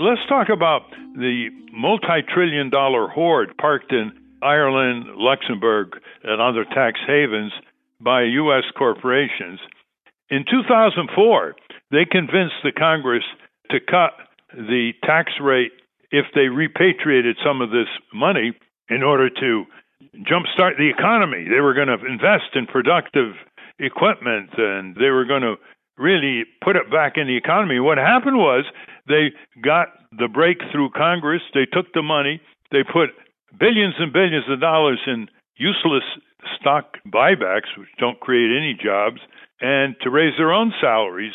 Let's 0.00 0.20
talk 0.28 0.48
about 0.48 0.82
the 1.14 1.48
multi 1.72 2.22
trillion 2.32 2.70
dollar 2.70 3.08
hoard 3.08 3.56
parked 3.58 3.92
in 3.92 4.12
Ireland, 4.42 5.06
Luxembourg, 5.16 6.00
and 6.22 6.40
other 6.40 6.64
tax 6.64 7.00
havens 7.06 7.52
by 8.00 8.22
U.S. 8.22 8.64
corporations. 8.76 9.58
In 10.30 10.44
2004, 10.48 11.56
they 11.90 12.04
convinced 12.04 12.56
the 12.62 12.72
Congress 12.72 13.24
to 13.70 13.80
cut 13.80 14.12
the 14.52 14.92
tax 15.04 15.32
rate 15.40 15.72
if 16.10 16.26
they 16.34 16.48
repatriated 16.48 17.36
some 17.44 17.60
of 17.60 17.70
this 17.70 17.88
money 18.14 18.52
in 18.88 19.02
order 19.02 19.28
to 19.28 19.64
jumpstart 20.16 20.78
the 20.78 20.88
economy. 20.88 21.46
They 21.48 21.60
were 21.60 21.74
going 21.74 21.88
to 21.88 22.06
invest 22.06 22.54
in 22.54 22.66
productive 22.66 23.34
equipment 23.78 24.50
and 24.56 24.94
they 24.96 25.10
were 25.10 25.24
going 25.24 25.42
to 25.42 25.56
really 25.98 26.44
put 26.62 26.76
it 26.76 26.90
back 26.90 27.16
in 27.16 27.26
the 27.26 27.36
economy. 27.36 27.80
What 27.80 27.98
happened 27.98 28.36
was 28.36 28.64
they 29.08 29.32
got 29.62 29.88
the 30.12 30.28
break 30.28 30.58
through 30.72 30.90
Congress, 30.90 31.42
they 31.54 31.66
took 31.66 31.92
the 31.92 32.02
money, 32.02 32.40
they 32.70 32.82
put 32.82 33.10
billions 33.58 33.94
and 33.98 34.12
billions 34.12 34.44
of 34.48 34.60
dollars 34.60 35.00
in 35.06 35.28
useless 35.56 36.04
stock 36.60 36.96
buybacks, 37.06 37.76
which 37.76 37.88
don't 37.98 38.20
create 38.20 38.56
any 38.56 38.76
jobs, 38.80 39.20
and 39.60 39.96
to 40.02 40.10
raise 40.10 40.34
their 40.38 40.52
own 40.52 40.72
salaries. 40.80 41.32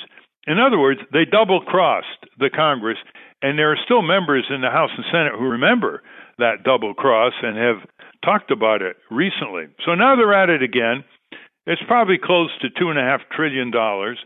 In 0.47 0.59
other 0.59 0.79
words, 0.79 0.99
they 1.11 1.25
double 1.25 1.61
crossed 1.61 2.25
the 2.39 2.49
Congress, 2.49 2.97
and 3.41 3.57
there 3.57 3.71
are 3.71 3.77
still 3.83 4.01
members 4.01 4.45
in 4.49 4.61
the 4.61 4.69
House 4.69 4.91
and 4.95 5.05
Senate 5.11 5.33
who 5.37 5.47
remember 5.47 6.01
that 6.37 6.63
double 6.63 6.93
cross 6.93 7.33
and 7.41 7.57
have 7.57 7.87
talked 8.23 8.51
about 8.51 8.81
it 8.81 8.95
recently. 9.11 9.65
So 9.85 9.95
now 9.95 10.15
they're 10.15 10.33
at 10.33 10.49
it 10.49 10.63
again. 10.63 11.03
It's 11.65 11.81
probably 11.87 12.17
close 12.21 12.49
to 12.61 12.69
two 12.69 12.89
and 12.89 12.99
a 12.99 13.03
half 13.03 13.21
trillion 13.31 13.71
dollars, 13.71 14.17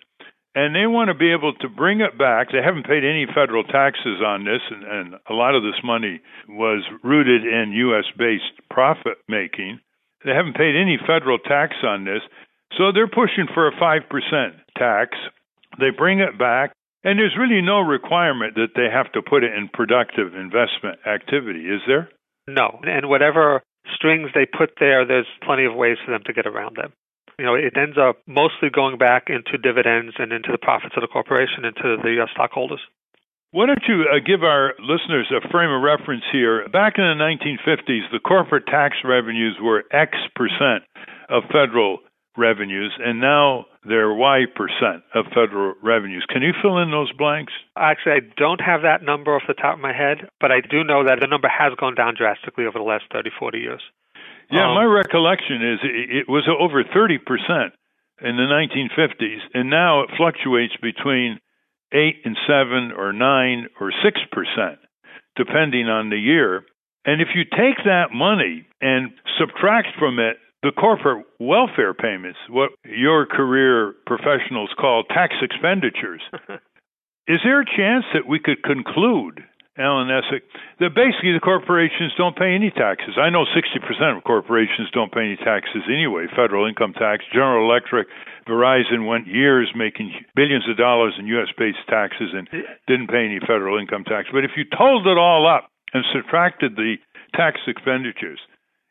and 0.58 0.74
they 0.74 0.90
want 0.90 1.10
to 1.10 1.14
be 1.14 1.32
able 1.32 1.54
to 1.54 1.70
bring 1.70 2.02
it 2.02 2.18
back. 2.18 2.50
They 2.50 2.66
haven't 2.66 2.90
paid 2.90 3.06
any 3.06 3.28
federal 3.30 3.64
taxes 3.64 4.26
on 4.26 4.44
this, 4.44 4.66
and, 4.74 4.82
and 4.84 5.08
a 5.30 5.34
lot 5.38 5.54
of 5.54 5.62
this 5.62 5.78
money 5.84 6.20
was 6.50 6.82
rooted 7.04 7.46
in 7.46 7.78
U.S. 7.94 8.06
based 8.18 8.58
profit 8.72 9.22
making. 9.30 9.80
They 10.26 10.34
haven't 10.34 10.58
paid 10.58 10.74
any 10.74 10.98
federal 10.98 11.38
tax 11.38 11.76
on 11.86 12.06
this, 12.06 12.26
so 12.76 12.90
they're 12.92 13.08
pushing 13.08 13.46
for 13.54 13.68
a 13.68 13.78
5% 13.78 14.02
tax. 14.76 15.16
They 15.78 15.92
bring 15.96 16.22
it 16.22 16.40
back, 16.40 16.74
and 17.04 17.20
there's 17.20 17.38
really 17.38 17.62
no 17.62 17.82
requirement 17.82 18.56
that 18.56 18.74
they 18.74 18.90
have 18.92 19.12
to 19.12 19.22
put 19.22 19.44
it 19.44 19.54
in 19.54 19.70
productive 19.70 20.34
investment 20.34 20.98
activity, 21.06 21.70
is 21.70 21.82
there? 21.86 22.10
No. 22.48 22.82
And 22.82 23.10
whatever 23.10 23.62
strings 23.94 24.32
they 24.34 24.48
put 24.50 24.72
there, 24.80 25.06
there's 25.06 25.30
plenty 25.46 25.66
of 25.66 25.76
ways 25.76 25.98
for 26.04 26.12
them 26.12 26.24
to 26.26 26.34
get 26.34 26.48
around 26.48 26.78
them. 26.78 26.94
You 27.40 27.46
know, 27.46 27.54
it 27.54 27.78
ends 27.78 27.98
up 27.98 28.18
mostly 28.26 28.70
going 28.74 28.98
back 28.98 29.30
into 29.30 29.58
dividends 29.58 30.16
and 30.18 30.34
into 30.34 30.52
the 30.52 30.58
profits 30.58 30.96
of 30.98 31.02
the 31.02 31.08
corporation, 31.08 31.66
into 31.66 31.98
the 32.02 32.24
uh, 32.24 32.26
stockholders. 32.34 32.82
Why 33.52 33.68
don't 33.68 33.84
you 33.88 34.06
uh, 34.12 34.20
give 34.20 34.44
our 34.44 34.74
listeners 34.80 35.32
a 35.32 35.48
frame 35.50 35.70
of 35.70 35.82
reference 35.82 36.24
here? 36.32 36.68
Back 36.68 36.98
in 36.98 37.06
the 37.06 37.16
1950s, 37.16 38.12
the 38.12 38.20
corporate 38.20 38.66
tax 38.66 38.98
revenues 39.06 39.56
were 39.62 39.86
X 39.92 40.18
percent 40.36 40.84
of 41.30 41.44
federal 41.52 42.00
revenues, 42.36 42.94
and 43.00 43.22
now 43.22 43.66
they're 43.88 44.14
Y 44.14 44.46
percent 44.56 45.04
of 45.14 45.26
federal 45.34 45.76
revenues. 45.82 46.26
Can 46.30 46.42
you 46.42 46.54
fill 46.62 46.78
in 46.78 46.92
those 46.92 47.12
blanks? 47.14 47.54
Actually, 47.78 48.14
I 48.14 48.20
don't 48.36 48.62
have 48.62 48.82
that 48.82 49.04
number 49.04 49.36
off 49.36 49.44
the 49.48 49.54
top 49.54 49.76
of 49.76 49.82
my 49.82 49.94
head, 49.94 50.30
but 50.42 50.52
I 50.52 50.62
do 50.62 50.84
know 50.84 51.06
that 51.06 51.20
the 51.22 51.28
number 51.28 51.48
has 51.48 51.74
gone 51.80 51.96
down 51.96 52.16
drastically 52.18 52.66
over 52.66 52.80
the 52.80 52.86
last 52.86 53.06
30, 53.14 53.30
40 53.40 53.58
years. 53.60 53.82
Yeah, 54.52 54.70
Um, 54.70 54.76
my 54.76 54.86
recollection 54.86 55.74
is 55.74 55.80
it, 55.84 56.16
it 56.18 56.30
was 56.30 56.48
over 56.48 56.84
30% 56.84 57.20
in 58.22 58.36
the 58.36 58.48
1950s, 58.48 59.40
and 59.54 59.70
now 59.70 60.02
it 60.02 60.10
fluctuates 60.18 60.76
between 60.82 61.40
8 61.94 62.16
and 62.26 62.38
7 62.48 62.92
or 62.92 63.14
9 63.14 63.68
or 63.80 63.92
6%, 63.92 64.78
depending 65.36 65.88
on 65.88 66.10
the 66.10 66.18
year. 66.18 66.66
And 67.06 67.22
if 67.22 67.30
you 67.36 67.44
take 67.44 67.84
that 67.86 68.12
money 68.14 68.68
and 68.82 69.12
subtract 69.40 69.90
from 69.98 70.20
it 70.20 70.38
the 70.64 70.72
corporate 70.72 71.26
welfare 71.40 71.94
payments, 71.94 72.40
what 72.50 72.72
your 72.84 73.26
career 73.26 73.94
professionals 74.06 74.70
call 74.80 75.04
tax 75.04 75.36
expenditures, 75.42 76.22
is 77.28 77.40
there 77.44 77.62
a 77.62 77.66
chance 77.66 78.06
that 78.14 78.28
we 78.28 78.40
could 78.40 78.64
conclude, 78.64 79.44
Alan 79.78 80.10
Essig, 80.10 80.42
that 80.82 80.98
basically 80.98 81.34
the 81.34 81.44
corporations 81.44 82.14
don't 82.18 82.36
pay 82.36 82.54
any 82.54 82.72
taxes? 82.74 83.16
I 83.18 83.30
know 83.30 83.46
60% 83.46 84.18
of 84.18 84.24
corporations 84.24 84.90
don't 84.92 85.14
pay 85.14 85.30
any 85.30 85.38
taxes 85.38 85.86
anyway, 85.86 86.26
federal 86.36 86.66
income 86.66 86.94
tax. 86.94 87.24
General 87.32 87.70
Electric, 87.70 88.08
Verizon 88.50 89.06
went 89.06 89.28
years 89.28 89.70
making 89.76 90.12
billions 90.36 90.68
of 90.70 90.78
dollars 90.78 91.14
in 91.20 91.28
U.S. 91.38 91.50
based 91.58 91.86
taxes 91.88 92.34
and 92.34 92.50
didn't 92.88 93.08
pay 93.08 93.26
any 93.26 93.40
federal 93.40 93.78
income 93.78 94.04
tax. 94.04 94.30
But 94.34 94.46
if 94.46 94.52
you 94.58 94.66
totaled 94.66 95.08
it 95.08 95.18
all 95.18 95.46
up 95.46 95.70
and 95.94 96.04
subtracted 96.14 96.76
the 96.76 96.96
tax 97.36 97.60
expenditures, 97.68 98.40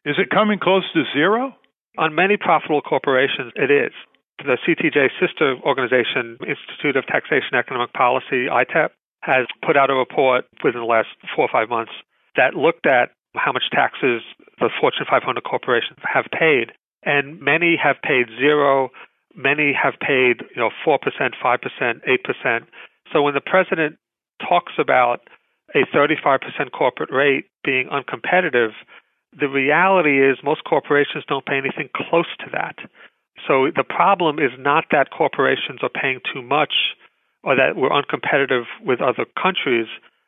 is 0.05 0.16
it 0.18 0.30
coming 0.30 0.59
close 0.59 0.84
to 0.95 1.03
zero? 1.12 1.55
On 1.99 2.14
many 2.14 2.37
profitable 2.37 2.82
corporations, 2.82 3.53
it 3.57 3.70
is. 3.70 3.93
The 4.39 4.59
CTJ 4.68 5.09
sister 5.18 5.57
organization, 5.64 6.37
Institute 6.45 6.95
of 6.95 7.07
Taxation 7.07 7.57
Economic 7.57 7.93
Policy, 7.95 8.47
ITEP, 8.53 8.91
has 9.26 9.46
put 9.66 9.76
out 9.76 9.90
a 9.90 9.94
report 9.94 10.46
within 10.62 10.80
the 10.80 10.86
last 10.86 11.08
four 11.34 11.44
or 11.44 11.52
five 11.52 11.68
months 11.68 11.92
that 12.36 12.54
looked 12.54 12.86
at 12.86 13.10
how 13.34 13.52
much 13.52 13.64
taxes 13.72 14.22
the 14.60 14.70
Fortune 14.80 15.04
500 15.10 15.42
corporations 15.42 15.98
have 16.02 16.26
paid, 16.32 16.72
and 17.02 17.40
many 17.40 17.76
have 17.76 17.96
paid 18.02 18.28
zero. 18.38 18.90
Many 19.34 19.74
have 19.74 19.94
paid, 20.00 20.40
you 20.54 20.62
know, 20.62 20.70
four 20.84 20.98
percent, 20.98 21.34
five 21.42 21.60
percent, 21.60 22.00
eight 22.06 22.24
percent. 22.24 22.64
So 23.12 23.20
when 23.20 23.34
the 23.34 23.44
president 23.44 23.98
talks 24.40 24.72
about 24.78 25.20
a 25.74 25.84
35% 25.94 26.40
corporate 26.72 27.10
rate 27.10 27.46
being 27.64 27.88
uncompetitive, 27.88 28.72
the 29.38 29.48
reality 29.48 30.24
is 30.24 30.38
most 30.42 30.64
corporations 30.64 31.24
don't 31.28 31.44
pay 31.44 31.58
anything 31.58 31.90
close 31.94 32.30
to 32.40 32.46
that. 32.52 32.76
So 33.46 33.68
the 33.74 33.84
problem 33.84 34.38
is 34.38 34.52
not 34.58 34.84
that 34.92 35.10
corporations 35.10 35.80
are 35.82 35.90
paying 35.90 36.20
too 36.32 36.42
much 36.42 36.72
or 37.47 37.55
that 37.55 37.78
we're 37.78 37.94
uncompetitive 37.94 38.66
with 38.82 39.01
other 39.01 39.24
countries. 39.40 39.86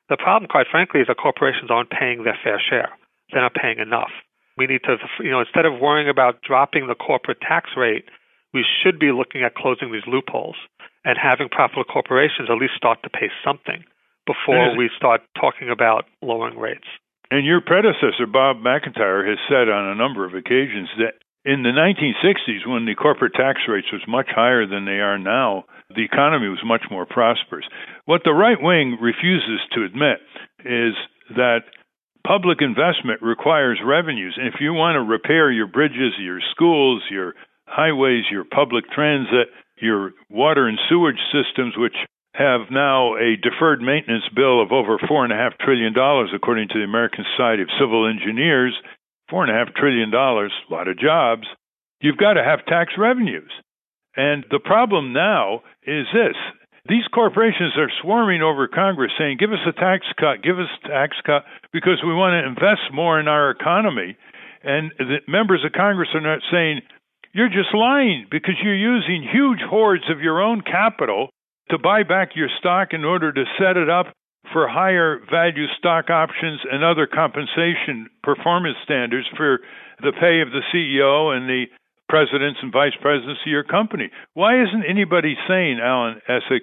The 0.09 0.17
problem, 0.17 0.49
quite 0.49 0.71
frankly, 0.71 1.03
is 1.03 1.11
that 1.11 1.19
corporations 1.19 1.69
aren't 1.69 1.91
paying 1.91 2.23
their 2.23 2.39
fair 2.39 2.63
share. 2.63 2.95
They're 3.31 3.43
not 3.43 3.59
paying 3.59 3.83
enough. 3.83 4.15
We 4.57 4.67
need 4.67 4.87
to, 4.87 4.97
you 5.19 5.31
know, 5.31 5.41
instead 5.41 5.67
of 5.67 5.83
worrying 5.83 6.09
about 6.09 6.41
dropping 6.47 6.87
the 6.87 6.95
corporate 6.95 7.43
tax 7.43 7.71
rate, 7.77 8.07
we 8.55 8.65
should 8.65 8.99
be 8.99 9.11
looking 9.11 9.43
at 9.43 9.59
closing 9.59 9.93
these 9.93 10.07
loopholes 10.07 10.57
and 11.05 11.19
having 11.21 11.51
profitable 11.51 11.85
corporations 11.85 12.49
at 12.49 12.57
least 12.57 12.75
start 12.79 13.03
to 13.03 13.11
pay 13.11 13.29
something 13.45 13.85
before 14.25 14.77
we 14.77 14.91
start 14.97 15.21
talking 15.41 15.71
about 15.71 16.07
lowering 16.23 16.59
rates. 16.59 16.87
And 17.31 17.45
your 17.45 17.61
predecessor, 17.61 18.27
Bob 18.31 18.59
McIntyre, 18.59 19.27
has 19.29 19.39
said 19.49 19.69
on 19.69 19.91
a 19.91 19.95
number 19.95 20.25
of 20.25 20.35
occasions 20.35 20.89
that 20.99 21.15
in 21.45 21.63
the 21.63 21.71
1960s, 21.71 22.67
when 22.67 22.85
the 22.85 22.95
corporate 22.95 23.35
tax 23.35 23.61
rates 23.69 23.93
was 23.93 24.03
much 24.09 24.29
higher 24.29 24.67
than 24.67 24.85
they 24.85 25.01
are 25.01 25.19
now, 25.19 25.65
the 25.95 26.05
economy 26.05 26.49
was 26.49 26.63
much 26.65 26.83
more 26.91 27.07
prosperous. 27.07 27.65
What 28.05 28.23
the 28.25 28.35
right 28.35 28.61
wing 28.61 28.99
refuses 29.01 29.61
to 29.73 29.85
admit 29.85 30.19
is 30.65 30.95
that 31.37 31.61
public 32.27 32.59
investment 32.61 33.23
requires 33.23 33.81
revenues. 33.85 34.37
And 34.37 34.49
if 34.49 34.61
you 34.61 34.75
want 34.75 34.97
to 34.97 35.03
repair 35.03 35.51
your 35.51 35.67
bridges, 35.67 36.13
your 36.19 36.41
schools, 36.51 37.03
your 37.11 37.35
highways, 37.67 38.25
your 38.31 38.45
public 38.45 38.85
transit, 38.91 39.49
your 39.81 40.13
water 40.29 40.67
and 40.67 40.79
sewage 40.89 41.21
systems, 41.33 41.75
which 41.77 41.97
have 42.35 42.71
now 42.71 43.17
a 43.17 43.37
deferred 43.41 43.81
maintenance 43.81 44.25
bill 44.35 44.63
of 44.63 44.73
over 44.73 44.99
four 45.09 45.25
and 45.25 45.33
a 45.33 45.37
half 45.37 45.57
trillion 45.59 45.93
dollars, 45.93 46.31
according 46.35 46.69
to 46.69 46.79
the 46.79 46.85
American 46.85 47.25
Society 47.35 47.63
of 47.63 47.69
Civil 47.81 48.07
Engineers. 48.09 48.77
Four 49.31 49.45
and 49.45 49.53
a 49.53 49.55
half 49.55 49.75
trillion 49.75 50.11
dollars, 50.11 50.53
a 50.69 50.73
lot 50.73 50.89
of 50.89 50.99
jobs. 50.99 51.47
You've 52.01 52.17
got 52.17 52.35
to 52.35 52.45
have 52.45 52.65
tax 52.67 52.93
revenues. 52.97 53.51
And 54.17 54.45
the 54.51 54.61
problem 54.61 55.13
now 55.13 55.63
is 55.87 56.07
this 56.13 56.37
these 56.89 57.05
corporations 57.13 57.77
are 57.77 57.93
swarming 58.01 58.41
over 58.41 58.67
Congress 58.67 59.13
saying, 59.19 59.37
give 59.39 59.53
us 59.53 59.67
a 59.69 59.73
tax 59.73 60.07
cut, 60.19 60.43
give 60.43 60.59
us 60.59 60.69
a 60.85 60.89
tax 60.89 61.17
cut, 61.25 61.45
because 61.73 62.01
we 62.03 62.15
want 62.15 62.33
to 62.33 62.49
invest 62.49 62.93
more 62.93 63.21
in 63.21 63.29
our 63.29 63.51
economy. 63.51 64.17
And 64.65 64.91
the 64.99 65.19
members 65.29 65.65
of 65.65 65.73
Congress 65.73 66.09
are 66.15 66.21
not 66.21 66.41
saying, 66.51 66.81
you're 67.35 67.49
just 67.49 67.75
lying 67.75 68.27
because 68.31 68.55
you're 68.63 68.75
using 68.75 69.23
huge 69.23 69.61
hordes 69.61 70.05
of 70.11 70.21
your 70.21 70.41
own 70.41 70.63
capital 70.63 71.29
to 71.71 71.79
buy 71.79 72.03
back 72.03 72.31
your 72.35 72.49
stock 72.59 72.89
in 72.93 73.05
order 73.05 73.33
to 73.33 73.45
set 73.59 73.77
it 73.77 73.91
up 73.91 74.07
for 74.53 74.69
higher 74.69 75.21
value 75.31 75.67
stock 75.79 76.11
options 76.11 76.61
and 76.71 76.85
other 76.85 77.07
compensation 77.07 78.09
performance 78.23 78.77
standards 78.85 79.27
for 79.37 79.61
the 80.01 80.13
pay 80.13 80.41
of 80.41 80.51
the 80.51 80.63
CEO 80.73 81.37
and 81.37 81.49
the 81.49 81.65
presidents 82.09 82.59
and 82.63 82.73
vice 82.73 82.97
presidents 83.01 83.41
of 83.45 83.51
your 83.51 83.65
company. 83.65 84.11
Why 84.35 84.63
isn't 84.63 84.85
anybody 84.89 85.37
saying, 85.47 85.79
Alan 85.83 86.21
Essig, 86.29 86.61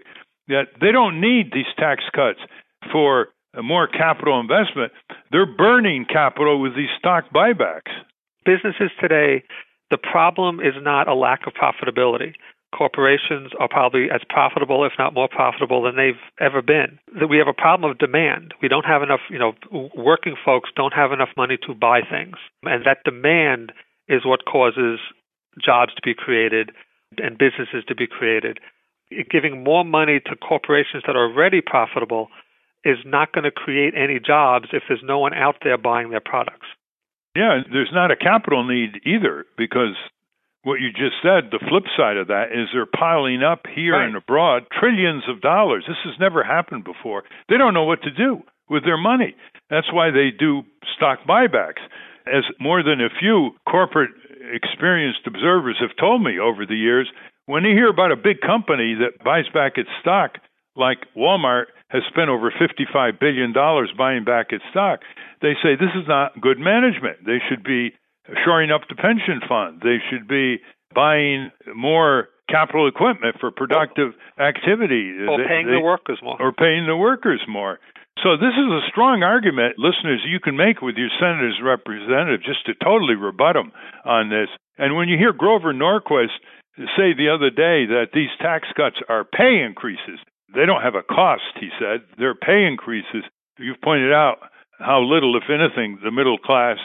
that 0.47 0.67
they 0.81 0.91
don't 0.91 1.21
need 1.21 1.51
these 1.53 1.69
tax 1.77 2.03
cuts 2.13 2.39
for 2.91 3.27
more 3.61 3.87
capital 3.87 4.39
investment? 4.39 4.91
They're 5.31 5.45
burning 5.45 6.05
capital 6.05 6.59
with 6.59 6.75
these 6.75 6.89
stock 6.97 7.25
buybacks. 7.33 7.93
Businesses 8.45 8.91
today, 8.99 9.43
the 9.91 9.97
problem 9.97 10.59
is 10.59 10.73
not 10.81 11.07
a 11.07 11.13
lack 11.13 11.41
of 11.47 11.53
profitability. 11.53 12.33
Corporations 12.75 13.51
are 13.59 13.69
probably 13.69 14.07
as 14.13 14.21
profitable, 14.27 14.85
if 14.85 14.91
not 14.99 15.13
more 15.13 15.29
profitable, 15.29 15.83
than 15.83 15.95
they've 15.95 16.19
ever 16.39 16.61
been. 16.61 16.99
That 17.19 17.27
we 17.27 17.37
have 17.37 17.47
a 17.47 17.53
problem 17.53 17.89
of 17.89 17.97
demand. 17.97 18.53
We 18.61 18.67
don't 18.67 18.85
have 18.85 19.01
enough, 19.01 19.21
you 19.29 19.39
know, 19.39 19.53
working 19.95 20.35
folks 20.43 20.69
don't 20.75 20.93
have 20.93 21.11
enough 21.11 21.29
money 21.37 21.57
to 21.65 21.73
buy 21.73 22.01
things. 22.01 22.35
And 22.63 22.85
that 22.85 23.03
demand 23.05 23.71
is 24.07 24.25
what 24.25 24.45
causes 24.45 24.99
jobs 25.63 25.95
to 25.95 26.01
be 26.03 26.13
created 26.13 26.71
and 27.17 27.37
businesses 27.37 27.85
to 27.87 27.95
be 27.95 28.07
created. 28.07 28.59
Giving 29.31 29.63
more 29.63 29.85
money 29.85 30.19
to 30.19 30.35
corporations 30.35 31.03
that 31.07 31.15
are 31.15 31.31
already 31.31 31.61
profitable 31.61 32.27
is 32.83 32.97
not 33.05 33.31
going 33.31 33.45
to 33.45 33.51
create 33.51 33.93
any 33.95 34.19
jobs 34.19 34.67
if 34.73 34.83
there's 34.87 35.01
no 35.03 35.19
one 35.19 35.33
out 35.33 35.55
there 35.63 35.77
buying 35.77 36.09
their 36.09 36.21
products. 36.23 36.67
Yeah, 37.35 37.61
there's 37.71 37.91
not 37.93 38.11
a 38.11 38.15
capital 38.15 38.63
need 38.63 39.01
either 39.05 39.45
because 39.57 39.95
what 40.65 40.81
you 40.81 40.89
just 40.89 41.21
said, 41.21 41.53
the 41.53 41.61
flip 41.69 41.85
side 41.95 42.17
of 42.17 42.27
that 42.33 42.49
is 42.49 42.73
they're 42.73 42.89
piling 42.89 43.43
up 43.45 43.69
here 43.69 43.93
right. 43.93 44.09
and 44.09 44.17
abroad 44.17 44.63
trillions 44.73 45.23
of 45.29 45.39
dollars. 45.39 45.85
This 45.87 46.01
has 46.03 46.19
never 46.19 46.43
happened 46.43 46.83
before. 46.83 47.23
They 47.47 47.57
don't 47.57 47.75
know 47.75 47.85
what 47.85 48.01
to 48.01 48.09
do 48.09 48.41
with 48.67 48.83
their 48.83 48.97
money. 48.97 49.35
That's 49.69 49.93
why 49.93 50.09
they 50.09 50.33
do 50.33 50.63
stock 50.97 51.19
buybacks. 51.29 51.85
As 52.25 52.43
more 52.59 52.81
than 52.81 52.99
a 52.99 53.13
few 53.13 53.51
corporate 53.69 54.09
experienced 54.51 55.21
observers 55.27 55.77
have 55.79 55.95
told 55.99 56.23
me 56.23 56.39
over 56.41 56.65
the 56.65 56.75
years, 56.75 57.07
when 57.45 57.63
you 57.63 57.77
hear 57.77 57.89
about 57.89 58.11
a 58.11 58.17
big 58.17 58.41
company 58.41 58.97
that 58.97 59.23
buys 59.23 59.45
back 59.53 59.73
its 59.77 59.89
stock, 60.01 60.41
like 60.75 60.97
Walmart 61.15 61.65
has 61.89 62.01
spent 62.09 62.29
over 62.29 62.49
$55 62.49 63.19
billion 63.19 63.53
buying 63.53 64.25
back 64.25 64.47
its 64.49 64.65
stock, 64.71 65.01
they 65.43 65.53
say 65.61 65.77
this 65.77 65.93
is 65.93 66.07
not 66.07 66.41
good 66.41 66.57
management. 66.57 67.21
They 67.23 67.37
should 67.47 67.63
be 67.63 67.93
shoring 68.43 68.71
up 68.71 68.81
the 68.89 68.95
pension 68.95 69.41
fund. 69.47 69.81
They 69.81 69.97
should 70.09 70.27
be 70.27 70.57
buying 70.93 71.51
more 71.75 72.29
capital 72.49 72.87
equipment 72.87 73.37
for 73.39 73.51
productive 73.51 74.13
activity. 74.39 75.13
Or 75.27 75.37
paying 75.45 75.67
they, 75.67 75.73
the 75.73 75.81
workers 75.81 76.19
more. 76.23 76.41
Or 76.41 76.53
paying 76.53 76.87
the 76.87 76.97
workers 76.97 77.41
more. 77.47 77.79
So 78.23 78.37
this 78.37 78.55
is 78.55 78.71
a 78.71 78.87
strong 78.89 79.23
argument, 79.23 79.75
listeners, 79.77 80.23
you 80.25 80.39
can 80.39 80.55
make 80.55 80.81
with 80.81 80.95
your 80.95 81.11
senator's 81.19 81.59
representative 81.61 82.41
just 82.41 82.65
to 82.65 82.73
totally 82.81 83.15
rebut 83.15 83.55
them 83.55 83.73
on 84.05 84.29
this. 84.29 84.47
And 84.77 84.95
when 84.95 85.09
you 85.09 85.17
hear 85.17 85.33
Grover 85.33 85.73
Norquist 85.73 86.39
say 86.95 87.11
the 87.11 87.27
other 87.27 87.49
day 87.49 87.85
that 87.91 88.11
these 88.13 88.31
tax 88.39 88.67
cuts 88.75 88.95
are 89.09 89.25
pay 89.25 89.59
increases, 89.59 90.19
they 90.53 90.65
don't 90.65 90.81
have 90.81 90.95
a 90.95 91.03
cost, 91.03 91.59
he 91.59 91.69
said. 91.77 92.07
They're 92.17 92.35
pay 92.35 92.63
increases. 92.65 93.27
You've 93.59 93.81
pointed 93.83 94.13
out 94.13 94.39
how 94.79 95.01
little, 95.01 95.35
if 95.35 95.49
anything, 95.51 95.99
the 96.03 96.11
middle 96.11 96.37
class 96.37 96.77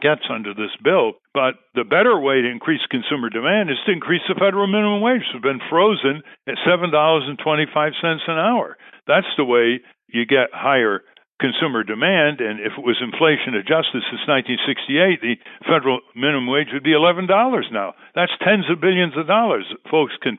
gets 0.00 0.22
under 0.30 0.54
this 0.54 0.74
bill. 0.82 1.14
But 1.32 1.54
the 1.74 1.84
better 1.84 2.18
way 2.18 2.42
to 2.42 2.50
increase 2.50 2.80
consumer 2.90 3.30
demand 3.30 3.70
is 3.70 3.78
to 3.86 3.92
increase 3.92 4.22
the 4.28 4.34
federal 4.34 4.66
minimum 4.66 5.00
wage. 5.00 5.22
It's 5.32 5.42
been 5.42 5.60
frozen 5.70 6.22
at 6.46 6.58
$7.25 6.66 7.38
an 7.38 8.38
hour. 8.38 8.76
That's 9.06 9.30
the 9.36 9.44
way 9.44 9.80
you 10.08 10.26
get 10.26 10.52
higher 10.52 11.02
consumer 11.40 11.82
demand. 11.82 12.40
And 12.40 12.60
if 12.60 12.72
it 12.78 12.84
was 12.84 13.02
inflation 13.02 13.54
adjusted 13.58 14.02
since 14.06 14.22
1968, 14.26 15.20
the 15.20 15.36
federal 15.66 16.00
minimum 16.14 16.46
wage 16.46 16.70
would 16.72 16.84
be 16.86 16.94
$11 16.94 17.28
now. 17.72 17.94
That's 18.14 18.32
tens 18.42 18.70
of 18.70 18.80
billions 18.80 19.16
of 19.16 19.26
dollars 19.26 19.66
folks 19.90 20.14
can 20.22 20.38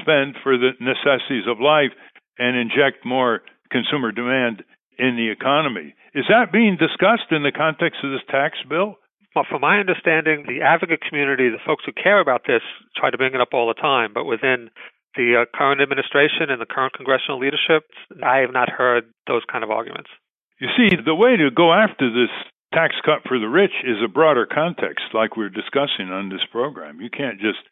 spend 0.00 0.36
for 0.42 0.56
the 0.56 0.72
necessities 0.80 1.48
of 1.48 1.60
life 1.60 1.92
and 2.38 2.56
inject 2.56 3.04
more 3.04 3.42
consumer 3.70 4.12
demand 4.12 4.64
in 5.00 5.16
the 5.16 5.32
economy. 5.32 5.96
Is 6.12 6.28
that 6.28 6.52
being 6.52 6.76
discussed 6.76 7.32
in 7.32 7.42
the 7.42 7.56
context 7.56 8.04
of 8.04 8.12
this 8.12 8.26
tax 8.28 8.60
bill? 8.68 9.00
Well, 9.34 9.46
from 9.48 9.62
my 9.62 9.80
understanding, 9.80 10.44
the 10.44 10.60
advocate 10.60 11.00
community, 11.00 11.48
the 11.48 11.62
folks 11.64 11.84
who 11.86 11.92
care 11.96 12.20
about 12.20 12.42
this, 12.46 12.60
try 12.96 13.10
to 13.10 13.16
bring 13.16 13.32
it 13.32 13.40
up 13.40 13.54
all 13.54 13.68
the 13.68 13.80
time. 13.80 14.12
But 14.12 14.26
within 14.26 14.68
the 15.16 15.42
uh, 15.42 15.56
current 15.56 15.80
administration 15.80 16.50
and 16.50 16.60
the 16.60 16.68
current 16.68 16.92
congressional 16.92 17.40
leadership, 17.40 17.88
I 18.22 18.44
have 18.44 18.52
not 18.52 18.68
heard 18.68 19.08
those 19.26 19.42
kind 19.50 19.64
of 19.64 19.70
arguments. 19.70 20.10
You 20.58 20.68
see, 20.76 20.92
the 20.92 21.14
way 21.14 21.36
to 21.36 21.50
go 21.50 21.72
after 21.72 22.10
this 22.10 22.30
tax 22.74 22.94
cut 23.04 23.22
for 23.26 23.38
the 23.38 23.48
rich 23.48 23.74
is 23.86 24.02
a 24.04 24.08
broader 24.08 24.46
context, 24.46 25.14
like 25.14 25.36
we're 25.36 25.48
discussing 25.48 26.10
on 26.10 26.28
this 26.28 26.44
program. 26.52 27.00
You 27.00 27.08
can't 27.10 27.40
just 27.40 27.62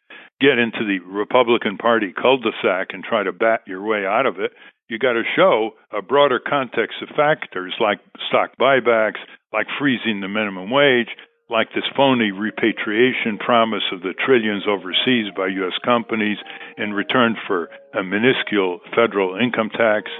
get 0.41 0.57
into 0.57 0.87
the 0.87 0.99
Republican 1.05 1.77
Party 1.77 2.13
cul 2.15 2.39
de 2.39 2.51
sac 2.63 2.87
and 2.91 3.03
try 3.03 3.23
to 3.23 3.31
bat 3.31 3.61
your 3.67 3.83
way 3.85 4.05
out 4.07 4.25
of 4.25 4.39
it 4.39 4.51
you 4.89 4.97
got 4.97 5.13
to 5.13 5.23
show 5.35 5.71
a 5.91 6.01
broader 6.01 6.39
context 6.39 6.97
of 7.01 7.15
factors 7.15 7.73
like 7.79 7.99
stock 8.27 8.51
buybacks, 8.59 9.21
like 9.53 9.67
freezing 9.79 10.19
the 10.19 10.27
minimum 10.27 10.69
wage, 10.69 11.09
like 11.49 11.69
this 11.73 11.85
phony 11.95 12.31
repatriation 12.31 13.37
promise 13.37 13.83
of 13.91 14.01
the 14.01 14.13
trillions 14.25 14.63
overseas 14.67 15.31
by 15.35 15.47
U.S. 15.47 15.77
companies 15.83 16.37
in 16.77 16.93
return 16.93 17.35
for 17.47 17.69
a 17.97 18.03
minuscule 18.03 18.79
federal 18.95 19.37
income 19.37 19.69
tax. 19.69 20.11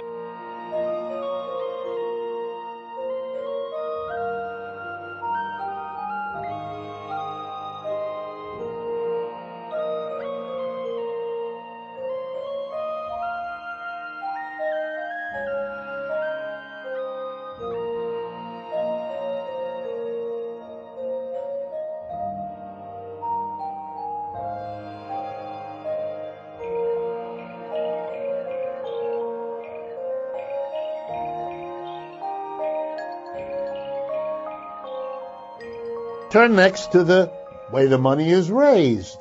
Turn 36.30 36.54
next 36.54 36.92
to 36.92 37.02
the 37.02 37.32
way 37.72 37.86
the 37.86 37.98
money 37.98 38.30
is 38.30 38.52
raised. 38.52 39.18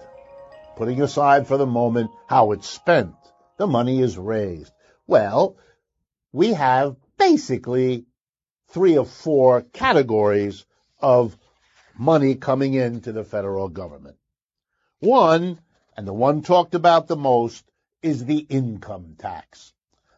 Putting 0.76 1.02
aside 1.02 1.48
for 1.48 1.58
the 1.58 1.66
moment 1.66 2.12
how 2.28 2.52
it's 2.52 2.70
spent, 2.70 3.16
the 3.58 3.66
money 3.66 4.00
is 4.00 4.16
raised. 4.16 4.72
Well, 5.08 5.58
we 6.32 6.54
have 6.54 6.98
basically 7.18 8.06
three 8.68 8.96
or 8.96 9.08
four 9.08 9.64
categories 9.64 10.68
of 11.00 11.36
money 11.98 12.36
coming 12.36 12.76
into 12.76 13.12
the 13.12 13.24
federal 13.24 13.70
government. 13.70 14.18
One, 15.00 15.60
and 15.98 16.08
the 16.08 16.14
one 16.14 16.44
talked 16.44 16.76
about 16.76 17.08
the 17.08 17.18
most, 17.18 17.66
is 18.04 18.24
the 18.24 18.38
income 18.38 19.16
tax. 19.18 19.74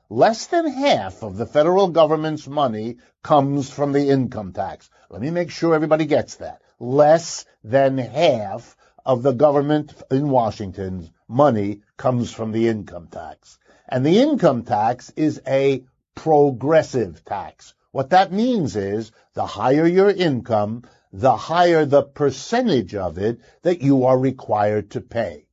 Less 0.10 0.48
than 0.48 0.68
half 0.68 1.24
of 1.24 1.38
the 1.38 1.46
federal 1.46 1.88
government's 1.88 2.50
money 2.50 2.98
comes 3.24 3.70
from 3.70 3.94
the 3.94 4.10
income 4.10 4.52
tax. 4.52 4.90
Let 5.10 5.22
me 5.22 5.32
make 5.32 5.52
sure 5.52 5.74
everybody 5.74 6.04
gets 6.04 6.36
that 6.36 6.62
less 6.82 7.46
than 7.64 8.00
half 8.00 8.76
of 9.06 9.22
the 9.22 9.34
government 9.34 9.94
in 10.10 10.30
Washington's 10.30 11.12
money 11.28 11.82
comes 11.96 12.32
from 12.32 12.52
the 12.52 12.68
income 12.68 13.08
tax. 13.08 13.60
And 13.88 14.04
the 14.04 14.20
income 14.20 14.64
tax 14.64 15.12
is 15.16 15.40
a 15.46 15.84
progressive 16.16 17.24
tax. 17.24 17.76
What 17.92 18.10
that 18.10 18.32
means 18.32 18.76
is 18.76 19.12
the 19.34 19.46
higher 19.46 19.86
your 19.86 20.10
income, 20.10 20.84
the 21.14 21.36
higher 21.36 21.86
the 21.86 22.02
percentage 22.02 22.96
of 22.96 23.20
it 23.20 23.40
that 23.62 23.82
you 23.82 24.06
are 24.06 24.18
required 24.18 24.92
to 24.92 25.02
pay. 25.02 25.46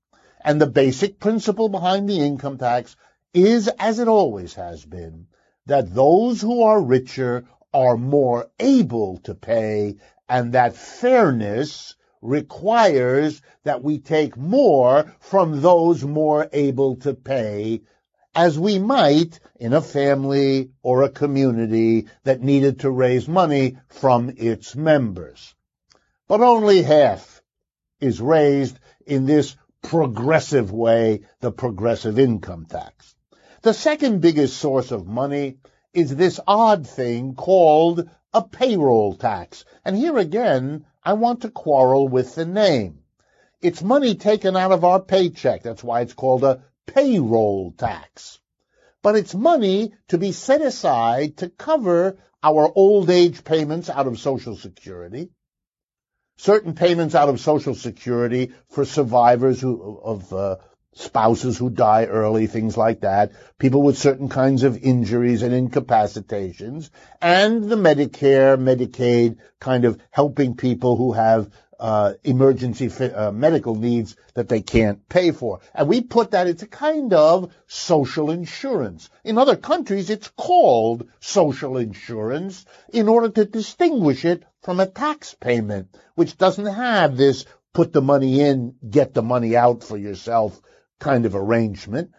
And 0.42 0.58
the 0.58 0.66
basic 0.66 1.20
principle 1.20 1.68
behind 1.68 2.08
the 2.08 2.20
income 2.20 2.56
tax 2.56 2.96
is, 3.34 3.68
as 3.78 3.98
it 3.98 4.08
always 4.08 4.54
has 4.54 4.84
been, 4.84 5.26
that 5.66 5.94
those 5.94 6.40
who 6.40 6.62
are 6.62 6.80
richer 6.80 7.44
are 7.74 7.98
more 7.98 8.48
able 8.58 9.18
to 9.18 9.34
pay 9.34 9.96
and 10.28 10.52
that 10.52 10.76
fairness 10.76 11.94
requires 12.20 13.40
that 13.64 13.82
we 13.82 13.98
take 13.98 14.36
more 14.36 15.14
from 15.20 15.60
those 15.60 16.04
more 16.04 16.48
able 16.52 16.96
to 16.96 17.14
pay 17.14 17.82
as 18.34 18.58
we 18.58 18.78
might 18.78 19.40
in 19.58 19.72
a 19.72 19.80
family 19.80 20.70
or 20.82 21.02
a 21.02 21.10
community 21.10 22.06
that 22.24 22.42
needed 22.42 22.80
to 22.80 22.90
raise 22.90 23.26
money 23.26 23.76
from 23.88 24.32
its 24.36 24.76
members. 24.76 25.54
But 26.28 26.40
only 26.40 26.82
half 26.82 27.42
is 28.00 28.20
raised 28.20 28.78
in 29.06 29.26
this 29.26 29.56
progressive 29.82 30.70
way, 30.70 31.22
the 31.40 31.50
progressive 31.50 32.18
income 32.18 32.66
tax. 32.66 33.14
The 33.62 33.74
second 33.74 34.20
biggest 34.20 34.56
source 34.58 34.92
of 34.92 35.06
money 35.06 35.58
is 35.92 36.14
this 36.14 36.38
odd 36.46 36.86
thing 36.86 37.34
called 37.34 38.08
a 38.32 38.42
payroll 38.42 39.14
tax. 39.14 39.64
And 39.84 39.96
here 39.96 40.18
again, 40.18 40.84
I 41.02 41.14
want 41.14 41.42
to 41.42 41.50
quarrel 41.50 42.08
with 42.08 42.34
the 42.34 42.44
name. 42.44 43.00
It's 43.60 43.82
money 43.82 44.14
taken 44.14 44.56
out 44.56 44.72
of 44.72 44.84
our 44.84 45.00
paycheck. 45.00 45.62
That's 45.62 45.82
why 45.82 46.02
it's 46.02 46.14
called 46.14 46.44
a 46.44 46.62
payroll 46.86 47.72
tax. 47.72 48.38
But 49.02 49.16
it's 49.16 49.34
money 49.34 49.94
to 50.08 50.18
be 50.18 50.32
set 50.32 50.60
aside 50.60 51.38
to 51.38 51.48
cover 51.48 52.18
our 52.42 52.70
old 52.74 53.10
age 53.10 53.44
payments 53.44 53.90
out 53.90 54.06
of 54.06 54.18
Social 54.20 54.56
Security, 54.56 55.30
certain 56.36 56.74
payments 56.74 57.14
out 57.14 57.28
of 57.28 57.40
Social 57.40 57.74
Security 57.74 58.52
for 58.70 58.84
survivors 58.84 59.60
who, 59.60 59.98
of 59.98 60.32
uh, 60.32 60.56
spouses 60.98 61.56
who 61.56 61.70
die 61.70 62.06
early, 62.06 62.48
things 62.48 62.76
like 62.76 63.00
that, 63.02 63.30
people 63.58 63.82
with 63.82 63.96
certain 63.96 64.28
kinds 64.28 64.64
of 64.64 64.82
injuries 64.82 65.42
and 65.42 65.54
incapacitations, 65.54 66.90
and 67.22 67.64
the 67.64 67.76
Medicare, 67.76 68.58
Medicaid 68.58 69.36
kind 69.60 69.84
of 69.84 70.00
helping 70.10 70.56
people 70.56 70.96
who 70.96 71.12
have 71.12 71.50
uh, 71.78 72.14
emergency 72.24 72.90
uh, 73.04 73.30
medical 73.30 73.76
needs 73.76 74.16
that 74.34 74.48
they 74.48 74.60
can't 74.60 75.08
pay 75.08 75.30
for. 75.30 75.60
And 75.72 75.88
we 75.88 76.00
put 76.00 76.32
that 76.32 76.48
it's 76.48 76.64
a 76.64 76.66
kind 76.66 77.14
of 77.14 77.52
social 77.68 78.32
insurance. 78.32 79.08
In 79.22 79.38
other 79.38 79.54
countries, 79.54 80.10
it's 80.10 80.28
called 80.36 81.08
social 81.20 81.76
insurance 81.76 82.66
in 82.92 83.08
order 83.08 83.28
to 83.28 83.44
distinguish 83.44 84.24
it 84.24 84.42
from 84.62 84.80
a 84.80 84.86
tax 84.86 85.34
payment, 85.34 85.96
which 86.16 86.36
doesn't 86.36 86.66
have 86.66 87.16
this 87.16 87.44
put 87.72 87.92
the 87.92 88.02
money 88.02 88.40
in, 88.40 88.74
get 88.90 89.14
the 89.14 89.22
money 89.22 89.54
out 89.54 89.84
for 89.84 89.96
yourself 89.96 90.60
kind 90.98 91.26
of 91.26 91.34
arrangement. 91.34 92.10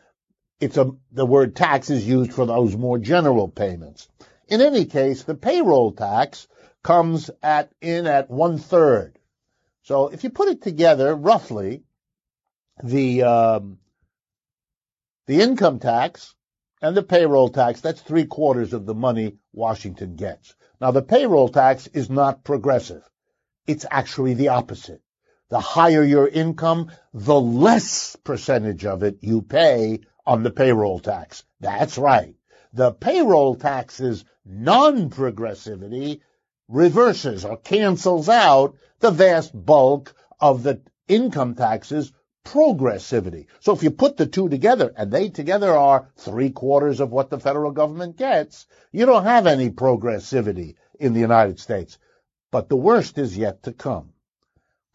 It's 0.59 0.77
a, 0.77 0.91
the 1.11 1.25
word 1.25 1.55
tax 1.55 1.89
is 1.89 2.07
used 2.07 2.33
for 2.33 2.45
those 2.45 2.75
more 2.75 2.97
general 2.97 3.47
payments. 3.47 4.07
In 4.47 4.61
any 4.61 4.85
case, 4.85 5.23
the 5.23 5.35
payroll 5.35 5.93
tax 5.93 6.47
comes 6.83 7.29
at, 7.41 7.71
in 7.81 8.07
at 8.07 8.29
one 8.29 8.57
third 8.57 9.19
so 9.89 10.09
if 10.09 10.23
you 10.23 10.29
put 10.29 10.49
it 10.49 10.61
together, 10.61 11.15
roughly, 11.15 11.83
the 12.83 13.23
um, 13.23 13.79
the 15.25 15.41
income 15.41 15.79
tax 15.79 16.35
and 16.79 16.95
the 16.95 17.01
payroll 17.01 17.49
tax, 17.49 17.81
that's 17.81 17.99
three 17.99 18.25
quarters 18.25 18.73
of 18.73 18.85
the 18.85 18.93
money 18.93 19.37
Washington 19.51 20.15
gets. 20.15 20.53
Now 20.79 20.91
the 20.91 21.01
payroll 21.01 21.49
tax 21.49 21.87
is 21.87 22.07
not 22.07 22.43
progressive. 22.43 23.01
It's 23.65 23.83
actually 23.89 24.35
the 24.35 24.49
opposite. 24.49 25.01
The 25.49 25.59
higher 25.59 26.03
your 26.03 26.27
income, 26.27 26.91
the 27.13 27.39
less 27.39 28.15
percentage 28.15 28.85
of 28.85 29.03
it 29.03 29.17
you 29.21 29.41
pay 29.41 30.01
on 30.25 30.43
the 30.43 30.51
payroll 30.51 30.99
tax. 30.99 31.43
That's 31.59 31.97
right. 31.97 32.35
The 32.73 32.91
payroll 32.91 33.55
tax's 33.55 34.25
non-progressivity 34.45 36.21
reverses 36.67 37.45
or 37.45 37.57
cancels 37.57 38.29
out 38.29 38.75
the 38.99 39.09
vast 39.09 39.51
bulk 39.53 40.13
of 40.39 40.61
the 40.61 40.81
income 41.07 41.55
taxes 41.55 42.13
progressivity. 42.45 43.47
So 43.59 43.73
if 43.73 43.83
you 43.83 43.91
put 43.91 44.17
the 44.17 44.25
two 44.25 44.49
together, 44.49 44.93
and 44.95 45.11
they 45.11 45.29
together 45.29 45.71
are 45.75 46.09
three 46.15 46.51
quarters 46.51 46.99
of 46.99 47.11
what 47.11 47.29
the 47.29 47.39
federal 47.39 47.71
government 47.71 48.17
gets, 48.17 48.67
you 48.91 49.05
don't 49.05 49.23
have 49.23 49.47
any 49.47 49.69
progressivity 49.69 50.75
in 50.99 51.13
the 51.13 51.19
United 51.19 51.59
States. 51.59 51.97
But 52.51 52.69
the 52.69 52.77
worst 52.77 53.17
is 53.17 53.37
yet 53.37 53.63
to 53.63 53.73
come. 53.73 54.13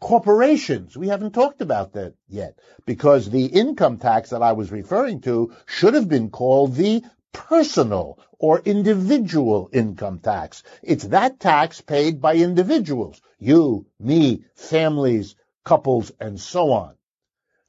Corporations, 0.01 0.97
we 0.97 1.07
haven't 1.07 1.31
talked 1.31 1.61
about 1.61 1.93
that 1.93 2.13
yet, 2.27 2.59
because 2.85 3.29
the 3.29 3.45
income 3.45 3.97
tax 3.97 4.29
that 4.29 4.43
I 4.43 4.51
was 4.51 4.71
referring 4.71 5.21
to 5.21 5.53
should 5.65 5.93
have 5.93 6.09
been 6.09 6.29
called 6.29 6.75
the 6.75 7.03
personal 7.31 8.19
or 8.37 8.59
individual 8.59 9.69
income 9.71 10.19
tax. 10.19 10.63
It's 10.83 11.05
that 11.05 11.39
tax 11.39 11.81
paid 11.81 12.21
by 12.21 12.35
individuals, 12.35 13.21
you, 13.39 13.87
me, 13.99 14.43
families, 14.55 15.35
couples, 15.63 16.11
and 16.19 16.39
so 16.39 16.71
on. 16.71 16.95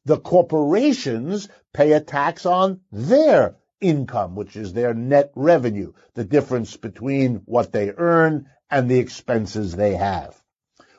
The 0.04 0.18
corporations 0.18 1.48
pay 1.72 1.92
a 1.92 2.00
tax 2.00 2.46
on 2.46 2.80
their 2.92 3.56
income, 3.80 4.34
which 4.34 4.56
is 4.56 4.72
their 4.72 4.94
net 4.94 5.32
revenue, 5.34 5.92
the 6.14 6.24
difference 6.24 6.76
between 6.76 7.42
what 7.44 7.72
they 7.72 7.92
earn 7.96 8.48
and 8.70 8.90
the 8.90 8.98
expenses 8.98 9.74
they 9.74 9.94
have. 9.94 10.40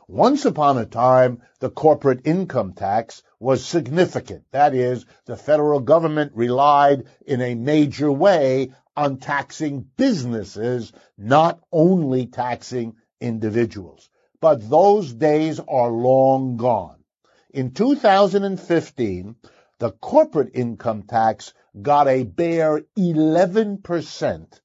Once 0.09 0.45
upon 0.45 0.77
a 0.77 0.85
time, 0.85 1.41
the 1.59 1.69
corporate 1.69 2.25
income 2.25 2.71
tax 2.71 3.23
was 3.41 3.65
significant. 3.65 4.45
That 4.51 4.73
is, 4.73 5.05
the 5.25 5.35
federal 5.35 5.81
government 5.81 6.31
relied 6.33 7.03
in 7.25 7.41
a 7.41 7.55
major 7.55 8.09
way 8.09 8.71
on 8.95 9.17
taxing 9.17 9.85
businesses, 9.97 10.93
not 11.17 11.59
only 11.73 12.25
taxing 12.25 12.95
individuals. 13.19 14.09
But 14.39 14.69
those 14.69 15.13
days 15.13 15.59
are 15.59 15.91
long 15.91 16.55
gone. 16.55 17.03
In 17.49 17.71
2015, 17.71 19.35
the 19.79 19.91
corporate 19.91 20.51
income 20.53 21.03
tax 21.03 21.53
got 21.81 22.07
a 22.07 22.23
bare 22.23 22.81
11% 22.97 24.61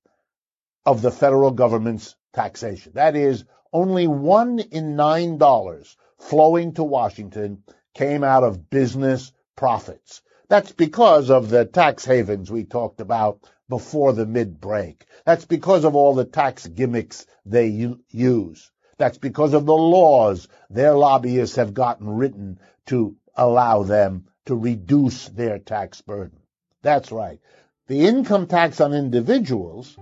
of 0.86 1.02
the 1.02 1.10
federal 1.10 1.50
government's 1.50 2.14
taxation. 2.32 2.92
That 2.94 3.16
is 3.16 3.44
only 3.72 4.06
one 4.06 4.58
in 4.58 4.96
nine 4.96 5.38
dollars 5.38 5.96
flowing 6.18 6.74
to 6.74 6.84
Washington 6.84 7.62
came 7.94 8.22
out 8.22 8.44
of 8.44 8.70
business 8.70 9.32
profits. 9.56 10.22
That's 10.48 10.72
because 10.72 11.30
of 11.30 11.48
the 11.48 11.64
tax 11.64 12.04
havens 12.04 12.50
we 12.50 12.64
talked 12.64 13.00
about 13.00 13.40
before 13.68 14.12
the 14.12 14.26
mid 14.26 14.60
break. 14.60 15.06
That's 15.24 15.44
because 15.46 15.84
of 15.84 15.94
all 15.94 16.14
the 16.14 16.24
tax 16.24 16.66
gimmicks 16.66 17.26
they 17.46 17.96
use. 18.10 18.70
That's 18.98 19.18
because 19.18 19.54
of 19.54 19.66
the 19.66 19.74
laws 19.74 20.48
their 20.68 20.94
lobbyists 20.94 21.56
have 21.56 21.74
gotten 21.74 22.08
written 22.08 22.58
to 22.86 23.16
allow 23.34 23.82
them 23.82 24.26
to 24.46 24.54
reduce 24.54 25.28
their 25.28 25.58
tax 25.58 26.00
burden. 26.02 26.38
That's 26.82 27.10
right. 27.10 27.40
The 27.86 28.06
income 28.06 28.46
tax 28.46 28.80
on 28.80 28.92
individuals 28.92 29.96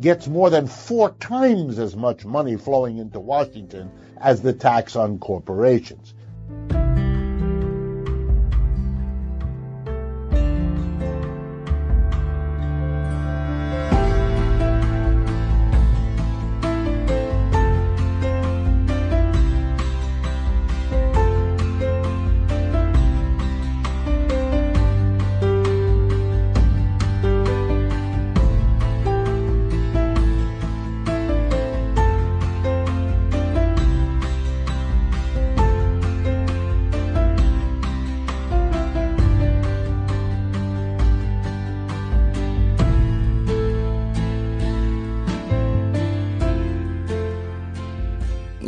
gets 0.00 0.26
more 0.26 0.50
than 0.50 0.66
four 0.66 1.10
times 1.20 1.78
as 1.78 1.96
much 1.96 2.24
money 2.24 2.56
flowing 2.56 2.98
into 2.98 3.20
Washington 3.20 3.90
as 4.18 4.42
the 4.42 4.52
tax 4.52 4.96
on 4.96 5.18
corporations. 5.18 6.14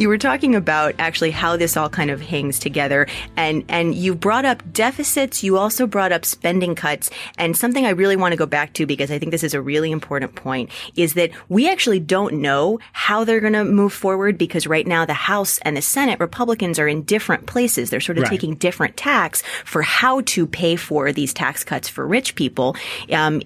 You 0.06 0.10
were 0.10 0.18
talking 0.18 0.54
about 0.54 0.94
actually 1.00 1.32
how 1.32 1.56
this 1.56 1.76
all 1.76 1.88
kind 1.88 2.12
of 2.12 2.20
hangs 2.20 2.60
together 2.60 3.08
and 3.36 3.64
and 3.68 3.92
you 3.92 4.14
brought 4.14 4.44
up 4.44 4.62
deficits 4.72 5.42
you 5.42 5.58
also 5.58 5.84
brought 5.84 6.12
up 6.12 6.24
spending 6.24 6.76
cuts 6.76 7.10
and 7.38 7.56
something 7.56 7.84
I 7.84 7.90
really 7.90 8.14
want 8.14 8.30
to 8.30 8.36
go 8.36 8.46
back 8.46 8.72
to 8.74 8.86
because 8.86 9.10
I 9.10 9.18
think 9.18 9.32
this 9.32 9.42
is 9.42 9.52
a 9.52 9.60
really 9.60 9.90
important 9.90 10.36
point 10.36 10.70
is 10.94 11.14
that 11.14 11.32
we 11.48 11.68
actually 11.68 11.98
don't 11.98 12.34
know 12.34 12.78
how 12.92 13.24
they're 13.24 13.40
going 13.40 13.54
to 13.54 13.64
move 13.64 13.92
forward 13.92 14.38
because 14.38 14.64
right 14.64 14.86
now 14.86 15.04
the 15.04 15.12
House 15.12 15.58
and 15.62 15.76
the 15.76 15.82
Senate 15.82 16.20
Republicans 16.20 16.78
are 16.78 16.86
in 16.86 17.02
different 17.02 17.46
places 17.46 17.90
they're 17.90 17.98
sort 17.98 18.18
of 18.18 18.22
right. 18.22 18.30
taking 18.30 18.54
different 18.54 18.96
tacks 18.96 19.42
for 19.64 19.82
how 19.82 20.20
to 20.20 20.46
pay 20.46 20.76
for 20.76 21.10
these 21.10 21.34
tax 21.34 21.64
cuts 21.64 21.88
for 21.88 22.06
rich 22.06 22.36
people 22.36 22.76
um, 23.10 23.42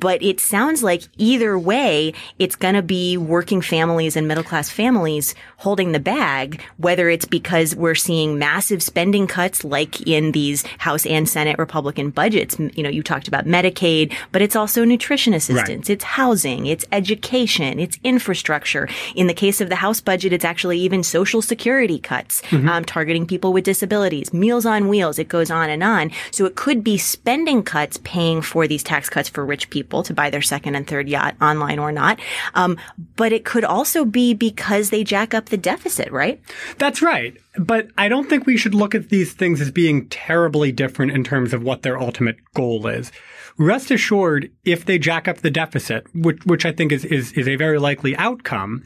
but 0.00 0.22
it 0.22 0.40
sounds 0.40 0.82
like 0.82 1.02
either 1.18 1.58
way 1.58 2.14
it's 2.38 2.56
going 2.56 2.76
to 2.76 2.82
be 2.82 3.18
working 3.18 3.60
families 3.60 4.16
and 4.16 4.26
middle 4.26 4.42
class 4.42 4.70
families 4.70 5.34
holding 5.62 5.92
the 5.92 6.00
bag, 6.00 6.60
whether 6.76 7.08
it's 7.08 7.24
because 7.24 7.76
we're 7.76 7.94
seeing 7.94 8.36
massive 8.36 8.82
spending 8.82 9.28
cuts 9.28 9.62
like 9.62 10.04
in 10.06 10.32
these 10.32 10.64
House 10.78 11.06
and 11.06 11.28
Senate 11.28 11.56
Republican 11.56 12.10
budgets. 12.10 12.58
You 12.58 12.82
know, 12.82 12.90
you 12.90 13.02
talked 13.02 13.28
about 13.28 13.46
Medicaid, 13.46 14.12
but 14.32 14.42
it's 14.42 14.56
also 14.56 14.84
nutrition 14.84 15.32
assistance. 15.34 15.88
Right. 15.88 15.94
It's 15.94 16.04
housing. 16.04 16.66
It's 16.66 16.84
education. 16.90 17.78
It's 17.78 17.96
infrastructure. 18.02 18.88
In 19.14 19.28
the 19.28 19.34
case 19.34 19.60
of 19.60 19.68
the 19.68 19.76
House 19.76 20.00
budget, 20.00 20.32
it's 20.32 20.44
actually 20.44 20.80
even 20.80 21.04
social 21.04 21.40
security 21.40 22.00
cuts, 22.00 22.42
mm-hmm. 22.42 22.68
um, 22.68 22.84
targeting 22.84 23.24
people 23.24 23.52
with 23.52 23.62
disabilities, 23.64 24.32
meals 24.32 24.66
on 24.66 24.88
wheels. 24.88 25.18
It 25.18 25.28
goes 25.28 25.50
on 25.50 25.70
and 25.70 25.84
on. 25.84 26.10
So 26.32 26.44
it 26.44 26.56
could 26.56 26.82
be 26.82 26.98
spending 26.98 27.62
cuts 27.62 28.00
paying 28.02 28.42
for 28.42 28.66
these 28.66 28.82
tax 28.82 29.08
cuts 29.08 29.28
for 29.28 29.46
rich 29.46 29.70
people 29.70 30.02
to 30.02 30.12
buy 30.12 30.28
their 30.28 30.42
second 30.42 30.74
and 30.74 30.86
third 30.88 31.08
yacht 31.08 31.36
online 31.40 31.78
or 31.78 31.92
not. 31.92 32.18
Um, 32.54 32.78
but 33.14 33.32
it 33.32 33.44
could 33.44 33.64
also 33.64 34.04
be 34.04 34.34
because 34.34 34.90
they 34.90 35.04
jack 35.04 35.34
up 35.34 35.51
the 35.52 35.56
deficit, 35.56 36.10
right? 36.10 36.40
That's 36.78 37.00
right. 37.00 37.36
But 37.56 37.88
I 37.96 38.08
don't 38.08 38.28
think 38.28 38.46
we 38.46 38.56
should 38.56 38.74
look 38.74 38.96
at 38.96 39.10
these 39.10 39.32
things 39.32 39.60
as 39.60 39.70
being 39.70 40.08
terribly 40.08 40.72
different 40.72 41.12
in 41.12 41.22
terms 41.22 41.52
of 41.52 41.62
what 41.62 41.82
their 41.82 42.00
ultimate 42.00 42.38
goal 42.54 42.88
is. 42.88 43.12
Rest 43.58 43.90
assured, 43.90 44.50
if 44.64 44.84
they 44.84 44.98
jack 44.98 45.28
up 45.28 45.38
the 45.38 45.50
deficit, 45.50 46.06
which, 46.14 46.44
which 46.46 46.64
I 46.64 46.72
think 46.72 46.90
is, 46.90 47.04
is, 47.04 47.32
is 47.32 47.46
a 47.46 47.56
very 47.56 47.78
likely 47.78 48.16
outcome, 48.16 48.82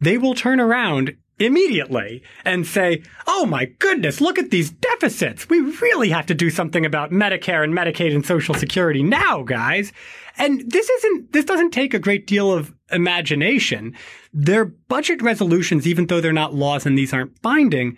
they 0.00 0.18
will 0.18 0.34
turn 0.34 0.60
around 0.60 1.16
immediately 1.38 2.22
and 2.44 2.66
say, 2.66 3.02
oh 3.28 3.46
my 3.46 3.66
goodness, 3.78 4.20
look 4.20 4.38
at 4.38 4.50
these 4.50 4.70
deficits. 4.70 5.48
We 5.48 5.60
really 5.60 6.10
have 6.10 6.26
to 6.26 6.34
do 6.34 6.50
something 6.50 6.84
about 6.84 7.12
Medicare 7.12 7.62
and 7.62 7.72
Medicaid 7.72 8.12
and 8.12 8.26
Social 8.26 8.56
Security 8.56 9.04
now, 9.04 9.44
guys. 9.44 9.92
And 10.36 10.68
this 10.68 10.88
isn't, 10.88 11.32
this 11.32 11.44
doesn't 11.44 11.70
take 11.70 11.94
a 11.94 12.00
great 12.00 12.26
deal 12.26 12.52
of 12.52 12.74
imagination. 12.90 13.94
Their 14.32 14.64
budget 14.64 15.22
resolutions, 15.22 15.86
even 15.86 16.06
though 16.06 16.20
they're 16.20 16.32
not 16.32 16.54
laws 16.54 16.86
and 16.86 16.96
these 16.96 17.12
aren't 17.12 17.40
binding, 17.42 17.96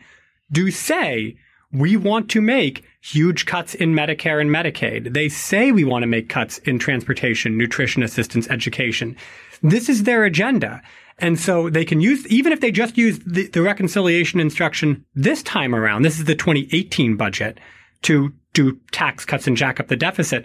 do 0.53 0.70
say 0.70 1.36
we 1.72 1.97
want 1.97 2.28
to 2.30 2.41
make 2.41 2.84
huge 3.01 3.47
cuts 3.47 3.74
in 3.74 3.95
Medicare 3.95 4.41
and 4.41 4.51
Medicaid. 4.51 5.14
They 5.14 5.28
say 5.28 5.72
we 5.72 5.84
want 5.84 6.03
to 6.03 6.09
make 6.09 6.28
cuts 6.28 6.59
in 6.59 6.78
transportation, 6.78 7.57
nutrition 7.57 8.03
assistance, 8.03 8.49
education. 8.49 9.16
This 9.62 9.88
is 9.88 10.03
their 10.03 10.24
agenda. 10.24 10.82
And 11.18 11.38
so 11.38 11.68
they 11.70 11.84
can 11.84 12.01
use, 12.01 12.26
even 12.28 12.53
if 12.53 12.61
they 12.61 12.72
just 12.72 12.97
use 12.97 13.18
the, 13.20 13.47
the 13.49 13.62
reconciliation 13.62 14.41
instruction 14.41 15.05
this 15.14 15.43
time 15.43 15.74
around, 15.74 16.03
this 16.03 16.18
is 16.18 16.24
the 16.24 16.34
2018 16.34 17.16
budget 17.16 17.59
to 18.03 18.32
do 18.53 18.78
tax 18.91 19.24
cuts 19.24 19.47
and 19.47 19.57
jack 19.57 19.78
up 19.78 19.88
the 19.88 19.97
deficit. 19.97 20.45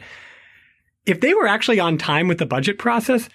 If 1.05 1.21
they 1.21 1.33
were 1.33 1.47
actually 1.47 1.79
on 1.79 1.97
time 1.97 2.27
with 2.27 2.39
the 2.39 2.45
budget 2.45 2.77
process, 2.77 3.29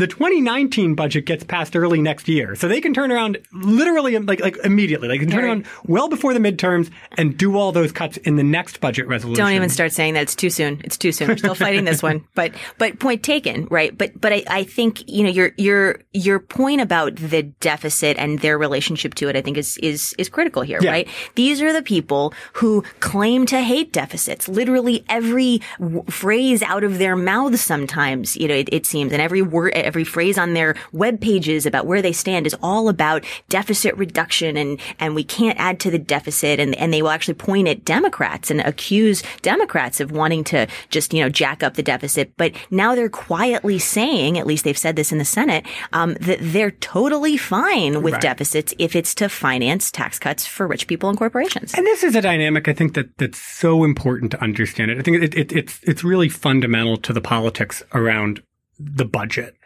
the 0.00 0.06
2019 0.08 0.94
budget 0.94 1.26
gets 1.26 1.44
passed 1.44 1.76
early 1.76 2.00
next 2.00 2.28
year, 2.28 2.54
so 2.56 2.66
they 2.68 2.80
can 2.80 2.92
turn 2.92 3.12
around 3.12 3.38
literally 3.52 4.18
like 4.18 4.40
like 4.40 4.56
immediately. 4.64 5.08
They 5.08 5.18
can 5.18 5.30
turn 5.30 5.44
around 5.44 5.66
well 5.84 6.08
before 6.08 6.34
the 6.34 6.40
midterms 6.40 6.90
and 7.16 7.36
do 7.36 7.56
all 7.56 7.72
those 7.72 7.92
cuts 7.92 8.16
in 8.18 8.36
the 8.36 8.42
next 8.42 8.80
budget 8.80 9.06
resolution. 9.06 9.44
Don't 9.44 9.52
even 9.54 9.68
start 9.68 9.92
saying 9.92 10.14
that. 10.14 10.22
It's 10.22 10.34
too 10.34 10.50
soon. 10.50 10.80
It's 10.84 10.96
too 10.96 11.12
soon. 11.12 11.28
We're 11.28 11.36
still 11.36 11.54
fighting 11.54 11.84
this 11.84 12.02
one. 12.02 12.24
But 12.34 12.54
but 12.78 12.98
point 12.98 13.22
taken, 13.22 13.66
right? 13.70 13.96
But 13.96 14.18
but 14.20 14.32
I, 14.32 14.42
I 14.48 14.64
think 14.64 15.06
you 15.08 15.24
know 15.24 15.30
your 15.30 15.52
your 15.58 16.00
your 16.12 16.38
point 16.40 16.80
about 16.80 17.16
the 17.16 17.42
deficit 17.42 18.16
and 18.18 18.38
their 18.38 18.56
relationship 18.58 19.14
to 19.16 19.28
it, 19.28 19.36
I 19.36 19.42
think 19.42 19.58
is 19.58 19.76
is 19.78 20.14
is 20.18 20.28
critical 20.28 20.62
here, 20.62 20.78
Yeah. 20.80 20.90
right? 20.90 21.08
These 21.34 21.60
are 21.60 21.72
the 21.72 21.82
people 21.82 22.32
who 22.54 22.82
claim 23.00 23.44
to 23.46 23.60
hate 23.60 23.92
deficits. 23.92 24.48
Literally 24.48 25.04
every 25.08 25.60
w- 25.78 26.02
phrase 26.04 26.62
out 26.62 26.82
of 26.84 26.98
their 26.98 27.16
mouths 27.16 27.60
sometimes, 27.60 28.36
you 28.36 28.48
know, 28.48 28.54
it, 28.54 28.68
it 28.72 28.86
seems, 28.86 29.12
and 29.12 29.20
every 29.20 29.42
word, 29.42 29.72
every 29.90 30.04
phrase 30.04 30.38
on 30.38 30.54
their 30.54 30.76
web 30.92 31.20
pages 31.20 31.66
about 31.66 31.84
where 31.84 32.00
they 32.00 32.12
stand 32.12 32.46
is 32.46 32.54
all 32.62 32.88
about 32.88 33.24
deficit 33.48 33.92
reduction 33.96 34.56
and, 34.56 34.78
and 35.00 35.16
we 35.16 35.24
can't 35.24 35.58
add 35.58 35.80
to 35.80 35.90
the 35.90 35.98
deficit. 35.98 36.60
And, 36.60 36.76
and 36.76 36.92
they 36.94 37.02
will 37.02 37.10
actually 37.10 37.34
point 37.34 37.66
at 37.66 37.84
Democrats 37.84 38.52
and 38.52 38.60
accuse 38.60 39.24
Democrats 39.42 39.98
of 39.98 40.12
wanting 40.12 40.44
to 40.44 40.68
just, 40.90 41.12
you 41.12 41.20
know, 41.20 41.28
jack 41.28 41.64
up 41.64 41.74
the 41.74 41.82
deficit. 41.82 42.32
But 42.36 42.52
now 42.70 42.94
they're 42.94 43.08
quietly 43.08 43.80
saying, 43.80 44.38
at 44.38 44.46
least 44.46 44.62
they've 44.62 44.78
said 44.78 44.94
this 44.94 45.10
in 45.10 45.18
the 45.18 45.24
Senate, 45.24 45.66
um, 45.92 46.14
that 46.20 46.38
they're 46.40 46.70
totally 46.70 47.36
fine 47.36 48.02
with 48.02 48.14
Right. 48.14 48.22
deficits 48.22 48.74
if 48.78 48.94
it's 48.94 49.14
to 49.16 49.28
finance 49.28 49.90
tax 49.90 50.18
cuts 50.20 50.46
for 50.46 50.66
rich 50.68 50.86
people 50.86 51.08
and 51.08 51.18
corporations. 51.18 51.74
And 51.74 51.84
this 51.84 52.04
is 52.04 52.14
a 52.14 52.22
dynamic 52.22 52.68
I 52.68 52.72
think 52.72 52.94
that 52.94 53.18
that's 53.18 53.40
so 53.40 53.82
important 53.82 54.30
to 54.32 54.40
understand 54.42 54.90
it. 54.92 54.98
I 54.98 55.02
think 55.02 55.22
it, 55.22 55.34
it, 55.34 55.52
it's 55.52 55.80
it's 55.82 56.04
really 56.04 56.28
fundamental 56.28 56.96
to 56.98 57.12
the 57.12 57.20
politics 57.20 57.82
around 57.92 58.42
the 58.78 59.04
budget. 59.04 59.56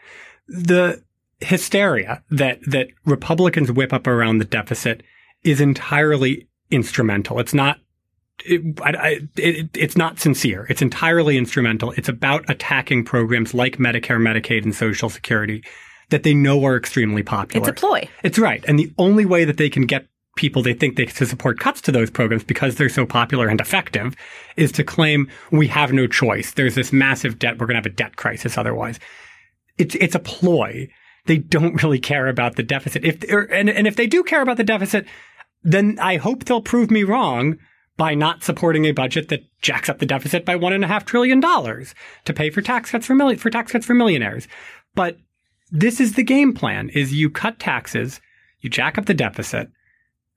The 0.49 1.03
hysteria 1.41 2.23
that 2.31 2.61
that 2.67 2.89
Republicans 3.05 3.71
whip 3.71 3.93
up 3.93 4.07
around 4.07 4.39
the 4.39 4.45
deficit 4.45 5.03
is 5.43 5.61
entirely 5.61 6.49
instrumental. 6.71 7.39
It's 7.39 7.55
not. 7.55 7.79
It, 8.45 8.81
I, 8.83 9.21
it, 9.37 9.71
it's 9.75 9.97
not 9.97 10.19
sincere. 10.19 10.67
It's 10.69 10.83
entirely 10.83 11.39
instrumental. 11.39 11.93
It's 11.93 12.09
about 12.09 12.49
attacking 12.51 13.05
programs 13.05 13.55
like 13.55 13.77
Medicare, 13.77 14.21
Medicaid, 14.21 14.65
and 14.65 14.75
Social 14.75 15.09
Security 15.09 15.63
that 16.11 16.25
they 16.25 16.35
know 16.35 16.65
are 16.65 16.77
extremely 16.77 17.23
popular. 17.23 17.69
It's 17.69 17.81
a 17.81 17.81
ploy. 17.81 18.09
It's 18.25 18.39
right. 18.39 18.65
And 18.67 18.79
the 18.79 18.93
only 18.99 19.25
way 19.25 19.45
that 19.45 19.57
they 19.57 19.71
can 19.71 19.87
get 19.87 20.07
people 20.37 20.63
they 20.63 20.75
think 20.75 20.97
they 20.97 21.07
to 21.07 21.27
support 21.27 21.61
cuts 21.61 21.81
to 21.83 21.93
those 21.93 22.11
programs 22.11 22.43
because 22.43 22.75
they're 22.75 22.89
so 22.89 23.07
popular 23.07 23.49
and 23.49 23.61
effective 23.61 24.17
is 24.57 24.73
to 24.73 24.83
claim 24.83 25.31
we 25.53 25.69
have 25.69 25.93
no 25.93 26.07
choice. 26.07 26.53
There's 26.53 26.75
this 26.75 26.93
massive 26.93 27.39
debt. 27.39 27.55
We're 27.55 27.67
going 27.67 27.75
to 27.75 27.79
have 27.79 27.87
a 27.87 27.91
debt 27.91 28.17
crisis 28.17 28.59
otherwise. 28.59 28.99
It's, 29.79 29.95
it's 29.97 30.15
a 30.15 30.21
ploy. 30.21 30.89
They 31.27 31.39
don't 31.39 31.83
really 31.83 31.99
care 31.99 32.29
about 32.29 32.57
the 32.57 32.63
deficit. 32.63 33.05
If, 33.05 33.25
or, 33.31 33.43
and, 33.43 33.69
and 33.69 33.87
if 33.87 33.97
they 33.97 34.07
do 34.07 34.23
care 34.23 34.43
about 34.43 34.57
the 34.57 34.65
deficit, 34.65 35.07
then 35.63 35.99
I 36.01 36.17
hope 36.17 36.45
they'll 36.45 36.61
prove 36.61 36.91
me 36.91 37.03
wrong 37.03 37.57
by 37.97 38.15
not 38.15 38.43
supporting 38.43 38.85
a 38.85 38.93
budget 38.93 39.29
that 39.29 39.45
jacks 39.63 39.89
up 39.89 39.99
the 39.99 40.07
deficit 40.07 40.45
by 40.45 40.57
one 40.57 40.73
and 40.73 40.85
a 40.85 40.89
half 40.89 41.05
trillion 41.05 41.41
dollars 41.41 41.95
to 42.25 42.33
pay 42.33 42.51
for 42.51 42.61
tax 42.61 42.91
cuts 42.91 43.07
for 43.07 43.15
million, 43.15 43.39
for 43.39 43.51
tax 43.51 43.73
cuts 43.73 43.87
for 43.87 43.95
millionaires. 43.95 44.49
But 44.95 45.19
this 45.71 46.01
is 46.01 46.15
the 46.15 46.23
game 46.23 46.53
plan 46.53 46.91
is 46.91 47.15
you 47.15 47.31
cut 47.31 47.59
taxes, 47.59 48.21
you 48.61 48.69
jack 48.69 48.99
up 48.99 49.07
the 49.07 49.15
deficit, 49.15 49.71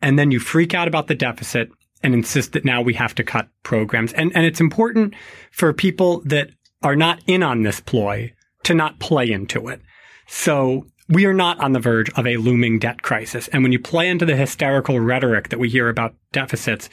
and 0.02 0.18
then 0.18 0.32
you 0.32 0.40
freak 0.40 0.74
out 0.74 0.88
about 0.88 1.08
the 1.08 1.16
deficit 1.16 1.70
and 2.04 2.14
insist 2.14 2.54
that 2.54 2.66
now 2.66 2.82
we 2.82 2.94
have 2.94 3.16
to 3.16 3.24
cut 3.24 3.50
programs. 3.64 4.14
And, 4.14 4.32
and 4.36 4.46
it's 4.46 4.62
important 4.62 5.16
for 5.52 5.74
people 5.74 6.22
that 6.26 6.50
are 6.84 6.96
not 6.96 7.22
in 7.26 7.42
on 7.42 7.64
this 7.64 7.80
ploy 7.80 8.34
to 8.64 8.74
not 8.74 9.00
play 9.00 9.30
into 9.30 9.68
it. 9.68 9.82
So 10.28 10.86
we 11.10 11.26
are 11.26 11.34
not 11.34 11.60
on 11.60 11.72
the 11.72 11.80
verge 11.80 12.10
of 12.12 12.28
a 12.28 12.38
looming 12.38 12.80
debt 12.80 13.02
crisis. 13.02 13.48
And 13.50 13.64
when 13.64 13.72
you 13.72 13.80
play 13.80 14.10
into 14.10 14.26
the 14.26 14.36
hysterical 14.36 15.00
rhetoric 15.00 15.50
that 15.50 15.60
we 15.60 15.70
hear 15.70 15.90
about 15.90 16.16
deficits 16.32 16.90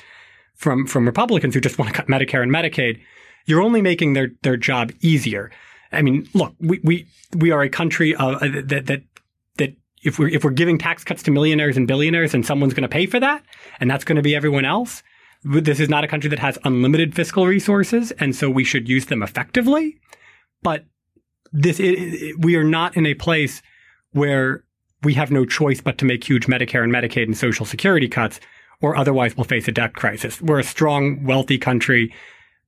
from, 0.54 0.86
from 0.86 1.06
Republicans 1.06 1.54
who 1.54 1.60
just 1.60 1.78
want 1.78 1.90
to 1.90 1.96
cut 1.96 2.06
Medicare 2.06 2.42
and 2.42 2.52
Medicaid, 2.52 3.00
you're 3.46 3.62
only 3.62 3.82
making 3.82 4.12
their, 4.12 4.28
their 4.42 4.56
job 4.56 4.92
easier. 5.00 5.50
I 5.92 6.02
mean, 6.02 6.28
look, 6.32 6.54
we, 6.60 6.80
we, 6.84 7.06
we 7.36 7.50
are 7.50 7.62
a 7.62 7.68
country 7.68 8.14
of, 8.14 8.36
uh, 8.36 8.48
that, 8.64 8.86
that, 8.86 9.02
that 9.56 9.76
if 10.02 10.18
we're, 10.18 10.28
if 10.28 10.44
we're 10.44 10.50
giving 10.50 10.78
tax 10.78 11.02
cuts 11.02 11.22
to 11.24 11.30
millionaires 11.30 11.76
and 11.76 11.88
billionaires 11.88 12.34
and 12.34 12.46
someone's 12.46 12.74
going 12.74 12.82
to 12.82 12.88
pay 12.88 13.06
for 13.06 13.20
that, 13.20 13.42
and 13.80 13.90
that's 13.90 14.04
going 14.04 14.16
to 14.16 14.22
be 14.22 14.34
everyone 14.34 14.64
else, 14.64 15.02
this 15.44 15.80
is 15.80 15.88
not 15.88 16.04
a 16.04 16.08
country 16.08 16.30
that 16.30 16.38
has 16.38 16.58
unlimited 16.64 17.14
fiscal 17.14 17.46
resources, 17.46 18.12
and 18.12 18.34
so 18.34 18.48
we 18.48 18.64
should 18.64 18.88
use 18.88 19.06
them 19.06 19.22
effectively. 19.22 19.98
But 20.62 20.86
this, 21.54 21.78
it, 21.78 21.94
it, 21.94 22.40
we 22.40 22.56
are 22.56 22.64
not 22.64 22.96
in 22.96 23.06
a 23.06 23.14
place 23.14 23.62
where 24.12 24.64
we 25.02 25.14
have 25.14 25.30
no 25.30 25.44
choice 25.46 25.80
but 25.80 25.98
to 25.98 26.04
make 26.04 26.24
huge 26.24 26.46
Medicare 26.46 26.82
and 26.82 26.92
Medicaid 26.92 27.24
and 27.24 27.36
Social 27.36 27.64
Security 27.64 28.08
cuts, 28.08 28.40
or 28.82 28.96
otherwise 28.96 29.36
we'll 29.36 29.44
face 29.44 29.68
a 29.68 29.72
debt 29.72 29.94
crisis. 29.94 30.42
We're 30.42 30.58
a 30.58 30.64
strong, 30.64 31.24
wealthy 31.24 31.56
country 31.56 32.12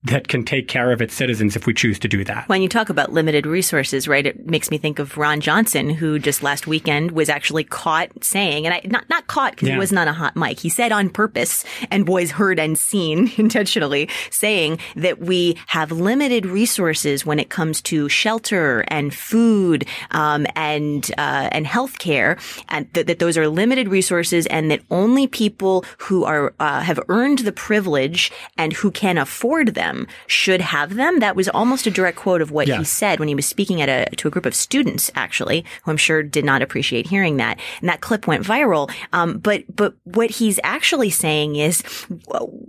that 0.05 0.29
can 0.29 0.45
take 0.45 0.69
care 0.69 0.93
of 0.93 1.03
its 1.03 1.15
citizens 1.15 1.57
if 1.57 1.67
we 1.67 1.75
choose 1.75 1.99
to 1.99 2.07
do 2.09 2.23
that. 2.25 2.49
When 2.49 2.63
you 2.63 2.69
talk 2.69 2.89
about 2.91 3.13
limited 3.13 3.45
resources, 3.47 4.07
right, 4.07 4.25
it 4.25 4.47
makes 4.47 4.71
me 4.71 4.79
think 4.79 4.99
of 5.01 5.17
Ron 5.17 5.41
Johnson, 5.41 5.91
who 5.91 6.19
just 6.21 6.43
last 6.45 6.67
weekend 6.67 7.11
was 7.11 7.29
actually 7.29 7.65
caught 7.65 8.11
saying, 8.23 8.67
and 8.67 8.75
I 8.75 8.83
not 8.85 9.09
not 9.11 9.27
caught 9.27 9.53
because 9.53 9.69
Yeah. 9.69 9.75
he 9.75 9.79
wasn't 9.79 9.99
on 9.99 10.07
a 10.09 10.13
hot 10.13 10.37
mic. 10.37 10.61
He 10.61 10.69
said 10.69 10.93
on 10.93 11.11
purpose, 11.11 11.65
and 11.91 12.07
boys 12.07 12.31
heard 12.31 12.61
and 12.61 12.79
seen 12.79 13.33
intentionally, 13.37 14.09
saying 14.31 14.79
that 14.95 15.19
we 15.21 15.57
have 15.69 15.91
limited 15.91 16.47
resources 16.47 17.27
when 17.27 17.41
it 17.41 17.49
comes 17.49 17.81
to 17.83 18.09
shelter 18.09 18.85
and 18.89 19.13
food 19.13 19.87
um, 20.13 20.47
and 20.55 21.11
uh, 21.19 21.49
and 21.51 21.67
healthcare, 21.67 22.39
and 22.69 22.93
th- 22.95 23.07
that 23.07 23.19
those 23.19 23.37
are 23.37 23.49
limited 23.49 23.89
resources, 23.89 24.47
and 24.47 24.71
that 24.71 24.83
only 24.91 25.27
people 25.27 25.85
who 25.99 26.23
are 26.25 26.55
uh, 26.61 26.81
have 26.83 27.01
earned 27.09 27.41
the 27.41 27.53
privilege 27.53 28.31
and 28.57 28.73
who 28.75 28.91
can 28.93 29.19
afford 29.19 29.75
them 29.75 29.86
should 30.27 30.61
have 30.61 30.95
them. 30.95 31.21
That 31.21 31.37
was 31.37 31.49
almost 31.49 31.87
a 31.87 31.91
direct 31.91 32.19
quote 32.19 32.43
of 32.43 32.51
what 32.51 32.69
he 32.69 32.85
said 32.85 33.19
when 33.19 33.29
he 33.29 33.35
was 33.35 33.47
speaking 33.47 33.81
at 33.83 33.89
a 33.89 34.15
to 34.17 34.29
a 34.29 34.31
group 34.31 34.47
of 34.47 34.55
students, 34.55 35.11
actually, 35.15 35.65
who 35.85 35.91
I'm 35.91 35.97
sure 35.97 36.23
did 36.23 36.45
not 36.45 36.63
appreciate 36.63 37.07
hearing 37.09 37.37
that. 37.39 37.59
And 37.81 37.89
that 37.89 38.01
clip 38.01 38.27
went 38.27 38.45
viral. 38.45 38.91
Um, 39.13 39.39
but 39.39 39.65
but 39.75 39.95
what 40.05 40.31
he's 40.31 40.59
actually 40.65 41.11
saying 41.11 41.57
is 41.57 41.83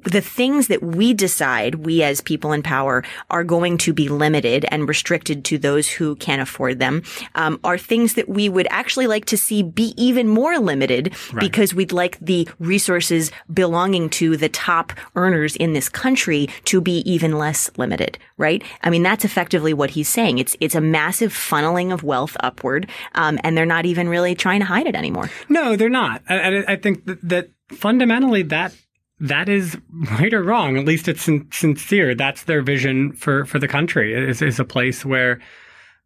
the 0.04 0.22
things 0.22 0.68
that 0.68 0.82
we 0.82 1.14
decide, 1.14 1.76
we 1.76 2.04
as 2.04 2.22
people 2.22 2.52
in 2.54 2.64
power, 2.64 3.04
are 3.30 3.44
going 3.44 3.78
to 3.80 3.94
be 3.94 4.10
limited 4.10 4.66
and 4.72 4.88
restricted 4.88 5.44
to 5.46 5.58
those 5.58 5.88
who 5.88 6.16
can 6.18 6.40
afford 6.40 6.80
them, 6.80 7.04
um, 7.36 7.60
are 7.64 7.78
things 7.78 8.14
that 8.16 8.30
we 8.30 8.50
would 8.50 8.68
actually 8.70 9.08
like 9.08 9.26
to 9.26 9.38
see 9.38 9.64
be 9.64 9.94
even 9.98 10.28
more 10.28 10.58
limited 10.60 11.14
Right. 11.34 11.40
because 11.42 11.74
we'd 11.74 11.92
like 11.92 12.18
the 12.20 12.48
resources 12.60 13.32
belonging 13.54 14.10
to 14.10 14.38
the 14.38 14.50
top 14.50 14.94
earners 15.16 15.56
in 15.56 15.74
this 15.74 15.90
country 15.90 16.48
to 16.66 16.80
be 16.82 17.00
even 17.08 17.38
less 17.38 17.72
limited, 17.78 18.20
right? 18.38 18.62
I 18.84 18.90
mean, 18.92 19.02
that's 19.02 19.26
effectively 19.26 19.74
what 19.74 19.92
he's 19.92 20.10
saying. 20.10 20.38
It's 20.38 20.56
it's 20.60 20.76
a 20.76 20.82
massive 20.82 21.34
funneling 21.34 21.92
of 21.92 22.04
wealth 22.04 22.38
upward, 22.42 22.90
um, 23.16 23.40
and 23.44 23.58
they're 23.58 23.66
not 23.66 23.86
even 23.86 24.10
really 24.10 24.36
trying 24.36 24.60
to 24.60 24.66
hide 24.66 24.86
it 24.86 24.96
anymore. 24.96 25.32
No, 25.50 25.76
they're 25.76 25.90
not. 25.90 26.22
I, 26.30 26.64
I 26.68 26.76
think 26.76 27.06
that, 27.06 27.28
that 27.28 27.50
fundamentally 27.70 28.44
that 28.44 28.76
that 29.20 29.50
is 29.50 29.78
right 30.20 30.34
or 30.34 30.44
wrong. 30.44 30.78
At 30.78 30.86
least 30.86 31.08
it's 31.08 31.24
sin- 31.24 31.48
sincere. 31.52 32.14
That's 32.14 32.44
their 32.44 32.62
vision 32.62 33.14
for 33.14 33.46
for 33.46 33.58
the 33.58 33.68
country. 33.68 34.14
Is 34.14 34.42
is 34.42 34.60
a 34.60 34.66
place 34.66 35.06
where 35.06 35.40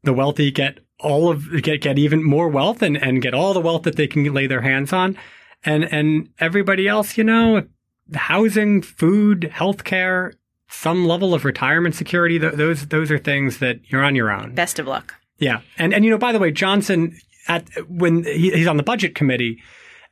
the 0.04 0.14
wealthy 0.14 0.52
get 0.52 0.80
all 1.00 1.32
of 1.32 1.64
get 1.64 1.82
get 1.82 1.98
even 1.98 2.24
more 2.24 2.48
wealth 2.48 2.82
and 2.84 2.96
and 2.96 3.22
get 3.22 3.34
all 3.34 3.54
the 3.54 3.60
wealth 3.60 3.84
that 3.84 3.96
they 3.96 4.08
can 4.08 4.24
lay 4.34 4.46
their 4.48 4.62
hands 4.62 4.94
on, 4.94 5.18
and 5.64 5.84
and 5.84 6.30
everybody 6.40 6.88
else, 6.88 7.18
you 7.18 7.24
know, 7.24 7.64
housing, 8.14 8.82
food, 8.82 9.50
healthcare, 9.54 10.34
some 10.72 11.06
level 11.06 11.34
of 11.34 11.46
retirement 11.46 11.96
security. 11.96 12.40
Th- 12.40 12.54
those 12.54 12.88
those 12.88 13.12
are 13.12 13.20
things 13.20 13.60
that 13.60 13.80
you're 13.92 14.04
on 14.04 14.16
your 14.16 14.32
own. 14.32 14.56
Best 14.56 14.80
of 14.80 14.88
luck. 14.88 15.16
Yeah, 15.38 15.62
and 15.78 15.94
and 15.94 16.04
you 16.06 16.12
know, 16.12 16.18
by 16.18 16.32
the 16.32 16.40
way, 16.40 16.52
Johnson 16.52 17.18
at 17.48 17.68
when 17.90 18.24
he, 18.24 18.52
he's 18.52 18.68
on 18.68 18.78
the 18.78 18.84
budget 18.84 19.16
committee, 19.16 19.62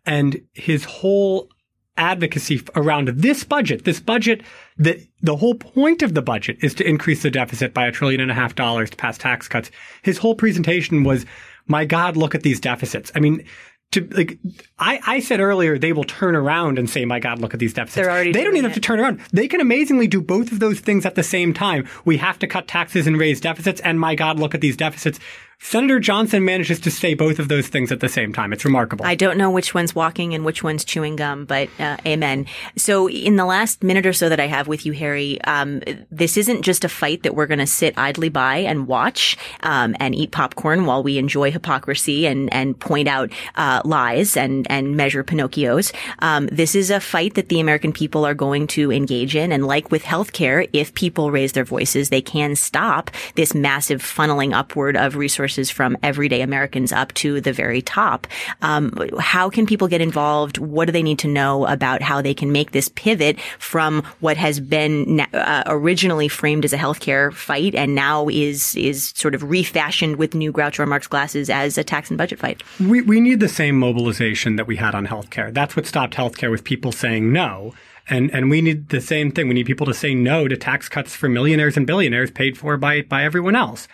And 0.06 0.42
his 0.54 0.86
whole 0.86 1.50
advocacy 1.98 2.62
around 2.76 3.10
this 3.10 3.44
budget, 3.44 3.84
this 3.84 4.00
budget 4.00 4.42
that 4.78 4.98
the 5.22 5.36
whole 5.36 5.56
point 5.56 6.02
of 6.02 6.14
the 6.14 6.22
budget 6.22 6.58
is 6.62 6.74
to 6.76 6.88
increase 6.88 7.22
the 7.24 7.30
deficit 7.30 7.74
by 7.74 7.86
a 7.86 7.92
trillion 7.92 8.22
and 8.22 8.32
a 8.32 8.34
half 8.34 8.56
dollars 8.56 8.90
to 8.90 8.98
pass 8.98 9.18
tax 9.18 9.48
cuts. 9.48 9.70
His 10.02 10.18
whole 10.18 10.36
presentation 10.36 11.04
was, 11.04 11.26
my 11.68 11.86
God, 11.86 12.16
look 12.16 12.34
at 12.34 12.44
these 12.44 12.60
deficits. 12.60 13.12
I 13.16 13.20
mean, 13.20 13.44
to 13.92 14.08
like 14.12 14.38
I, 14.78 15.00
I 15.06 15.20
said 15.20 15.40
earlier 15.40 15.78
they 15.78 15.94
will 15.94 16.04
turn 16.04 16.36
around 16.36 16.78
and 16.78 16.90
say 16.90 17.06
my 17.06 17.20
god 17.20 17.40
look 17.40 17.54
at 17.54 17.60
these 17.60 17.74
deficits. 17.74 17.96
They're 17.96 18.12
already 18.12 18.32
they 18.32 18.44
don't 18.44 18.56
even 18.56 18.66
have 18.66 18.76
to 18.76 18.80
turn 18.80 19.00
around. 19.00 19.22
They 19.32 19.48
can 19.48 19.62
amazingly 19.62 20.08
do 20.08 20.22
both 20.22 20.52
of 20.52 20.60
those 20.60 20.80
things 20.80 21.06
at 21.06 21.16
the 21.16 21.24
same 21.24 21.54
time. 21.54 21.88
We 22.06 22.18
have 22.18 22.38
to 22.40 22.48
cut 22.48 22.68
taxes 22.68 23.08
and 23.08 23.18
raise 23.18 23.42
deficits 23.42 23.82
and 23.82 24.00
my 24.00 24.16
god 24.16 24.40
look 24.40 24.54
at 24.54 24.62
these 24.62 24.78
deficits 24.78 25.20
Senator 25.62 26.00
Johnson 26.00 26.46
manages 26.46 26.80
to 26.80 26.90
say 26.90 27.16
both 27.16 27.38
of 27.38 27.50
those 27.50 27.68
things 27.68 27.92
at 27.92 28.00
the 28.00 28.08
same 28.08 28.32
time. 28.32 28.54
It's 28.54 28.64
remarkable. 28.64 29.06
I 29.06 29.16
don't 29.16 29.38
know 29.38 29.52
which 29.52 29.74
one's 29.74 29.94
walking 29.94 30.34
and 30.34 30.46
which 30.46 30.64
one's 30.64 30.86
chewing 30.86 31.18
gum, 31.18 31.44
but 31.44 31.68
uh, 31.78 31.98
amen. 32.08 32.46
So, 32.78 33.10
in 33.10 33.36
the 33.36 33.44
last 33.44 33.84
minute 33.84 34.06
or 34.06 34.14
so 34.14 34.30
that 34.30 34.40
I 34.40 34.48
have 34.48 34.70
with 34.70 34.86
you, 34.86 34.94
Harry, 34.94 35.40
um, 35.44 35.82
this 36.10 36.38
isn't 36.38 36.62
just 36.62 36.86
a 36.86 36.90
fight 36.90 37.24
that 37.24 37.36
we're 37.36 37.46
going 37.46 37.60
to 37.60 37.68
sit 37.68 37.94
idly 37.98 38.30
by 38.30 38.60
and 38.60 38.88
watch 38.88 39.38
um, 39.60 39.98
and 40.00 40.16
eat 40.16 40.32
popcorn 40.32 40.86
while 40.86 41.04
we 41.04 41.18
enjoy 41.18 41.52
hypocrisy 41.52 42.26
and 42.26 42.52
and 42.54 42.80
point 42.80 43.10
out 43.10 43.30
uh, 43.56 43.82
lies 43.84 44.38
and 44.38 44.66
and 44.72 44.96
measure 44.96 45.26
Pinocchios. 45.26 45.94
Um, 46.20 46.48
this 46.48 46.74
is 46.74 46.90
a 46.90 47.02
fight 47.02 47.34
that 47.34 47.50
the 47.50 47.60
American 47.60 47.92
people 47.92 48.26
are 48.26 48.34
going 48.34 48.66
to 48.68 48.94
engage 48.94 49.36
in, 49.36 49.52
and 49.52 49.68
like 49.68 49.92
with 49.92 50.04
healthcare, 50.04 50.70
if 50.72 50.94
people 50.94 51.32
raise 51.32 51.52
their 51.52 51.66
voices, 51.66 52.10
they 52.10 52.22
can 52.22 52.56
stop 52.56 53.12
this 53.36 53.54
massive 53.54 54.02
funneling 54.02 54.54
upward 54.54 54.96
of 54.96 55.18
resources 55.18 55.49
from 55.58 55.98
everyday 56.04 56.42
Americans 56.42 56.92
up 56.92 57.14
to 57.16 57.42
the 57.42 57.54
very 57.54 57.82
top. 57.82 58.28
Um, 58.62 58.94
how 59.20 59.50
can 59.50 59.66
people 59.66 59.88
get 59.88 60.02
involved? 60.02 60.58
What 60.58 60.86
do 60.86 60.92
they 60.92 61.04
need 61.04 61.20
to 61.20 61.28
know 61.28 61.66
about 61.66 62.02
how 62.02 62.22
they 62.22 62.34
can 62.34 62.52
make 62.52 62.72
this 62.72 62.90
pivot 62.90 63.40
from 63.58 64.04
what 64.20 64.38
has 64.38 64.60
been 64.60 65.22
uh, 65.34 65.64
originally 65.66 66.28
framed 66.28 66.66
as 66.66 66.74
a 66.74 66.78
healthcare 66.78 67.34
fight 67.34 67.76
and 67.76 67.96
now 67.96 68.28
is 68.30 68.76
is 68.76 69.14
sort 69.16 69.36
of 69.36 69.44
refashioned 69.44 70.18
with 70.18 70.36
new 70.36 70.52
Groucho 70.52 70.88
Marx 70.88 71.08
glasses 71.08 71.50
as 71.50 71.78
a 71.78 71.84
tax 71.84 72.10
and 72.10 72.18
budget 72.18 72.40
fight? 72.40 72.62
We 72.80 73.02
we 73.02 73.20
need 73.20 73.40
the 73.40 73.48
same 73.48 73.78
mobilization 73.78 74.56
that 74.58 74.68
we 74.68 74.76
had 74.76 74.96
on 74.96 75.08
healthcare. 75.08 75.54
That's 75.54 75.76
what 75.76 75.86
stopped 75.86 76.16
healthcare 76.16 76.52
with 76.52 76.64
people 76.64 76.92
saying 76.92 77.32
no. 77.32 77.74
And 78.10 78.32
and 78.34 78.50
we 78.50 78.62
need 78.62 78.90
the 78.90 79.02
same 79.02 79.32
thing. 79.32 79.48
We 79.48 79.54
need 79.54 79.68
people 79.68 79.86
to 79.86 79.94
say 79.94 80.16
no 80.16 80.48
to 80.48 80.58
tax 80.58 80.90
cuts 80.90 81.16
for 81.16 81.30
millionaires 81.30 81.78
and 81.78 81.86
billionaires 81.86 82.32
paid 82.32 82.58
for 82.58 82.76
by 82.78 83.02
by 83.04 83.24
everyone 83.24 83.56
else. 83.56 83.88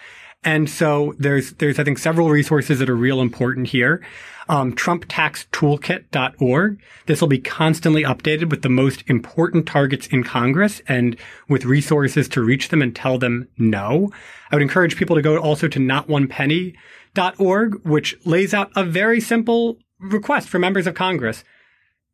And 0.46 0.70
so 0.70 1.14
there's, 1.18 1.54
there's, 1.54 1.80
I 1.80 1.84
think, 1.84 1.98
several 1.98 2.30
resources 2.30 2.78
that 2.80 2.90
are 2.90 2.96
real 2.96 3.20
important 3.20 3.68
here. 3.68 4.02
Um, 4.48 4.76
TrumpTaxToolkit.org. 4.76 6.80
This 7.08 7.20
will 7.20 7.28
be 7.28 7.40
constantly 7.40 8.04
updated 8.04 8.52
with 8.52 8.62
the 8.62 8.70
most 8.70 9.04
important 9.08 9.66
targets 9.66 10.06
in 10.06 10.24
Congress 10.24 10.84
and 10.88 11.18
with 11.50 11.66
resources 11.66 12.30
to 12.30 12.44
reach 12.44 12.70
them 12.70 12.84
and 12.84 12.96
tell 12.96 13.18
them 13.18 13.48
no. 13.58 14.12
I 14.52 14.56
would 14.56 14.62
encourage 14.62 14.98
people 14.98 15.16
to 15.16 15.24
go 15.24 15.40
also 15.40 15.68
to 15.68 15.80
NotOnePenny.org, 15.80 17.82
which 17.84 18.16
lays 18.24 18.54
out 18.54 18.72
a 18.76 18.84
very 18.84 19.20
simple 19.20 19.80
request 20.00 20.48
for 20.48 20.60
members 20.60 20.86
of 20.86 20.94
Congress. 20.94 21.44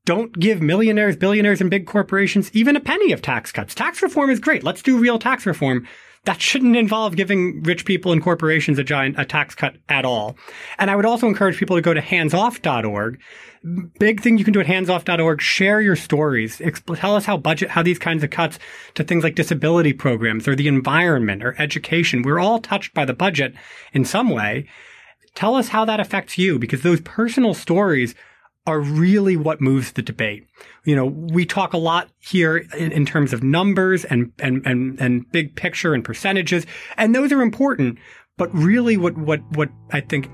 Don't 0.05 0.39
give 0.39 0.61
millionaires, 0.61 1.17
billionaires, 1.17 1.59
and 1.59 1.69
big 1.69 1.85
corporations 1.85 2.49
even 2.53 2.77
a 2.77 2.79
penny 2.79 3.11
of 3.11 3.21
tax 3.21 3.51
cuts. 3.51 3.75
Tax 3.75 4.01
reform 4.01 4.29
is 4.29 4.39
great. 4.39 4.63
Let's 4.63 4.81
do 4.81 4.97
real 4.97 5.19
tax 5.19 5.45
reform 5.45 5.85
that 6.25 6.41
shouldn't 6.41 6.75
involve 6.75 7.15
giving 7.15 7.63
rich 7.63 7.83
people 7.83 8.11
and 8.11 8.21
corporations 8.21 8.77
a 8.77 8.83
giant 8.83 9.19
a 9.19 9.25
tax 9.25 9.55
cut 9.55 9.77
at 9.89 10.05
all. 10.05 10.37
And 10.77 10.91
I 10.91 10.95
would 10.95 11.05
also 11.05 11.27
encourage 11.27 11.57
people 11.57 11.75
to 11.75 11.81
go 11.81 11.93
to 11.93 12.01
handsoff.org. 12.01 13.19
Big 13.99 14.21
thing 14.21 14.37
you 14.37 14.43
can 14.43 14.53
do 14.53 14.59
at 14.59 14.67
handsoff.org, 14.67 15.41
share 15.41 15.81
your 15.81 15.95
stories. 15.95 16.59
Expl- 16.59 16.99
tell 16.99 17.15
us 17.15 17.25
how 17.25 17.37
budget, 17.37 17.71
how 17.71 17.81
these 17.81 17.99
kinds 17.99 18.23
of 18.23 18.29
cuts 18.29 18.59
to 18.95 19.03
things 19.03 19.23
like 19.23 19.35
disability 19.35 19.93
programs 19.93 20.47
or 20.47 20.55
the 20.55 20.67
environment 20.67 21.43
or 21.43 21.55
education. 21.59 22.21
We're 22.21 22.39
all 22.39 22.59
touched 22.59 22.93
by 22.93 23.05
the 23.05 23.13
budget 23.13 23.53
in 23.93 24.05
some 24.05 24.29
way. 24.29 24.67
Tell 25.33 25.55
us 25.55 25.69
how 25.69 25.85
that 25.85 25.99
affects 25.99 26.37
you 26.37 26.59
because 26.59 26.81
those 26.81 27.01
personal 27.01 27.53
stories 27.53 28.15
are 28.67 28.79
really 28.79 29.35
what 29.35 29.59
moves 29.59 29.93
the 29.93 30.01
debate. 30.01 30.45
You 30.85 30.95
know, 30.95 31.05
we 31.05 31.45
talk 31.45 31.73
a 31.73 31.77
lot 31.77 32.09
here 32.19 32.57
in, 32.77 32.91
in, 32.91 33.05
terms 33.05 33.33
of 33.33 33.41
numbers 33.43 34.05
and, 34.05 34.31
and, 34.39 34.65
and, 34.65 34.99
and 34.99 35.29
big 35.31 35.55
picture 35.55 35.93
and 35.93 36.03
percentages, 36.03 36.65
and 36.97 37.15
those 37.15 37.31
are 37.31 37.41
important. 37.41 37.97
But 38.37 38.53
really 38.53 38.97
what, 38.97 39.17
what, 39.17 39.41
what 39.55 39.69
I 39.91 40.01
think 40.01 40.29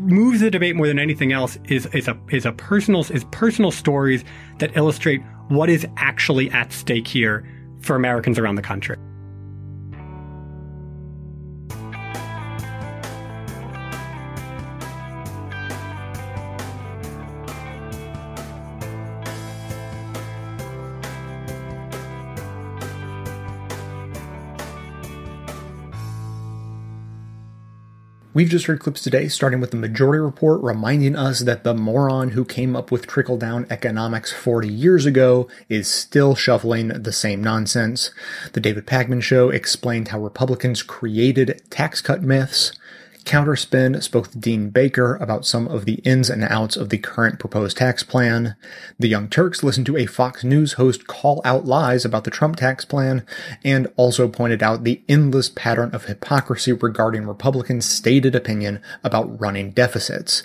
moves 0.00 0.40
the 0.40 0.50
debate 0.50 0.76
more 0.76 0.86
than 0.86 0.98
anything 0.98 1.32
else 1.32 1.58
is, 1.64 1.86
is 1.86 2.08
a, 2.08 2.18
is 2.30 2.44
a 2.44 2.52
personal, 2.52 3.00
is 3.10 3.24
personal 3.30 3.70
stories 3.70 4.24
that 4.58 4.76
illustrate 4.76 5.22
what 5.48 5.68
is 5.68 5.86
actually 5.96 6.50
at 6.50 6.72
stake 6.72 7.08
here 7.08 7.46
for 7.80 7.96
Americans 7.96 8.38
around 8.38 8.56
the 8.56 8.62
country. 8.62 8.96
We've 28.40 28.48
just 28.48 28.64
heard 28.64 28.80
clips 28.80 29.02
today, 29.02 29.28
starting 29.28 29.60
with 29.60 29.70
the 29.70 29.76
Majority 29.76 30.18
Report 30.18 30.62
reminding 30.62 31.14
us 31.14 31.40
that 31.40 31.62
the 31.62 31.74
moron 31.74 32.30
who 32.30 32.46
came 32.46 32.74
up 32.74 32.90
with 32.90 33.06
trickle 33.06 33.36
down 33.36 33.66
economics 33.68 34.32
40 34.32 34.66
years 34.66 35.04
ago 35.04 35.46
is 35.68 35.88
still 35.88 36.34
shuffling 36.34 36.88
the 36.88 37.12
same 37.12 37.44
nonsense. 37.44 38.10
The 38.54 38.60
David 38.60 38.86
Pakman 38.86 39.22
Show 39.22 39.50
explained 39.50 40.08
how 40.08 40.20
Republicans 40.20 40.82
created 40.82 41.60
tax 41.68 42.00
cut 42.00 42.22
myths. 42.22 42.72
Counterspin 43.24 44.02
spoke 44.02 44.30
to 44.30 44.38
Dean 44.38 44.70
Baker 44.70 45.16
about 45.16 45.46
some 45.46 45.68
of 45.68 45.84
the 45.84 45.94
ins 45.96 46.30
and 46.30 46.42
outs 46.44 46.76
of 46.76 46.88
the 46.88 46.98
current 46.98 47.38
proposed 47.38 47.76
tax 47.76 48.02
plan. 48.02 48.56
The 48.98 49.08
Young 49.08 49.28
Turks 49.28 49.62
listened 49.62 49.86
to 49.86 49.96
a 49.96 50.06
Fox 50.06 50.42
News 50.42 50.74
host 50.74 51.06
call 51.06 51.40
out 51.44 51.64
lies 51.64 52.04
about 52.04 52.24
the 52.24 52.30
Trump 52.30 52.56
tax 52.56 52.84
plan 52.84 53.24
and 53.62 53.86
also 53.96 54.28
pointed 54.28 54.62
out 54.62 54.84
the 54.84 55.02
endless 55.08 55.48
pattern 55.48 55.94
of 55.94 56.06
hypocrisy 56.06 56.72
regarding 56.72 57.26
Republicans' 57.26 57.86
stated 57.86 58.34
opinion 58.34 58.82
about 59.04 59.40
running 59.40 59.70
deficits. 59.70 60.42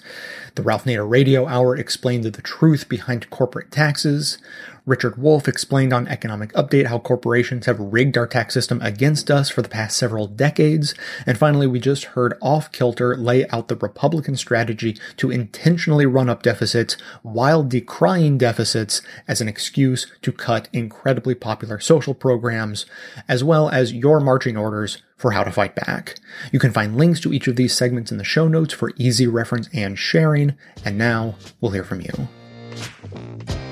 The 0.55 0.61
Ralph 0.61 0.85
Nader 0.85 1.09
Radio 1.09 1.47
Hour 1.47 1.75
explained 1.75 2.23
the 2.23 2.41
truth 2.41 2.87
behind 2.87 3.29
corporate 3.29 3.71
taxes. 3.71 4.37
Richard 4.85 5.17
Wolff 5.17 5.47
explained 5.47 5.93
on 5.93 6.07
Economic 6.07 6.53
Update 6.53 6.85
how 6.85 6.99
corporations 6.99 7.65
have 7.65 7.79
rigged 7.79 8.17
our 8.17 8.27
tax 8.27 8.53
system 8.53 8.79
against 8.83 9.31
us 9.31 9.49
for 9.49 9.63
the 9.63 9.69
past 9.69 9.97
several 9.97 10.27
decades. 10.27 10.93
And 11.25 11.37
finally, 11.37 11.65
we 11.65 11.79
just 11.79 12.05
heard 12.05 12.37
Off 12.39 12.71
Kilter 12.71 13.17
lay 13.17 13.47
out 13.49 13.67
the 13.67 13.75
Republican 13.75 14.35
strategy 14.35 14.95
to 15.17 15.31
intentionally 15.31 16.05
run 16.05 16.29
up 16.29 16.43
deficits 16.43 16.97
while 17.23 17.63
decrying 17.63 18.37
deficits 18.37 19.01
as 19.27 19.41
an 19.41 19.47
excuse 19.47 20.11
to 20.21 20.31
cut 20.31 20.69
incredibly 20.71 21.33
popular 21.33 21.79
social 21.79 22.13
programs, 22.13 22.85
as 23.27 23.43
well 23.43 23.69
as 23.69 23.93
your 23.93 24.19
marching 24.19 24.55
orders 24.55 25.01
for 25.17 25.31
how 25.31 25.43
to 25.43 25.51
fight 25.51 25.75
back. 25.75 26.19
You 26.51 26.59
can 26.59 26.71
find 26.71 26.95
links 26.95 27.19
to 27.21 27.33
each 27.33 27.47
of 27.47 27.55
these 27.55 27.73
segments 27.73 28.11
in 28.11 28.17
the 28.17 28.23
show 28.23 28.47
notes 28.47 28.73
for 28.73 28.91
easy 28.97 29.25
reference 29.25 29.67
and 29.73 29.97
sharing. 29.97 30.55
And 30.83 30.97
now 30.97 31.35
we'll 31.59 31.71
hear 31.71 31.83
from 31.83 32.01
you. 32.01 33.64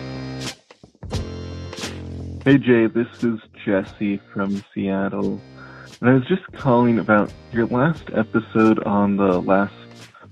Hey 2.46 2.58
Jay, 2.58 2.88
this 2.88 3.08
is 3.24 3.40
Jesse 3.64 4.18
from 4.34 4.62
Seattle. 4.74 5.40
And 6.02 6.10
I 6.10 6.14
was 6.16 6.26
just 6.28 6.44
calling 6.52 7.00
about 7.00 7.32
your 7.54 7.68
last 7.68 8.10
episode 8.14 8.84
on 8.84 9.16
the 9.16 9.40
last 9.40 9.74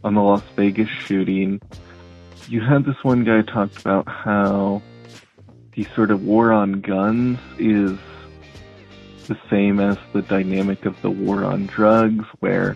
on 0.03 0.15
the 0.15 0.21
Las 0.21 0.43
Vegas 0.57 0.89
shooting. 0.89 1.61
You 2.49 2.59
had 2.59 2.83
this 2.83 3.01
one 3.03 3.23
guy 3.23 3.43
talked 3.43 3.79
about 3.79 4.09
how 4.09 4.81
the 5.73 5.85
sort 5.95 6.11
of 6.11 6.25
war 6.25 6.51
on 6.51 6.81
guns 6.81 7.39
is 7.57 7.97
the 9.27 9.37
same 9.49 9.79
as 9.79 9.97
the 10.11 10.21
dynamic 10.21 10.85
of 10.85 11.01
the 11.01 11.11
war 11.11 11.45
on 11.45 11.67
drugs, 11.67 12.25
where 12.41 12.75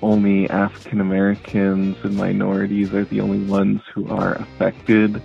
only 0.00 0.48
African 0.48 1.00
Americans 1.00 1.96
and 2.04 2.16
minorities 2.16 2.94
are 2.94 3.04
the 3.04 3.20
only 3.20 3.44
ones 3.50 3.80
who 3.92 4.06
are 4.06 4.34
affected 4.34 5.20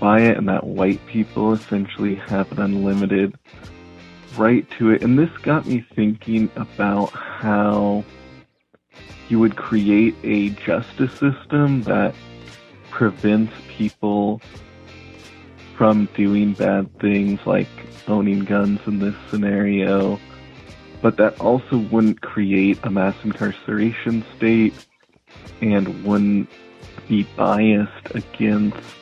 by 0.00 0.20
it 0.22 0.36
and 0.36 0.48
that 0.48 0.64
white 0.64 1.04
people 1.06 1.52
essentially 1.52 2.14
have 2.14 2.50
an 2.52 2.60
unlimited 2.60 3.36
right 4.36 4.68
to 4.78 4.90
it. 4.90 5.02
And 5.02 5.18
this 5.18 5.30
got 5.42 5.66
me 5.66 5.84
thinking 5.94 6.50
about 6.56 7.10
how 7.10 8.04
you 9.28 9.38
would 9.38 9.56
create 9.56 10.16
a 10.24 10.50
justice 10.50 11.12
system 11.12 11.82
that 11.82 12.14
prevents 12.90 13.52
people 13.68 14.40
from 15.76 16.06
doing 16.14 16.52
bad 16.54 16.98
things 16.98 17.40
like 17.46 17.68
owning 18.08 18.40
guns 18.40 18.80
in 18.86 18.98
this 18.98 19.14
scenario, 19.30 20.18
but 21.00 21.16
that 21.16 21.40
also 21.40 21.78
wouldn't 21.90 22.20
create 22.20 22.78
a 22.82 22.90
mass 22.90 23.14
incarceration 23.22 24.24
state 24.36 24.74
and 25.60 26.04
wouldn't 26.04 26.48
be 27.08 27.22
biased 27.36 28.14
against 28.14 28.99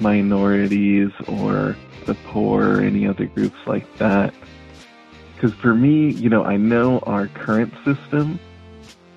minorities 0.00 1.10
or 1.26 1.76
the 2.06 2.14
poor 2.26 2.76
or 2.76 2.80
any 2.80 3.06
other 3.06 3.26
groups 3.26 3.58
like 3.66 3.86
that. 3.98 4.34
Because 5.34 5.52
for 5.60 5.74
me, 5.74 6.12
you 6.12 6.30
know, 6.30 6.44
I 6.44 6.56
know 6.56 7.00
our 7.00 7.28
current 7.28 7.74
system 7.84 8.38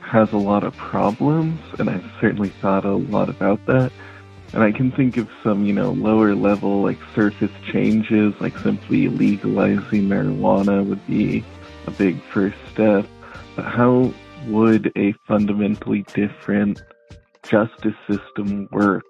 has 0.02 0.32
a 0.34 0.38
lot 0.38 0.64
of 0.64 0.76
problems, 0.76 1.60
and 1.78 1.90
I've 1.90 2.10
certainly 2.20 2.50
thought 2.50 2.84
a 2.84 2.96
lot 2.96 3.30
about 3.30 3.66
that. 3.68 3.92
And 4.52 4.64
I 4.64 4.72
can 4.72 4.92
think 4.92 5.18
of 5.18 5.30
some, 5.44 5.66
you 5.66 5.74
know, 5.74 5.92
lower 5.92 6.34
level, 6.34 6.82
like 6.82 6.98
surface 7.14 7.52
changes, 7.72 8.34
like 8.40 8.58
simply 8.58 9.08
legalizing 9.08 10.10
marijuana 10.10 10.84
would 10.86 11.06
be 11.06 11.44
a 11.86 11.92
big 11.92 12.20
first 12.34 12.58
step. 12.72 13.06
But 13.56 13.66
how 13.66 14.12
would 14.48 14.92
a 14.98 15.14
fundamentally 15.28 16.04
different 16.14 16.82
justice 17.44 17.96
system 18.10 18.68
work? 18.72 19.04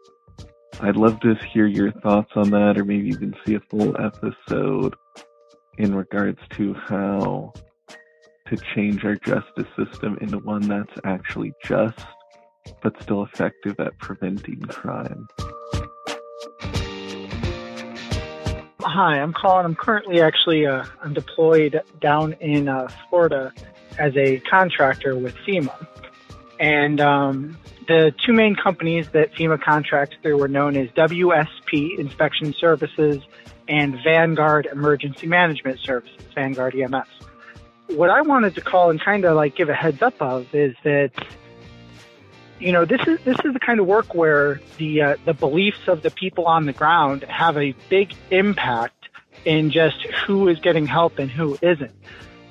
I'd 0.82 0.96
love 0.96 1.20
to 1.22 1.36
hear 1.52 1.68
your 1.68 1.92
thoughts 1.92 2.32
on 2.36 2.52
that, 2.52 2.78
or 2.78 2.86
maybe 2.86 3.10
even 3.10 3.36
see 3.46 3.56
a 3.56 3.60
full 3.60 4.00
episode 4.00 4.96
in 5.78 5.94
regards 5.94 6.40
to 6.52 6.74
how 6.74 7.52
to 8.48 8.58
change 8.74 9.04
our 9.04 9.16
justice 9.16 9.68
system 9.76 10.18
into 10.22 10.38
one 10.38 10.62
that's 10.62 10.94
actually 11.04 11.52
just, 11.66 12.00
but 12.82 12.94
still 13.02 13.24
effective 13.24 13.78
at 13.80 13.98
preventing 14.00 14.62
crime. 14.62 15.28
Hi, 18.82 19.20
I'm 19.20 19.34
Colin. 19.34 19.66
I'm 19.66 19.76
currently 19.76 20.22
actually 20.22 20.66
uh, 20.66 20.86
I'm 21.04 21.14
deployed 21.14 21.82
down 22.00 22.34
in 22.40 22.70
uh, 22.70 22.88
Florida 23.10 23.54
as 23.98 24.16
a 24.16 24.40
contractor 24.50 25.18
with 25.18 25.36
FEMA, 25.46 25.88
and 26.58 27.02
um, 27.02 27.58
the 27.90 28.14
two 28.24 28.34
main 28.34 28.56
companies 28.56 29.10
that 29.10 29.34
FEMA 29.34 29.60
contracts 29.60 30.16
through 30.22 30.38
were 30.38 30.48
known 30.48 30.78
as 30.78 30.90
WSP 30.90 31.98
Inspection 31.98 32.54
Services 32.54 33.18
and 33.68 33.98
Vanguard 34.04 34.68
Emergency 34.72 35.26
Management 35.26 35.80
Services, 35.80 36.22
Vanguard 36.36 36.76
EMS. 36.76 37.08
What 37.88 38.12
I 38.12 38.22
wanted 38.22 38.54
to 38.56 38.62
call 38.62 38.92
and 38.92 39.02
kind 39.02 39.26
of 39.26 39.36
like 39.36 39.56
give 39.56 39.70
a 39.70 39.74
heads 39.74 40.04
up 40.04 40.22
of 40.22 40.54
is 40.54 40.76
that 40.84 41.12
you 42.60 42.72
know 42.72 42.86
this 42.86 43.02
is 43.08 43.20
this 43.22 43.38
is 43.44 43.54
the 43.54 43.60
kind 43.60 43.80
of 43.80 43.88
work 43.88 44.14
where 44.14 44.62
the 44.78 45.02
uh, 45.02 45.16
the 45.26 45.34
beliefs 45.34 45.88
of 45.88 46.04
the 46.04 46.12
people 46.12 46.46
on 46.46 46.68
the 46.68 46.74
ground 46.74 47.24
have 47.24 47.58
a 47.58 47.74
big 47.90 48.14
impact 48.30 49.10
in 49.46 49.72
just 49.72 50.00
who 50.28 50.48
is 50.48 50.60
getting 50.60 50.86
help 50.86 51.18
and 51.18 51.32
who 51.32 51.58
isn't. 51.64 51.96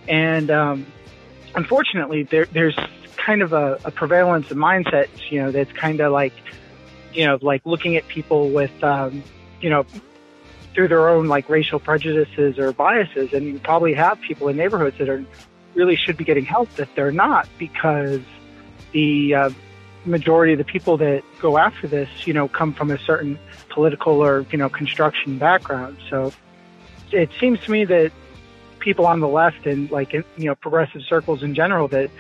And 0.09 0.51
um, 0.51 0.87
unfortunately, 1.55 2.25
there, 2.25 2.47
there's 2.47 2.77
kind 3.19 3.43
of 3.43 3.53
a, 3.53 3.79
a 3.85 3.91
prevalence 3.91 4.51
of 4.51 4.57
mindset, 4.57 5.09
you 5.31 5.43
know, 5.43 5.51
that's 5.51 5.73
kind 5.73 6.01
of 6.01 6.13
like, 6.13 6.33
you 7.13 7.27
know, 7.27 7.39
like 7.43 7.63
looking 7.65 7.97
at 7.97 8.07
people 8.09 8.51
with, 8.51 8.83
um, 8.83 9.23
you 9.61 9.71
know, 9.71 9.85
through 10.75 10.89
their 10.89 11.09
own 11.09 11.27
like 11.27 11.49
racial 11.49 11.81
prejudices 11.81 12.59
or 12.59 12.73
biases. 12.73 13.33
And 13.33 13.45
you 13.47 13.59
probably 13.59 13.95
have 13.95 14.21
people 14.21 14.49
in 14.49 14.57
neighborhoods 14.57 14.99
that 14.99 15.09
are 15.09 15.25
really 15.75 15.97
should 15.97 16.17
be 16.17 16.25
getting 16.25 16.45
help 16.45 16.73
that 16.77 16.89
they're 16.95 17.13
not 17.13 17.49
because 17.59 18.23
the 18.93 19.35
uh, 19.35 19.51
majority 20.05 20.53
of 20.53 20.59
the 20.59 20.65
people 20.65 20.97
that 20.99 21.23
go 21.41 21.59
after 21.59 21.87
this, 21.87 22.09
you 22.27 22.33
know, 22.33 22.49
come 22.49 22.73
from 22.73 22.91
a 22.91 22.99
certain 22.99 23.39
political 23.69 24.23
or, 24.23 24.47
you 24.51 24.59
know, 24.59 24.69
construction 24.69 25.39
background. 25.39 25.97
So 26.09 26.33
it 27.13 27.31
seems 27.39 27.61
to 27.61 27.71
me 27.71 27.85
that 27.85 28.13
people 28.79 29.07
on 29.07 29.21
the 29.21 29.29
left 29.29 29.67
and 29.67 29.91
like, 29.91 30.13
you 30.13 30.25
know, 30.37 30.55
progressive 30.55 31.03
circles 31.03 31.43
in 31.43 31.55
general 31.55 31.89
that 31.89 32.11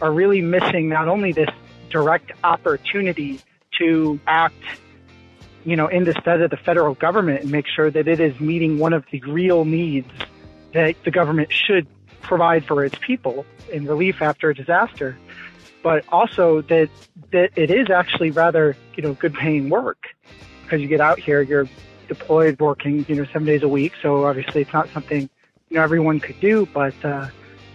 are 0.00 0.12
really 0.12 0.40
missing 0.40 0.88
not 0.88 1.08
only 1.08 1.32
this 1.32 1.50
direct 1.90 2.32
opportunity 2.42 3.40
to 3.78 4.18
act, 4.26 4.62
you 5.64 5.76
know, 5.76 5.86
in 5.86 6.04
the 6.04 6.12
stead 6.20 6.40
of 6.40 6.50
the 6.50 6.56
federal 6.56 6.94
government 6.94 7.42
and 7.42 7.50
make 7.50 7.66
sure 7.66 7.90
that 7.90 8.08
it 8.08 8.20
is 8.20 8.38
meeting 8.40 8.78
one 8.78 8.92
of 8.92 9.04
the 9.10 9.20
real 9.22 9.64
needs 9.64 10.10
that 10.72 10.96
the 11.04 11.10
government 11.10 11.52
should 11.52 11.86
provide 12.20 12.64
for 12.64 12.84
its 12.84 12.96
people 12.98 13.46
in 13.72 13.86
relief 13.86 14.22
after 14.22 14.50
a 14.50 14.54
disaster, 14.54 15.16
but 15.82 16.04
also 16.08 16.62
that 16.62 16.88
that 17.30 17.50
it 17.56 17.70
is 17.70 17.90
actually 17.90 18.30
rather, 18.30 18.76
you 18.96 19.02
know, 19.02 19.14
good 19.14 19.34
paying 19.34 19.68
work 19.68 20.08
because 20.62 20.80
you 20.80 20.88
get 20.88 21.00
out 21.00 21.18
here, 21.18 21.42
you're 21.42 21.68
deployed 22.08 22.58
working, 22.60 23.04
you 23.08 23.16
know, 23.16 23.24
seven 23.26 23.44
days 23.44 23.62
a 23.62 23.68
week. 23.68 23.92
So 24.02 24.24
obviously 24.24 24.62
it's 24.62 24.72
not 24.72 24.88
something, 24.90 25.28
you 25.68 25.76
know, 25.76 25.82
everyone 25.82 26.20
could 26.20 26.40
do, 26.40 26.66
but, 26.72 26.94
uh, 27.04 27.28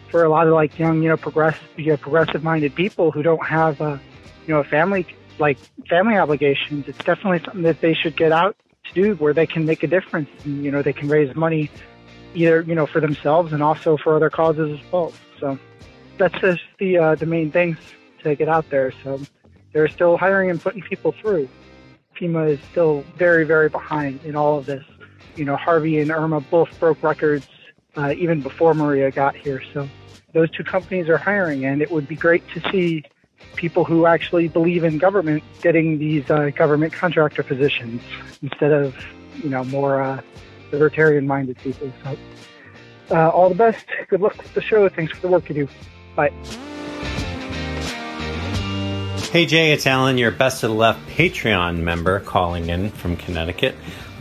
for 0.10 0.24
a 0.24 0.30
lot 0.30 0.48
of 0.48 0.54
like 0.54 0.78
young, 0.78 1.02
you 1.02 1.10
know, 1.10 1.18
progressive, 1.18 1.68
you 1.78 1.88
know, 1.88 1.98
progressive 1.98 2.44
minded 2.44 2.76
people 2.76 3.12
who 3.12 3.24
don't 3.24 3.46
have 3.46 3.80
a, 3.82 4.00
you 4.46 4.54
know, 4.54 4.62
a 4.62 4.64
family, 4.64 5.06
like 5.38 5.58
family 5.90 6.18
obligations, 6.18 6.88
it's 6.88 6.98
definitely 7.00 7.40
something 7.40 7.64
that 7.64 7.82
they 7.82 7.94
should 7.94 8.16
get 8.16 8.32
out 8.32 8.56
to 8.86 8.94
do 8.94 9.16
where 9.16 9.34
they 9.34 9.48
can 9.48 9.66
make 9.66 9.84
a 9.84 9.88
difference 9.88 10.30
and, 10.44 10.64
you 10.64 10.72
know, 10.72 10.82
they 10.82 10.94
can 10.94 11.08
raise 11.08 11.36
money 11.36 11.70
either, 12.34 12.62
you 12.62 12.76
know, 12.76 12.86
for 12.86 13.00
themselves 13.00 13.54
and 13.54 13.64
also 13.64 13.98
for 13.98 14.16
other 14.16 14.30
causes 14.30 14.80
as 14.80 14.92
well. 14.92 15.14
So 15.40 15.58
that's 16.18 16.40
just 16.40 16.62
the, 16.80 16.98
uh, 16.98 17.16
the 17.16 17.26
main 17.26 17.52
things 17.52 17.78
to 18.24 18.36
get 18.36 18.50
out 18.50 18.70
there. 18.70 18.92
So 19.04 19.20
they're 19.74 19.88
still 19.88 20.18
hiring 20.18 20.50
and 20.50 20.62
putting 20.62 20.82
people 20.82 21.14
through. 21.14 21.48
FEMA 22.20 22.50
is 22.52 22.60
still 22.72 23.06
very, 23.16 23.46
very 23.46 23.70
behind 23.70 24.24
in 24.26 24.36
all 24.36 24.58
of 24.58 24.66
this. 24.66 24.84
You 25.36 25.46
know, 25.46 25.56
Harvey 25.56 26.00
and 26.00 26.12
Irma 26.12 26.42
both 26.42 26.78
broke 26.80 27.02
records 27.02 27.48
uh, 27.96 28.14
even 28.18 28.42
before 28.42 28.74
Maria 28.74 29.12
got 29.12 29.36
here. 29.36 29.62
So 29.74 29.88
those 30.34 30.50
two 30.52 30.64
companies 30.64 31.10
are 31.10 31.18
hiring, 31.18 31.66
and 31.66 31.82
it 31.82 31.92
would 31.92 32.08
be 32.08 32.16
great 32.16 32.48
to 32.50 32.62
see 32.72 33.04
people 33.56 33.86
who 33.86 34.06
actually 34.06 34.48
believe 34.48 34.84
in 34.84 34.98
government 34.98 35.44
getting 35.62 35.98
these 35.98 36.30
uh, 36.30 36.50
government 36.56 36.94
contractor 36.94 37.44
positions 37.44 38.02
instead 38.42 38.72
of 38.72 38.96
you 39.44 39.50
know 39.50 39.64
more 39.66 40.02
uh, 40.02 40.22
libertarian-minded 40.72 41.58
people. 41.58 41.92
So, 42.04 42.18
uh, 43.12 43.30
all 43.30 43.50
the 43.50 43.56
best. 43.56 43.86
Good 44.10 44.22
luck 44.22 44.38
with 44.38 44.54
the 44.54 44.62
show. 44.62 44.88
Thanks 44.90 45.14
for 45.14 45.22
the 45.22 45.28
work 45.30 45.50
you 45.50 45.56
do. 45.56 45.68
Bye. 46.16 46.32
Hey 49.32 49.46
Jay, 49.46 49.74
it's 49.74 49.86
Alan, 49.86 50.18
your 50.18 50.32
Best 50.32 50.64
of 50.64 50.72
the 50.72 50.76
Left 50.76 51.08
Patreon 51.08 51.84
member, 51.84 52.20
calling 52.20 52.68
in 52.68 52.90
from 52.90 53.16
Connecticut 53.16 53.76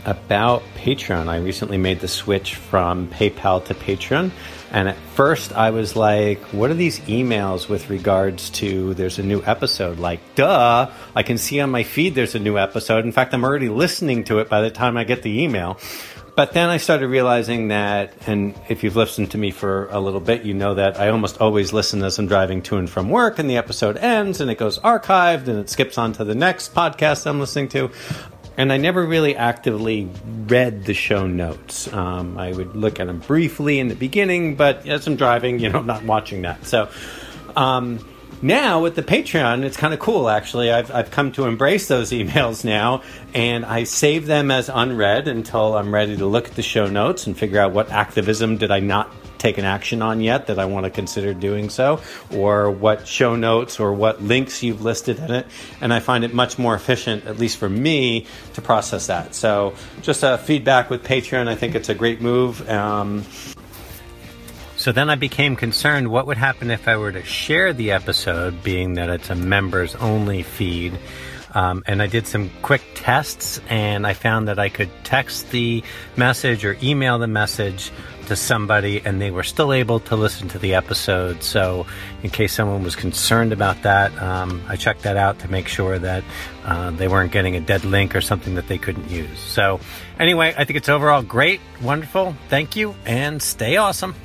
about 0.05 0.61
Patreon. 0.75 1.27
I 1.27 1.37
recently 1.37 1.79
made 1.79 1.99
the 1.99 2.07
switch 2.07 2.53
from 2.53 3.07
PayPal 3.07 3.65
to 3.65 3.73
Patreon. 3.73 4.29
And 4.71 4.87
at 4.87 4.97
first, 5.15 5.51
I 5.51 5.71
was 5.71 5.95
like, 5.95 6.39
what 6.53 6.69
are 6.69 6.75
these 6.75 6.99
emails 7.01 7.67
with 7.67 7.89
regards 7.89 8.51
to 8.51 8.93
there's 8.93 9.17
a 9.17 9.23
new 9.23 9.41
episode? 9.43 9.97
Like, 9.97 10.19
duh, 10.35 10.91
I 11.15 11.23
can 11.23 11.39
see 11.39 11.59
on 11.59 11.71
my 11.71 11.81
feed 11.81 12.13
there's 12.13 12.35
a 12.35 12.39
new 12.39 12.59
episode. 12.59 13.03
In 13.03 13.11
fact, 13.11 13.33
I'm 13.33 13.43
already 13.43 13.69
listening 13.69 14.25
to 14.25 14.37
it 14.37 14.47
by 14.47 14.61
the 14.61 14.69
time 14.69 14.95
I 14.95 15.05
get 15.05 15.23
the 15.23 15.41
email. 15.41 15.79
But 16.39 16.53
then 16.53 16.69
I 16.69 16.77
started 16.77 17.09
realizing 17.09 17.67
that, 17.67 18.13
and 18.25 18.55
if 18.69 18.81
you've 18.81 18.95
listened 18.95 19.31
to 19.31 19.37
me 19.37 19.51
for 19.51 19.87
a 19.87 19.99
little 19.99 20.21
bit, 20.21 20.43
you 20.43 20.53
know 20.53 20.73
that 20.75 20.97
I 20.97 21.09
almost 21.09 21.41
always 21.41 21.73
listen 21.73 22.01
as 22.01 22.17
I'm 22.17 22.27
driving 22.27 22.61
to 22.61 22.77
and 22.77 22.89
from 22.89 23.09
work, 23.09 23.39
and 23.39 23.49
the 23.49 23.57
episode 23.57 23.97
ends 23.97 24.39
and 24.39 24.49
it 24.49 24.57
goes 24.57 24.79
archived 24.79 25.49
and 25.49 25.59
it 25.59 25.69
skips 25.69 25.97
on 25.97 26.13
to 26.13 26.23
the 26.23 26.35
next 26.35 26.73
podcast 26.73 27.27
I'm 27.27 27.41
listening 27.41 27.67
to 27.71 27.91
and 28.55 28.71
I 28.71 28.77
never 28.77 29.05
really 29.05 29.35
actively 29.35 30.09
read 30.47 30.85
the 30.85 30.93
show 30.93 31.27
notes. 31.27 31.91
Um, 31.91 32.37
I 32.37 32.53
would 32.53 32.73
look 32.73 33.01
at 33.01 33.07
them 33.07 33.19
briefly 33.19 33.77
in 33.77 33.89
the 33.89 33.95
beginning, 33.95 34.55
but 34.55 34.87
as 34.87 35.07
I'm 35.07 35.17
driving, 35.17 35.59
you 35.59 35.67
know, 35.67 35.79
I'm 35.79 35.87
not 35.87 36.05
watching 36.05 36.43
that. 36.43 36.65
So 36.65 36.89
um, 37.57 37.99
now 38.41 38.81
with 38.81 38.95
the 38.95 39.03
Patreon, 39.03 39.63
it's 39.63 39.77
kind 39.77 39.93
of 39.93 39.99
cool 39.99 40.29
actually. 40.29 40.71
I've, 40.71 40.91
I've 40.91 41.11
come 41.11 41.31
to 41.33 41.45
embrace 41.45 41.87
those 41.87 42.11
emails 42.11 42.63
now, 42.63 43.03
and 43.33 43.65
I 43.65 43.83
save 43.83 44.25
them 44.25 44.51
as 44.51 44.69
unread 44.69 45.27
until 45.27 45.77
I'm 45.77 45.93
ready 45.93 46.17
to 46.17 46.25
look 46.25 46.47
at 46.47 46.55
the 46.55 46.61
show 46.61 46.87
notes 46.87 47.27
and 47.27 47.37
figure 47.37 47.59
out 47.59 47.73
what 47.73 47.91
activism 47.91 48.57
did 48.57 48.71
I 48.71 48.79
not 48.79 49.11
take 49.39 49.57
an 49.57 49.65
action 49.65 50.01
on 50.01 50.21
yet 50.21 50.47
that 50.47 50.59
I 50.59 50.65
want 50.65 50.83
to 50.83 50.89
consider 50.89 51.33
doing 51.33 51.69
so, 51.69 52.01
or 52.31 52.69
what 52.69 53.07
show 53.07 53.35
notes 53.35 53.79
or 53.79 53.93
what 53.93 54.21
links 54.21 54.61
you've 54.61 54.81
listed 54.81 55.17
in 55.17 55.31
it. 55.31 55.47
And 55.81 55.93
I 55.93 56.01
find 56.01 56.23
it 56.23 56.33
much 56.33 56.59
more 56.59 56.75
efficient, 56.75 57.25
at 57.25 57.39
least 57.39 57.57
for 57.57 57.69
me, 57.69 58.27
to 58.53 58.61
process 58.61 59.07
that. 59.07 59.33
So 59.33 59.73
just 60.01 60.23
a 60.23 60.37
feedback 60.37 60.89
with 60.89 61.03
Patreon. 61.03 61.47
I 61.47 61.55
think 61.55 61.73
it's 61.73 61.89
a 61.89 61.95
great 61.95 62.21
move. 62.21 62.67
Um, 62.69 63.25
so 64.79 64.93
then 64.93 65.09
I 65.09 65.15
became 65.15 65.57
concerned 65.57 66.07
what 66.07 66.25
would 66.27 66.37
happen 66.37 66.71
if 66.71 66.87
I 66.87 66.95
were 66.95 67.11
to 67.11 67.21
share 67.21 67.73
the 67.73 67.91
episode, 67.91 68.63
being 68.63 68.93
that 68.93 69.09
it's 69.09 69.29
a 69.29 69.35
members 69.35 69.93
only 69.95 70.41
feed. 70.41 70.97
Um, 71.53 71.83
and 71.85 72.01
I 72.01 72.07
did 72.07 72.25
some 72.25 72.49
quick 72.61 72.81
tests, 72.95 73.59
and 73.67 74.07
I 74.07 74.13
found 74.13 74.47
that 74.47 74.57
I 74.57 74.69
could 74.69 74.89
text 75.03 75.51
the 75.51 75.83
message 76.15 76.63
or 76.63 76.77
email 76.81 77.19
the 77.19 77.27
message 77.27 77.91
to 78.27 78.37
somebody 78.37 79.01
and 79.03 79.19
they 79.19 79.31
were 79.31 79.43
still 79.43 79.73
able 79.73 79.99
to 79.99 80.15
listen 80.15 80.47
to 80.47 80.59
the 80.59 80.75
episode. 80.75 81.43
So, 81.43 81.85
in 82.23 82.29
case 82.29 82.53
someone 82.53 82.81
was 82.81 82.95
concerned 82.95 83.51
about 83.51 83.81
that, 83.81 84.17
um, 84.21 84.63
I 84.69 84.77
checked 84.77 85.01
that 85.01 85.17
out 85.17 85.39
to 85.39 85.51
make 85.51 85.67
sure 85.67 85.99
that 85.99 86.23
uh, 86.63 86.91
they 86.91 87.09
weren't 87.09 87.33
getting 87.33 87.57
a 87.57 87.59
dead 87.59 87.83
link 87.83 88.15
or 88.15 88.21
something 88.21 88.55
that 88.55 88.69
they 88.69 88.77
couldn't 88.77 89.09
use. 89.09 89.39
So, 89.39 89.81
anyway, 90.19 90.53
I 90.57 90.63
think 90.63 90.77
it's 90.77 90.87
overall 90.87 91.21
great, 91.21 91.59
wonderful. 91.81 92.33
Thank 92.47 92.77
you, 92.77 92.95
and 93.05 93.41
stay 93.41 93.75
awesome. 93.75 94.15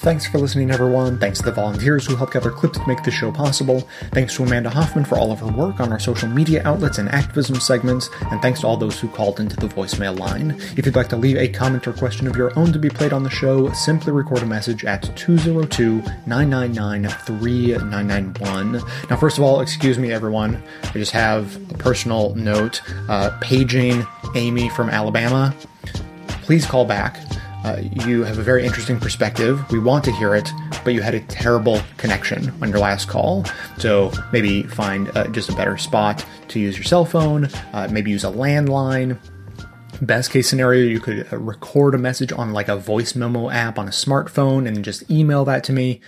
Thanks 0.00 0.26
for 0.26 0.38
listening, 0.38 0.70
everyone. 0.70 1.18
Thanks 1.18 1.40
to 1.40 1.44
the 1.44 1.52
volunteers 1.52 2.06
who 2.06 2.16
helped 2.16 2.32
gather 2.32 2.50
clips 2.50 2.78
to 2.78 2.86
make 2.88 3.02
this 3.02 3.12
show 3.12 3.30
possible. 3.30 3.80
Thanks 4.12 4.34
to 4.34 4.44
Amanda 4.44 4.70
Hoffman 4.70 5.04
for 5.04 5.18
all 5.18 5.30
of 5.30 5.40
her 5.40 5.52
work 5.52 5.78
on 5.78 5.92
our 5.92 5.98
social 5.98 6.26
media 6.26 6.62
outlets 6.64 6.96
and 6.96 7.06
activism 7.10 7.56
segments. 7.56 8.08
And 8.30 8.40
thanks 8.40 8.60
to 8.60 8.66
all 8.66 8.78
those 8.78 8.98
who 8.98 9.08
called 9.08 9.40
into 9.40 9.56
the 9.56 9.66
voicemail 9.66 10.18
line. 10.18 10.52
If 10.74 10.86
you'd 10.86 10.96
like 10.96 11.10
to 11.10 11.18
leave 11.18 11.36
a 11.36 11.48
comment 11.48 11.86
or 11.86 11.92
question 11.92 12.26
of 12.26 12.34
your 12.34 12.58
own 12.58 12.72
to 12.72 12.78
be 12.78 12.88
played 12.88 13.12
on 13.12 13.24
the 13.24 13.28
show, 13.28 13.70
simply 13.74 14.14
record 14.14 14.42
a 14.42 14.46
message 14.46 14.86
at 14.86 15.02
202 15.18 16.02
999 16.26 17.06
3991. 17.06 18.72
Now, 19.10 19.16
first 19.16 19.36
of 19.36 19.44
all, 19.44 19.60
excuse 19.60 19.98
me, 19.98 20.12
everyone. 20.12 20.62
I 20.82 20.92
just 20.92 21.12
have 21.12 21.56
a 21.72 21.76
personal 21.76 22.34
note. 22.36 22.80
Uh, 23.10 23.36
paging 23.42 24.06
Amy 24.34 24.70
from 24.70 24.88
Alabama. 24.88 25.54
Please 26.40 26.64
call 26.64 26.86
back. 26.86 27.18
Uh, 27.62 27.82
you 28.06 28.24
have 28.24 28.38
a 28.38 28.42
very 28.42 28.64
interesting 28.64 28.98
perspective. 28.98 29.70
We 29.70 29.78
want 29.78 30.02
to 30.04 30.12
hear 30.12 30.34
it, 30.34 30.50
but 30.82 30.94
you 30.94 31.02
had 31.02 31.14
a 31.14 31.20
terrible 31.20 31.80
connection 31.98 32.50
on 32.62 32.70
your 32.70 32.78
last 32.78 33.08
call. 33.08 33.44
So 33.76 34.10
maybe 34.32 34.62
find 34.62 35.14
uh, 35.16 35.28
just 35.28 35.50
a 35.50 35.54
better 35.54 35.76
spot 35.76 36.24
to 36.48 36.58
use 36.58 36.76
your 36.76 36.84
cell 36.84 37.04
phone, 37.04 37.50
uh, 37.74 37.88
maybe 37.90 38.10
use 38.10 38.24
a 38.24 38.30
landline. 38.30 39.18
Best 40.00 40.30
case 40.30 40.48
scenario, 40.48 40.86
you 40.86 41.00
could 41.00 41.30
uh, 41.30 41.36
record 41.36 41.94
a 41.94 41.98
message 41.98 42.32
on 42.32 42.54
like 42.54 42.68
a 42.68 42.76
voice 42.76 43.14
memo 43.14 43.50
app 43.50 43.78
on 43.78 43.86
a 43.86 43.90
smartphone 43.90 44.66
and 44.66 44.82
just 44.82 45.10
email 45.10 45.44
that 45.44 45.62
to 45.64 45.72
me. 45.74 46.00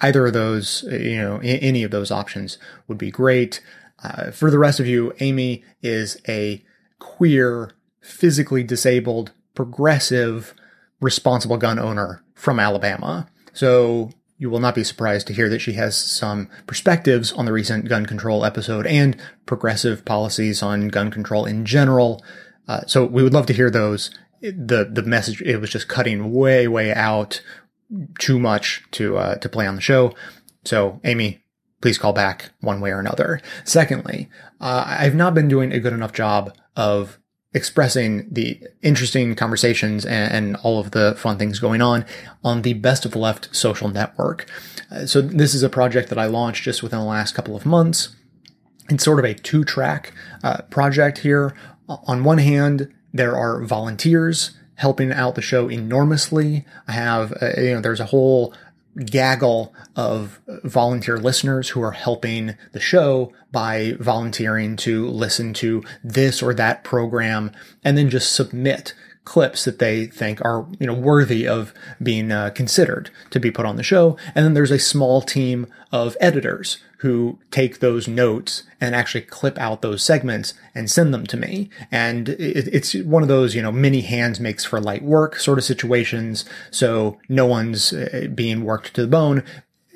Either 0.00 0.26
of 0.26 0.32
those, 0.32 0.84
uh, 0.90 0.96
you 0.96 1.18
know, 1.18 1.38
any 1.42 1.84
of 1.84 1.92
those 1.92 2.10
options 2.10 2.58
would 2.88 2.98
be 2.98 3.12
great. 3.12 3.62
Uh, 4.02 4.32
for 4.32 4.50
the 4.50 4.58
rest 4.58 4.80
of 4.80 4.86
you, 4.88 5.12
Amy 5.20 5.62
is 5.82 6.20
a 6.28 6.64
queer, 6.98 7.70
physically 8.00 8.64
disabled, 8.64 9.30
progressive, 9.54 10.52
responsible 11.00 11.56
gun 11.56 11.78
owner 11.78 12.22
from 12.34 12.58
Alabama. 12.58 13.28
So 13.52 14.10
you 14.38 14.50
will 14.50 14.60
not 14.60 14.74
be 14.74 14.84
surprised 14.84 15.26
to 15.26 15.32
hear 15.32 15.48
that 15.48 15.60
she 15.60 15.72
has 15.74 15.96
some 15.96 16.48
perspectives 16.66 17.32
on 17.32 17.46
the 17.46 17.52
recent 17.52 17.88
gun 17.88 18.06
control 18.06 18.44
episode 18.44 18.86
and 18.86 19.16
progressive 19.46 20.04
policies 20.04 20.62
on 20.62 20.88
gun 20.88 21.10
control 21.10 21.46
in 21.46 21.64
general. 21.64 22.22
Uh, 22.68 22.82
so 22.86 23.04
we 23.04 23.22
would 23.22 23.32
love 23.32 23.46
to 23.46 23.54
hear 23.54 23.70
those. 23.70 24.10
The 24.42 24.88
the 24.92 25.02
message 25.02 25.40
it 25.42 25.60
was 25.60 25.70
just 25.70 25.88
cutting 25.88 26.32
way 26.32 26.68
way 26.68 26.92
out 26.92 27.40
too 28.18 28.38
much 28.38 28.84
to 28.92 29.16
uh, 29.16 29.36
to 29.36 29.48
play 29.48 29.66
on 29.66 29.74
the 29.74 29.80
show. 29.80 30.14
So 30.64 31.00
Amy, 31.04 31.42
please 31.80 31.96
call 31.96 32.12
back 32.12 32.50
one 32.60 32.80
way 32.80 32.90
or 32.90 33.00
another. 33.00 33.40
Secondly, 33.64 34.28
uh, 34.60 34.84
I've 34.86 35.14
not 35.14 35.34
been 35.34 35.48
doing 35.48 35.72
a 35.72 35.80
good 35.80 35.94
enough 35.94 36.12
job 36.12 36.54
of 36.76 37.18
expressing 37.54 38.28
the 38.30 38.60
interesting 38.82 39.34
conversations 39.34 40.04
and, 40.04 40.32
and, 40.32 40.56
all 40.56 40.78
of 40.78 40.90
the 40.90 41.14
fun 41.16 41.38
things 41.38 41.58
going 41.58 41.80
on 41.80 42.04
on 42.44 42.62
the 42.62 42.74
Best 42.74 43.04
of 43.04 43.12
the 43.12 43.18
Left 43.18 43.54
social 43.54 43.88
network. 43.88 44.46
Uh, 44.90 45.06
so 45.06 45.20
this 45.20 45.54
is 45.54 45.62
a 45.62 45.70
project 45.70 46.08
that 46.10 46.18
I 46.18 46.26
launched 46.26 46.64
just 46.64 46.82
within 46.82 46.98
the 46.98 47.04
last 47.04 47.34
couple 47.34 47.56
of 47.56 47.64
months. 47.64 48.14
It's 48.90 49.04
sort 49.04 49.18
of 49.18 49.24
a 49.24 49.34
two 49.34 49.64
track 49.64 50.12
uh, 50.44 50.62
project 50.70 51.18
here. 51.18 51.56
On 51.88 52.24
one 52.24 52.38
hand, 52.38 52.92
there 53.12 53.36
are 53.36 53.62
volunteers 53.62 54.56
helping 54.76 55.10
out 55.10 55.34
the 55.34 55.42
show 55.42 55.68
enormously. 55.68 56.64
I 56.86 56.92
have, 56.92 57.32
uh, 57.40 57.52
you 57.56 57.74
know, 57.74 57.80
there's 57.80 58.00
a 58.00 58.06
whole 58.06 58.54
gaggle 59.04 59.74
of 59.94 60.40
volunteer 60.64 61.18
listeners 61.18 61.68
who 61.70 61.82
are 61.82 61.92
helping 61.92 62.56
the 62.72 62.80
show 62.80 63.32
by 63.52 63.94
volunteering 64.00 64.76
to 64.76 65.06
listen 65.08 65.52
to 65.54 65.82
this 66.02 66.42
or 66.42 66.54
that 66.54 66.82
program 66.84 67.52
and 67.84 67.98
then 67.98 68.08
just 68.08 68.32
submit 68.32 68.94
clips 69.26 69.64
that 69.64 69.80
they 69.80 70.06
think 70.06 70.40
are 70.42 70.66
you 70.78 70.86
know 70.86 70.94
worthy 70.94 71.46
of 71.46 71.74
being 72.02 72.32
uh, 72.32 72.48
considered 72.50 73.10
to 73.30 73.38
be 73.38 73.50
put 73.50 73.66
on 73.66 73.76
the 73.76 73.82
show. 73.82 74.16
And 74.34 74.46
then 74.46 74.54
there's 74.54 74.70
a 74.70 74.78
small 74.78 75.20
team 75.20 75.66
of 75.92 76.16
editors 76.20 76.78
who 77.00 77.38
take 77.50 77.80
those 77.80 78.08
notes 78.08 78.62
and 78.80 78.94
actually 78.94 79.20
clip 79.20 79.58
out 79.58 79.82
those 79.82 80.02
segments 80.02 80.54
and 80.74 80.90
send 80.90 81.12
them 81.12 81.26
to 81.26 81.36
me. 81.36 81.68
And 81.90 82.30
it, 82.30 82.68
it's 82.72 82.94
one 82.94 83.22
of 83.22 83.28
those 83.28 83.54
you 83.54 83.60
know 83.60 83.72
many 83.72 84.00
hands 84.00 84.40
makes 84.40 84.64
for 84.64 84.80
light 84.80 85.02
work 85.02 85.36
sort 85.36 85.58
of 85.58 85.64
situations. 85.64 86.44
So 86.70 87.18
no 87.28 87.46
one's 87.46 87.92
uh, 87.92 88.28
being 88.34 88.64
worked 88.64 88.94
to 88.94 89.02
the 89.02 89.08
bone 89.08 89.44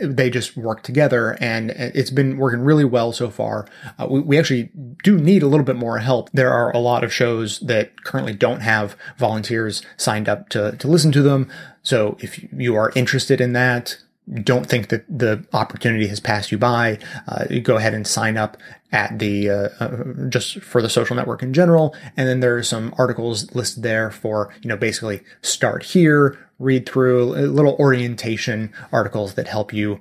they 0.00 0.30
just 0.30 0.56
work 0.56 0.82
together 0.82 1.36
and 1.40 1.70
it's 1.70 2.10
been 2.10 2.36
working 2.36 2.60
really 2.60 2.84
well 2.84 3.12
so 3.12 3.30
far. 3.30 3.66
Uh, 3.98 4.06
we, 4.10 4.20
we, 4.20 4.38
actually 4.38 4.70
do 5.02 5.18
need 5.18 5.42
a 5.42 5.46
little 5.46 5.64
bit 5.64 5.76
more 5.76 5.98
help. 5.98 6.30
There 6.32 6.52
are 6.52 6.70
a 6.70 6.78
lot 6.78 7.04
of 7.04 7.12
shows 7.12 7.60
that 7.60 8.04
currently 8.04 8.32
don't 8.32 8.60
have 8.60 8.96
volunteers 9.18 9.82
signed 9.96 10.28
up 10.28 10.48
to, 10.50 10.76
to 10.76 10.88
listen 10.88 11.12
to 11.12 11.22
them. 11.22 11.50
So 11.82 12.16
if 12.20 12.42
you 12.52 12.74
are 12.76 12.92
interested 12.94 13.40
in 13.40 13.52
that, 13.52 13.98
don't 14.42 14.66
think 14.66 14.88
that 14.88 15.04
the 15.08 15.44
opportunity 15.52 16.06
has 16.06 16.20
passed 16.20 16.52
you 16.52 16.58
by. 16.58 16.98
Uh, 17.26 17.46
go 17.62 17.76
ahead 17.76 17.94
and 17.94 18.06
sign 18.06 18.36
up 18.36 18.56
at 18.92 19.18
the 19.18 19.50
uh, 19.50 19.68
uh, 19.80 20.04
just 20.28 20.60
for 20.60 20.82
the 20.82 20.88
social 20.88 21.16
network 21.16 21.42
in 21.42 21.52
general, 21.52 21.94
and 22.16 22.28
then 22.28 22.40
there 22.40 22.56
are 22.56 22.62
some 22.62 22.94
articles 22.96 23.52
listed 23.54 23.82
there 23.82 24.10
for 24.10 24.52
you 24.62 24.68
know 24.68 24.76
basically 24.76 25.22
start 25.42 25.82
here, 25.82 26.38
read 26.60 26.88
through 26.88 27.24
little 27.24 27.74
orientation 27.80 28.72
articles 28.92 29.34
that 29.34 29.48
help 29.48 29.72
you 29.72 30.00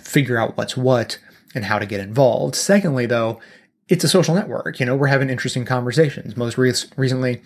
figure 0.00 0.38
out 0.38 0.56
what's 0.56 0.76
what 0.76 1.18
and 1.54 1.66
how 1.66 1.78
to 1.78 1.86
get 1.86 2.00
involved. 2.00 2.54
Secondly, 2.54 3.04
though, 3.06 3.40
it's 3.88 4.04
a 4.04 4.08
social 4.08 4.34
network. 4.34 4.80
You 4.80 4.86
know, 4.86 4.96
we're 4.96 5.08
having 5.08 5.28
interesting 5.28 5.64
conversations. 5.64 6.36
Most 6.36 6.56
re- 6.56 6.72
recently, 6.96 7.42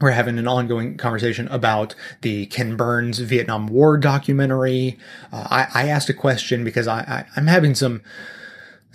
we're 0.00 0.10
having 0.10 0.38
an 0.38 0.46
ongoing 0.46 0.96
conversation 0.96 1.48
about 1.48 1.94
the 2.20 2.46
Ken 2.46 2.76
Burns 2.76 3.18
Vietnam 3.20 3.66
War 3.66 3.96
documentary. 3.96 4.98
Uh, 5.32 5.46
I, 5.50 5.84
I, 5.84 5.88
asked 5.88 6.10
a 6.10 6.14
question 6.14 6.64
because 6.64 6.86
I, 6.86 6.98
I, 7.00 7.24
I'm 7.34 7.46
having 7.46 7.74
some 7.74 8.02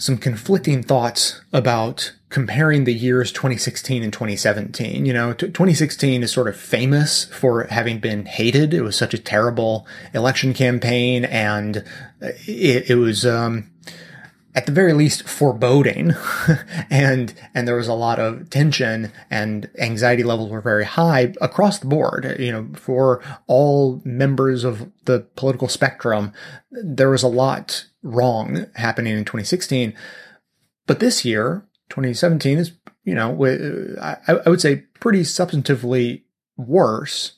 some 0.02 0.18
conflicting 0.18 0.82
thoughts 0.82 1.42
about 1.54 2.14
comparing 2.30 2.86
the 2.86 2.94
years 2.94 3.32
2016 3.32 4.02
and 4.02 4.12
2017. 4.12 5.06
You 5.06 5.14
know, 5.14 5.34
t- 5.34 5.46
2016 5.46 6.24
is 6.24 6.32
sort 6.32 6.48
of 6.48 6.56
famous 6.56 7.26
for 7.26 7.66
having 7.66 8.00
been 8.00 8.26
hated. 8.26 8.74
It 8.74 8.82
was 8.82 8.96
such 8.96 9.14
a 9.14 9.20
terrible 9.20 9.86
election 10.12 10.56
campaign, 10.56 11.24
and 11.26 11.84
it, 12.20 12.90
it 12.90 12.96
was. 12.96 13.26
Um, 13.28 13.71
at 14.54 14.66
the 14.66 14.72
very 14.72 14.94
least 14.94 15.28
foreboding 15.28 16.14
and 16.90 17.34
and 17.54 17.68
there 17.68 17.76
was 17.76 17.88
a 17.88 17.94
lot 17.94 18.20
of 18.20 18.50
tension 18.50 19.12
and 19.30 19.70
anxiety 19.80 20.24
levels 20.24 20.50
were 20.50 20.62
very 20.62 20.86
high 20.86 21.34
across 21.40 21.80
the 21.80 21.88
board 21.88 22.36
you 22.40 22.52
know 22.52 22.68
for 22.76 23.22
all 23.48 24.02
members 24.04 24.64
of 24.64 24.92
the 25.06 25.22
political 25.36 25.68
spectrum 25.68 26.34
there 26.72 27.10
was 27.10 27.24
a 27.24 27.28
lot 27.28 27.86
wrong 28.04 28.66
happening 28.76 29.14
in 29.14 29.26
2016. 29.26 29.94
But 30.88 31.00
this 31.00 31.24
year, 31.26 31.66
2017 31.90 32.58
is, 32.58 32.72
you 33.04 33.16
know, 33.16 33.46
I, 34.02 34.18
I 34.46 34.50
would 34.50 34.62
say 34.62 34.84
pretty 35.00 35.22
substantively 35.22 36.24
worse. 36.58 37.34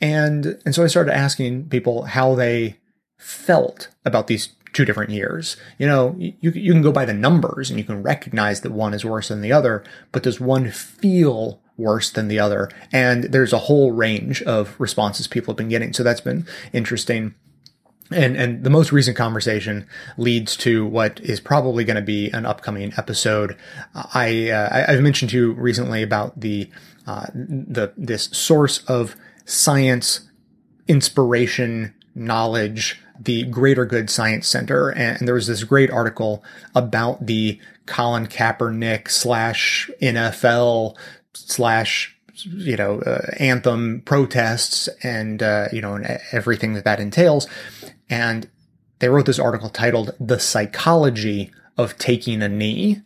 And, 0.00 0.60
and 0.64 0.74
so 0.74 0.84
I 0.84 0.88
started 0.88 1.14
asking 1.14 1.68
people 1.68 2.04
how 2.04 2.34
they 2.34 2.78
felt 3.18 3.88
about 4.04 4.26
these 4.26 4.48
two 4.76 4.84
different 4.84 5.10
years. 5.10 5.56
You 5.78 5.86
know, 5.86 6.14
you, 6.18 6.50
you 6.50 6.72
can 6.72 6.82
go 6.82 6.92
by 6.92 7.06
the 7.06 7.14
numbers 7.14 7.70
and 7.70 7.78
you 7.78 7.84
can 7.84 8.02
recognize 8.02 8.60
that 8.60 8.72
one 8.72 8.92
is 8.92 9.06
worse 9.06 9.28
than 9.28 9.40
the 9.40 9.50
other, 9.50 9.82
but 10.12 10.22
does 10.22 10.38
one 10.38 10.70
feel 10.70 11.62
worse 11.78 12.10
than 12.10 12.28
the 12.28 12.38
other? 12.38 12.68
And 12.92 13.24
there's 13.24 13.54
a 13.54 13.58
whole 13.58 13.92
range 13.92 14.42
of 14.42 14.78
responses 14.78 15.26
people 15.26 15.52
have 15.52 15.56
been 15.56 15.70
getting. 15.70 15.94
So 15.94 16.02
that's 16.02 16.20
been 16.20 16.46
interesting 16.74 17.34
and 18.12 18.36
and 18.36 18.62
the 18.62 18.70
most 18.70 18.92
recent 18.92 19.16
conversation 19.16 19.84
leads 20.16 20.56
to 20.58 20.86
what 20.86 21.18
is 21.20 21.40
probably 21.40 21.82
going 21.82 21.96
to 21.96 22.02
be 22.02 22.30
an 22.30 22.46
upcoming 22.46 22.92
episode. 22.96 23.56
I 23.94 24.50
uh, 24.50 24.84
I've 24.86 25.02
mentioned 25.02 25.32
to 25.32 25.36
you 25.36 25.52
recently 25.54 26.04
about 26.04 26.38
the 26.38 26.70
uh, 27.08 27.26
the 27.34 27.92
this 27.96 28.28
source 28.30 28.84
of 28.84 29.16
science 29.44 30.30
inspiration 30.86 31.94
knowledge 32.14 33.02
the 33.20 33.44
Greater 33.44 33.84
Good 33.84 34.10
Science 34.10 34.46
Center, 34.46 34.90
and 34.90 35.26
there 35.26 35.34
was 35.34 35.46
this 35.46 35.64
great 35.64 35.90
article 35.90 36.44
about 36.74 37.26
the 37.26 37.60
Colin 37.86 38.26
Kaepernick 38.26 39.10
slash 39.10 39.90
NFL 40.02 40.96
slash 41.34 42.16
you 42.44 42.76
know 42.76 43.00
uh, 43.00 43.30
anthem 43.38 44.02
protests 44.04 44.88
and 45.02 45.42
uh, 45.42 45.68
you 45.72 45.80
know 45.80 45.94
and 45.94 46.20
everything 46.32 46.74
that 46.74 46.84
that 46.84 47.00
entails 47.00 47.46
and 48.10 48.48
they 48.98 49.08
wrote 49.08 49.26
this 49.26 49.38
article 49.38 49.68
titled 49.68 50.14
The 50.18 50.38
Psychology 50.38 51.52
of 51.76 51.98
Taking 51.98 52.42
a 52.42 52.48
Knee. 52.48 53.02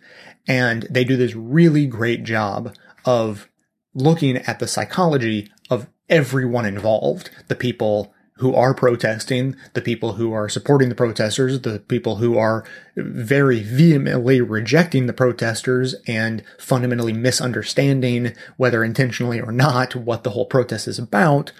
And 0.46 0.84
they 0.90 1.04
do 1.04 1.16
this 1.16 1.34
really 1.34 1.86
great 1.86 2.24
job 2.24 2.74
of 3.04 3.48
looking 3.94 4.36
at 4.36 4.58
the 4.58 4.68
psychology 4.68 5.50
of 5.68 5.88
everyone 6.08 6.66
involved, 6.66 7.30
the 7.48 7.54
people 7.54 8.12
who 8.40 8.54
are 8.54 8.74
protesting, 8.74 9.54
the 9.74 9.80
people 9.80 10.14
who 10.14 10.32
are 10.32 10.48
supporting 10.48 10.88
the 10.88 10.94
protesters, 10.94 11.60
the 11.60 11.78
people 11.78 12.16
who 12.16 12.38
are 12.38 12.64
very 12.96 13.62
vehemently 13.62 14.40
rejecting 14.40 15.06
the 15.06 15.12
protesters 15.12 15.94
and 16.06 16.42
fundamentally 16.58 17.12
misunderstanding, 17.12 18.34
whether 18.56 18.82
intentionally 18.82 19.40
or 19.40 19.52
not, 19.52 19.94
what 19.94 20.24
the 20.24 20.30
whole 20.30 20.46
protest 20.46 20.88
is 20.88 20.98
about. 20.98 21.52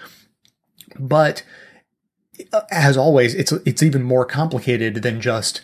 But 0.99 1.43
uh, 2.51 2.61
as 2.71 2.97
always, 2.97 3.35
it's 3.35 3.51
it's 3.51 3.83
even 3.83 4.03
more 4.03 4.25
complicated 4.25 4.95
than 4.95 5.21
just 5.21 5.61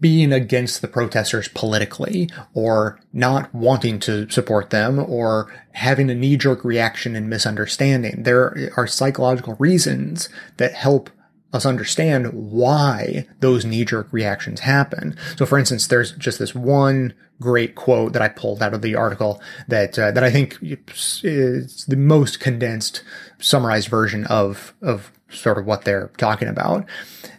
being 0.00 0.32
against 0.32 0.82
the 0.82 0.88
protesters 0.88 1.48
politically 1.48 2.28
or 2.54 2.98
not 3.12 3.54
wanting 3.54 4.00
to 4.00 4.28
support 4.28 4.70
them 4.70 4.98
or 4.98 5.52
having 5.72 6.10
a 6.10 6.14
knee 6.14 6.36
jerk 6.36 6.64
reaction 6.64 7.14
and 7.14 7.30
misunderstanding. 7.30 8.24
There 8.24 8.72
are 8.76 8.86
psychological 8.86 9.54
reasons 9.58 10.28
that 10.56 10.74
help 10.74 11.10
us 11.52 11.64
understand 11.64 12.32
why 12.32 13.26
those 13.40 13.64
knee 13.64 13.84
jerk 13.84 14.08
reactions 14.12 14.60
happen. 14.60 15.16
So 15.36 15.46
for 15.46 15.58
instance, 15.58 15.86
there's 15.86 16.12
just 16.12 16.38
this 16.38 16.54
one 16.54 17.14
great 17.40 17.74
quote 17.74 18.12
that 18.12 18.22
I 18.22 18.28
pulled 18.28 18.62
out 18.62 18.74
of 18.74 18.82
the 18.82 18.96
article 18.96 19.40
that, 19.68 19.98
uh, 19.98 20.10
that 20.10 20.24
I 20.24 20.30
think 20.30 20.58
is 20.62 21.84
the 21.86 21.96
most 21.96 22.40
condensed 22.40 23.02
summarized 23.38 23.88
version 23.88 24.24
of, 24.26 24.74
of 24.82 25.12
sort 25.28 25.58
of 25.58 25.66
what 25.66 25.84
they're 25.84 26.10
talking 26.16 26.48
about. 26.48 26.86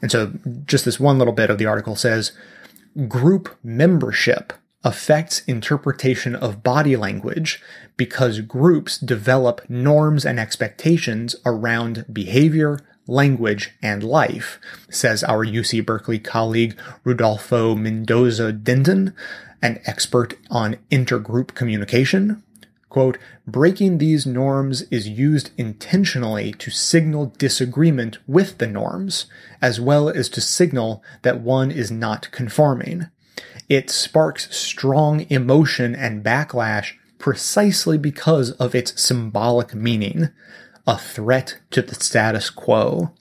And 0.01 0.11
so 0.11 0.33
just 0.65 0.85
this 0.85 0.99
one 0.99 1.17
little 1.17 1.33
bit 1.33 1.49
of 1.49 1.57
the 1.57 1.65
article 1.65 1.95
says 1.95 2.31
group 3.07 3.55
membership 3.63 4.53
affects 4.83 5.41
interpretation 5.41 6.35
of 6.35 6.63
body 6.63 6.95
language 6.95 7.61
because 7.97 8.41
groups 8.41 8.97
develop 8.97 9.61
norms 9.69 10.25
and 10.25 10.39
expectations 10.39 11.35
around 11.45 12.05
behavior, 12.11 12.79
language, 13.07 13.71
and 13.81 14.03
life, 14.03 14.59
says 14.89 15.23
our 15.23 15.45
UC 15.45 15.85
Berkeley 15.85 16.19
colleague 16.19 16.79
Rodolfo 17.03 17.75
Mendoza 17.75 18.51
Denton, 18.51 19.13
an 19.61 19.79
expert 19.85 20.35
on 20.49 20.77
intergroup 20.91 21.55
communication. 21.55 22.43
Quote, 22.97 23.19
breaking 23.45 23.99
these 23.99 24.25
norms 24.25 24.81
is 24.89 25.07
used 25.07 25.51
intentionally 25.55 26.51
to 26.53 26.71
signal 26.71 27.27
disagreement 27.37 28.17
with 28.25 28.57
the 28.57 28.65
norms, 28.65 29.27
as 29.61 29.79
well 29.79 30.09
as 30.09 30.29
to 30.29 30.41
signal 30.41 31.03
that 31.21 31.39
one 31.39 31.69
is 31.69 31.91
not 31.91 32.31
conforming. 32.31 33.05
It 33.69 33.91
sparks 33.91 34.57
strong 34.57 35.27
emotion 35.29 35.93
and 35.93 36.23
backlash 36.23 36.93
precisely 37.19 37.99
because 37.99 38.49
of 38.53 38.73
its 38.73 38.99
symbolic 38.99 39.75
meaning, 39.75 40.29
a 40.87 40.97
threat 40.97 41.59
to 41.69 41.83
the 41.83 41.93
status 41.93 42.49
quo. 42.49 43.11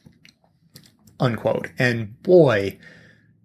Unquote. 1.20 1.68
And 1.78 2.22
boy, 2.22 2.78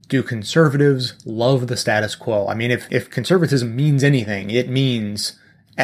do 0.07 0.23
conservatives 0.23 1.15
love 1.25 1.67
the 1.67 1.75
status 1.75 2.15
quo. 2.15 2.47
I 2.47 2.53
mean, 2.53 2.71
if, 2.71 2.89
if 2.89 3.09
conservatism 3.09 3.75
means 3.75 4.01
anything, 4.01 4.49
it 4.49 4.69
means 4.69 5.37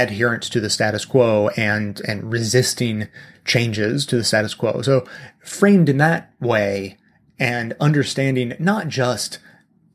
adherence 0.03 0.49
to 0.49 0.59
the 0.59 0.69
status 0.69 1.05
quo 1.05 1.49
and 1.57 2.01
and 2.07 2.31
resisting 2.31 3.07
changes 3.45 4.05
to 4.05 4.17
the 4.17 4.23
status 4.23 4.53
quo. 4.53 4.81
So 4.81 5.05
framed 5.43 5.89
in 5.89 5.97
that 5.97 6.33
way 6.39 6.97
and 7.39 7.75
understanding 7.79 8.53
not 8.59 8.87
just 8.87 9.39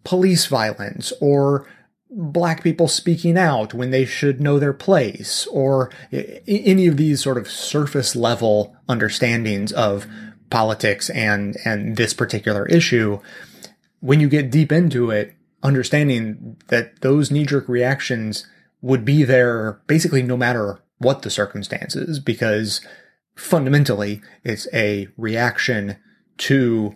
police 0.04 0.46
violence 0.46 1.12
or 1.20 1.66
black 2.10 2.62
people 2.62 2.88
speaking 2.88 3.38
out 3.38 3.72
when 3.72 3.90
they 3.90 4.04
should 4.04 4.40
know 4.40 4.58
their 4.58 4.74
place 4.74 5.46
or 5.46 5.90
any 6.12 6.86
of 6.86 6.96
these 6.96 7.22
sort 7.22 7.38
of 7.38 7.50
surface 7.50 8.14
level 8.14 8.76
understandings 8.88 9.72
of 9.72 10.06
politics 10.50 11.08
and 11.10 11.56
and 11.64 11.96
this 11.96 12.12
particular 12.12 12.66
issue 12.66 13.18
when 14.00 14.20
you 14.20 14.28
get 14.28 14.50
deep 14.50 14.70
into 14.70 15.10
it 15.10 15.34
understanding 15.62 16.56
that 16.68 17.00
those 17.00 17.30
knee 17.30 17.46
jerk 17.46 17.66
reactions 17.66 18.46
would 18.82 19.04
be 19.04 19.22
there 19.22 19.80
basically 19.86 20.22
no 20.22 20.36
matter 20.36 20.80
what 20.98 21.22
the 21.22 21.30
circumstances, 21.30 22.18
because 22.18 22.80
fundamentally 23.34 24.20
it's 24.44 24.68
a 24.74 25.08
reaction 25.16 25.96
to 26.38 26.94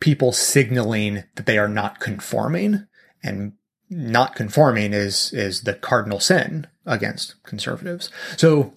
people 0.00 0.32
signaling 0.32 1.24
that 1.34 1.46
they 1.46 1.58
are 1.58 1.68
not 1.68 2.00
conforming 2.00 2.86
and 3.22 3.52
not 3.90 4.34
conforming 4.34 4.92
is 4.92 5.32
is 5.32 5.62
the 5.62 5.74
cardinal 5.74 6.20
sin 6.20 6.66
against 6.86 7.42
conservatives. 7.42 8.10
So 8.36 8.74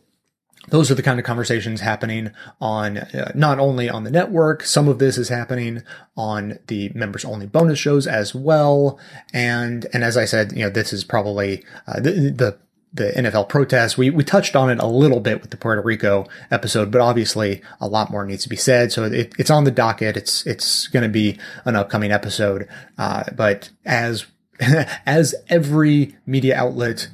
those 0.70 0.92
are 0.92 0.96
the 0.96 1.04
kind 1.04 1.20
of 1.20 1.26
conversations 1.26 1.82
happening 1.82 2.32
on 2.60 2.98
uh, 2.98 3.32
not 3.34 3.60
only 3.60 3.90
on 3.90 4.04
the 4.04 4.12
network 4.12 4.64
some 4.64 4.88
of 4.88 5.00
this 5.00 5.18
is 5.18 5.30
happening 5.30 5.84
on 6.16 6.60
the 6.68 6.90
members 6.94 7.26
only 7.26 7.48
bonus 7.48 7.80
shows 7.80 8.06
as 8.08 8.36
well 8.36 9.00
and 9.34 9.88
and 9.94 10.04
as 10.04 10.18
i 10.18 10.26
said 10.26 10.52
you 10.52 10.64
know 10.64 10.70
this 10.70 10.94
is 10.94 11.04
probably 11.04 11.64
uh, 11.88 12.00
the, 12.00 12.12
the 12.12 12.58
the 12.94 13.12
NFL 13.12 13.48
protests. 13.48 13.98
We 13.98 14.10
we 14.10 14.24
touched 14.24 14.56
on 14.56 14.70
it 14.70 14.80
a 14.80 14.86
little 14.86 15.20
bit 15.20 15.42
with 15.42 15.52
the 15.52 15.58
Puerto 15.58 15.82
Rico 15.82 16.28
episode, 16.50 16.92
but 16.92 17.02
obviously 17.02 17.62
a 17.80 17.88
lot 17.88 18.12
more 18.12 18.26
needs 18.26 18.44
to 18.44 18.50
be 18.50 18.56
said. 18.56 18.92
So 18.92 19.06
it, 19.06 19.34
it's 19.40 19.50
on 19.50 19.64
the 19.64 19.72
docket. 19.72 20.18
It's 20.18 20.46
it's 20.46 20.88
going 20.88 21.04
to 21.04 21.10
be 21.10 21.40
an 21.66 21.76
upcoming 21.76 22.12
episode. 22.12 22.68
Uh, 22.98 23.24
but 23.34 23.70
as 23.86 24.26
as 25.06 25.36
every 25.50 26.18
media 26.26 26.56
outlet 26.58 27.10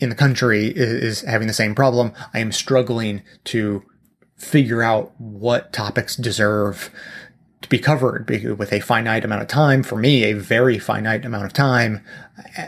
in 0.00 0.08
the 0.08 0.14
country 0.14 0.66
is, 0.66 1.20
having 1.22 1.46
the 1.46 1.54
same 1.54 1.74
problem. 1.74 2.12
I 2.34 2.40
am 2.40 2.52
struggling 2.52 3.22
to 3.44 3.84
figure 4.36 4.82
out 4.82 5.12
what 5.18 5.72
topics 5.72 6.16
deserve 6.16 6.90
to 7.60 7.68
be 7.68 7.78
covered 7.78 8.28
with 8.58 8.72
a 8.72 8.80
finite 8.80 9.24
amount 9.24 9.42
of 9.42 9.48
time. 9.48 9.82
For 9.82 9.96
me, 9.96 10.24
a 10.24 10.32
very 10.32 10.78
finite 10.78 11.26
amount 11.26 11.44
of 11.44 11.52
time. 11.52 12.02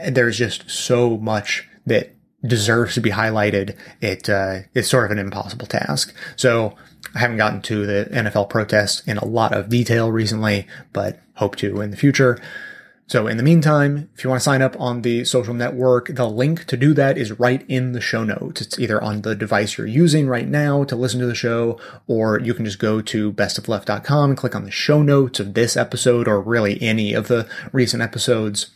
There's 0.07 0.37
just 0.37 0.71
so 0.71 1.17
much 1.17 1.67
that 1.87 2.15
deserves 2.47 2.95
to 2.95 3.01
be 3.01 3.11
highlighted. 3.11 3.77
It 4.01 4.29
uh, 4.29 4.61
it's 4.75 4.89
sort 4.89 5.07
of 5.07 5.11
an 5.11 5.19
impossible 5.19 5.67
task. 5.67 6.15
So 6.37 6.77
I 7.15 7.21
haven't 7.21 7.39
gotten 7.39 7.63
to 7.63 7.87
the 7.87 8.09
NFL 8.13 8.51
protests 8.51 9.01
in 9.07 9.17
a 9.17 9.25
lot 9.25 9.55
of 9.55 9.71
detail 9.71 10.11
recently, 10.11 10.67
but 10.93 11.21
hope 11.37 11.57
to 11.57 11.81
in 11.81 11.91
the 11.91 11.97
future. 11.97 12.39
So 13.13 13.27
in 13.27 13.37
the 13.37 13.43
meantime, 13.43 14.09
if 14.15 14.25
you 14.25 14.31
want 14.31 14.41
to 14.41 14.45
sign 14.45 14.63
up 14.63 14.75
on 14.81 15.03
the 15.03 15.27
social 15.27 15.53
network, 15.53 16.15
the 16.15 16.27
link 16.27 16.65
to 16.65 16.79
do 16.79 16.95
that 16.95 17.19
is 17.19 17.39
right 17.39 17.63
in 17.69 17.93
the 17.93 18.01
show 18.01 18.25
notes. 18.25 18.63
It's 18.63 18.79
either 18.79 19.05
on 19.05 19.21
the 19.21 19.35
device 19.35 19.77
you're 19.77 19.87
using 19.87 20.29
right 20.29 20.49
now 20.49 20.85
to 20.85 20.97
listen 20.97 21.21
to 21.21 21.27
the 21.27 21.35
show, 21.35 21.79
or 22.07 22.41
you 22.41 22.55
can 22.55 22.65
just 22.65 22.79
go 22.79 23.03
to 23.03 23.31
bestofleft.com 23.35 24.31
and 24.31 24.39
click 24.39 24.57
on 24.57 24.65
the 24.65 24.71
show 24.71 25.03
notes 25.03 25.41
of 25.41 25.53
this 25.53 25.77
episode 25.77 26.27
or 26.27 26.41
really 26.41 26.81
any 26.81 27.13
of 27.13 27.29
the 27.29 27.47
recent 27.71 28.03
episodes 28.03 28.71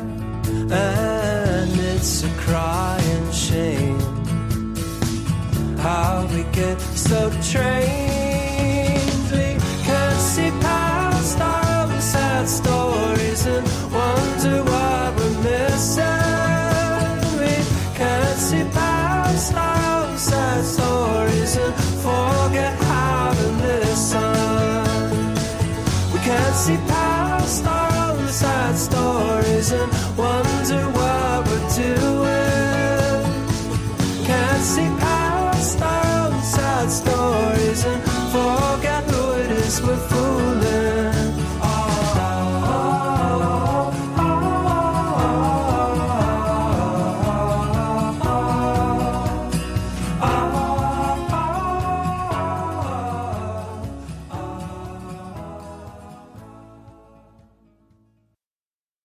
And 0.71 1.79
it's 1.79 2.23
a 2.23 2.29
shame 2.45 3.12
how 5.83 6.25
we 6.33 6.43
get 6.53 6.79
so 6.79 7.29
trained. 7.51 9.01
We 9.31 9.57
can't 9.83 10.21
see 10.31 10.51
past 10.61 11.39
our 11.41 11.99
sad 11.99 12.47
stories. 12.47 13.02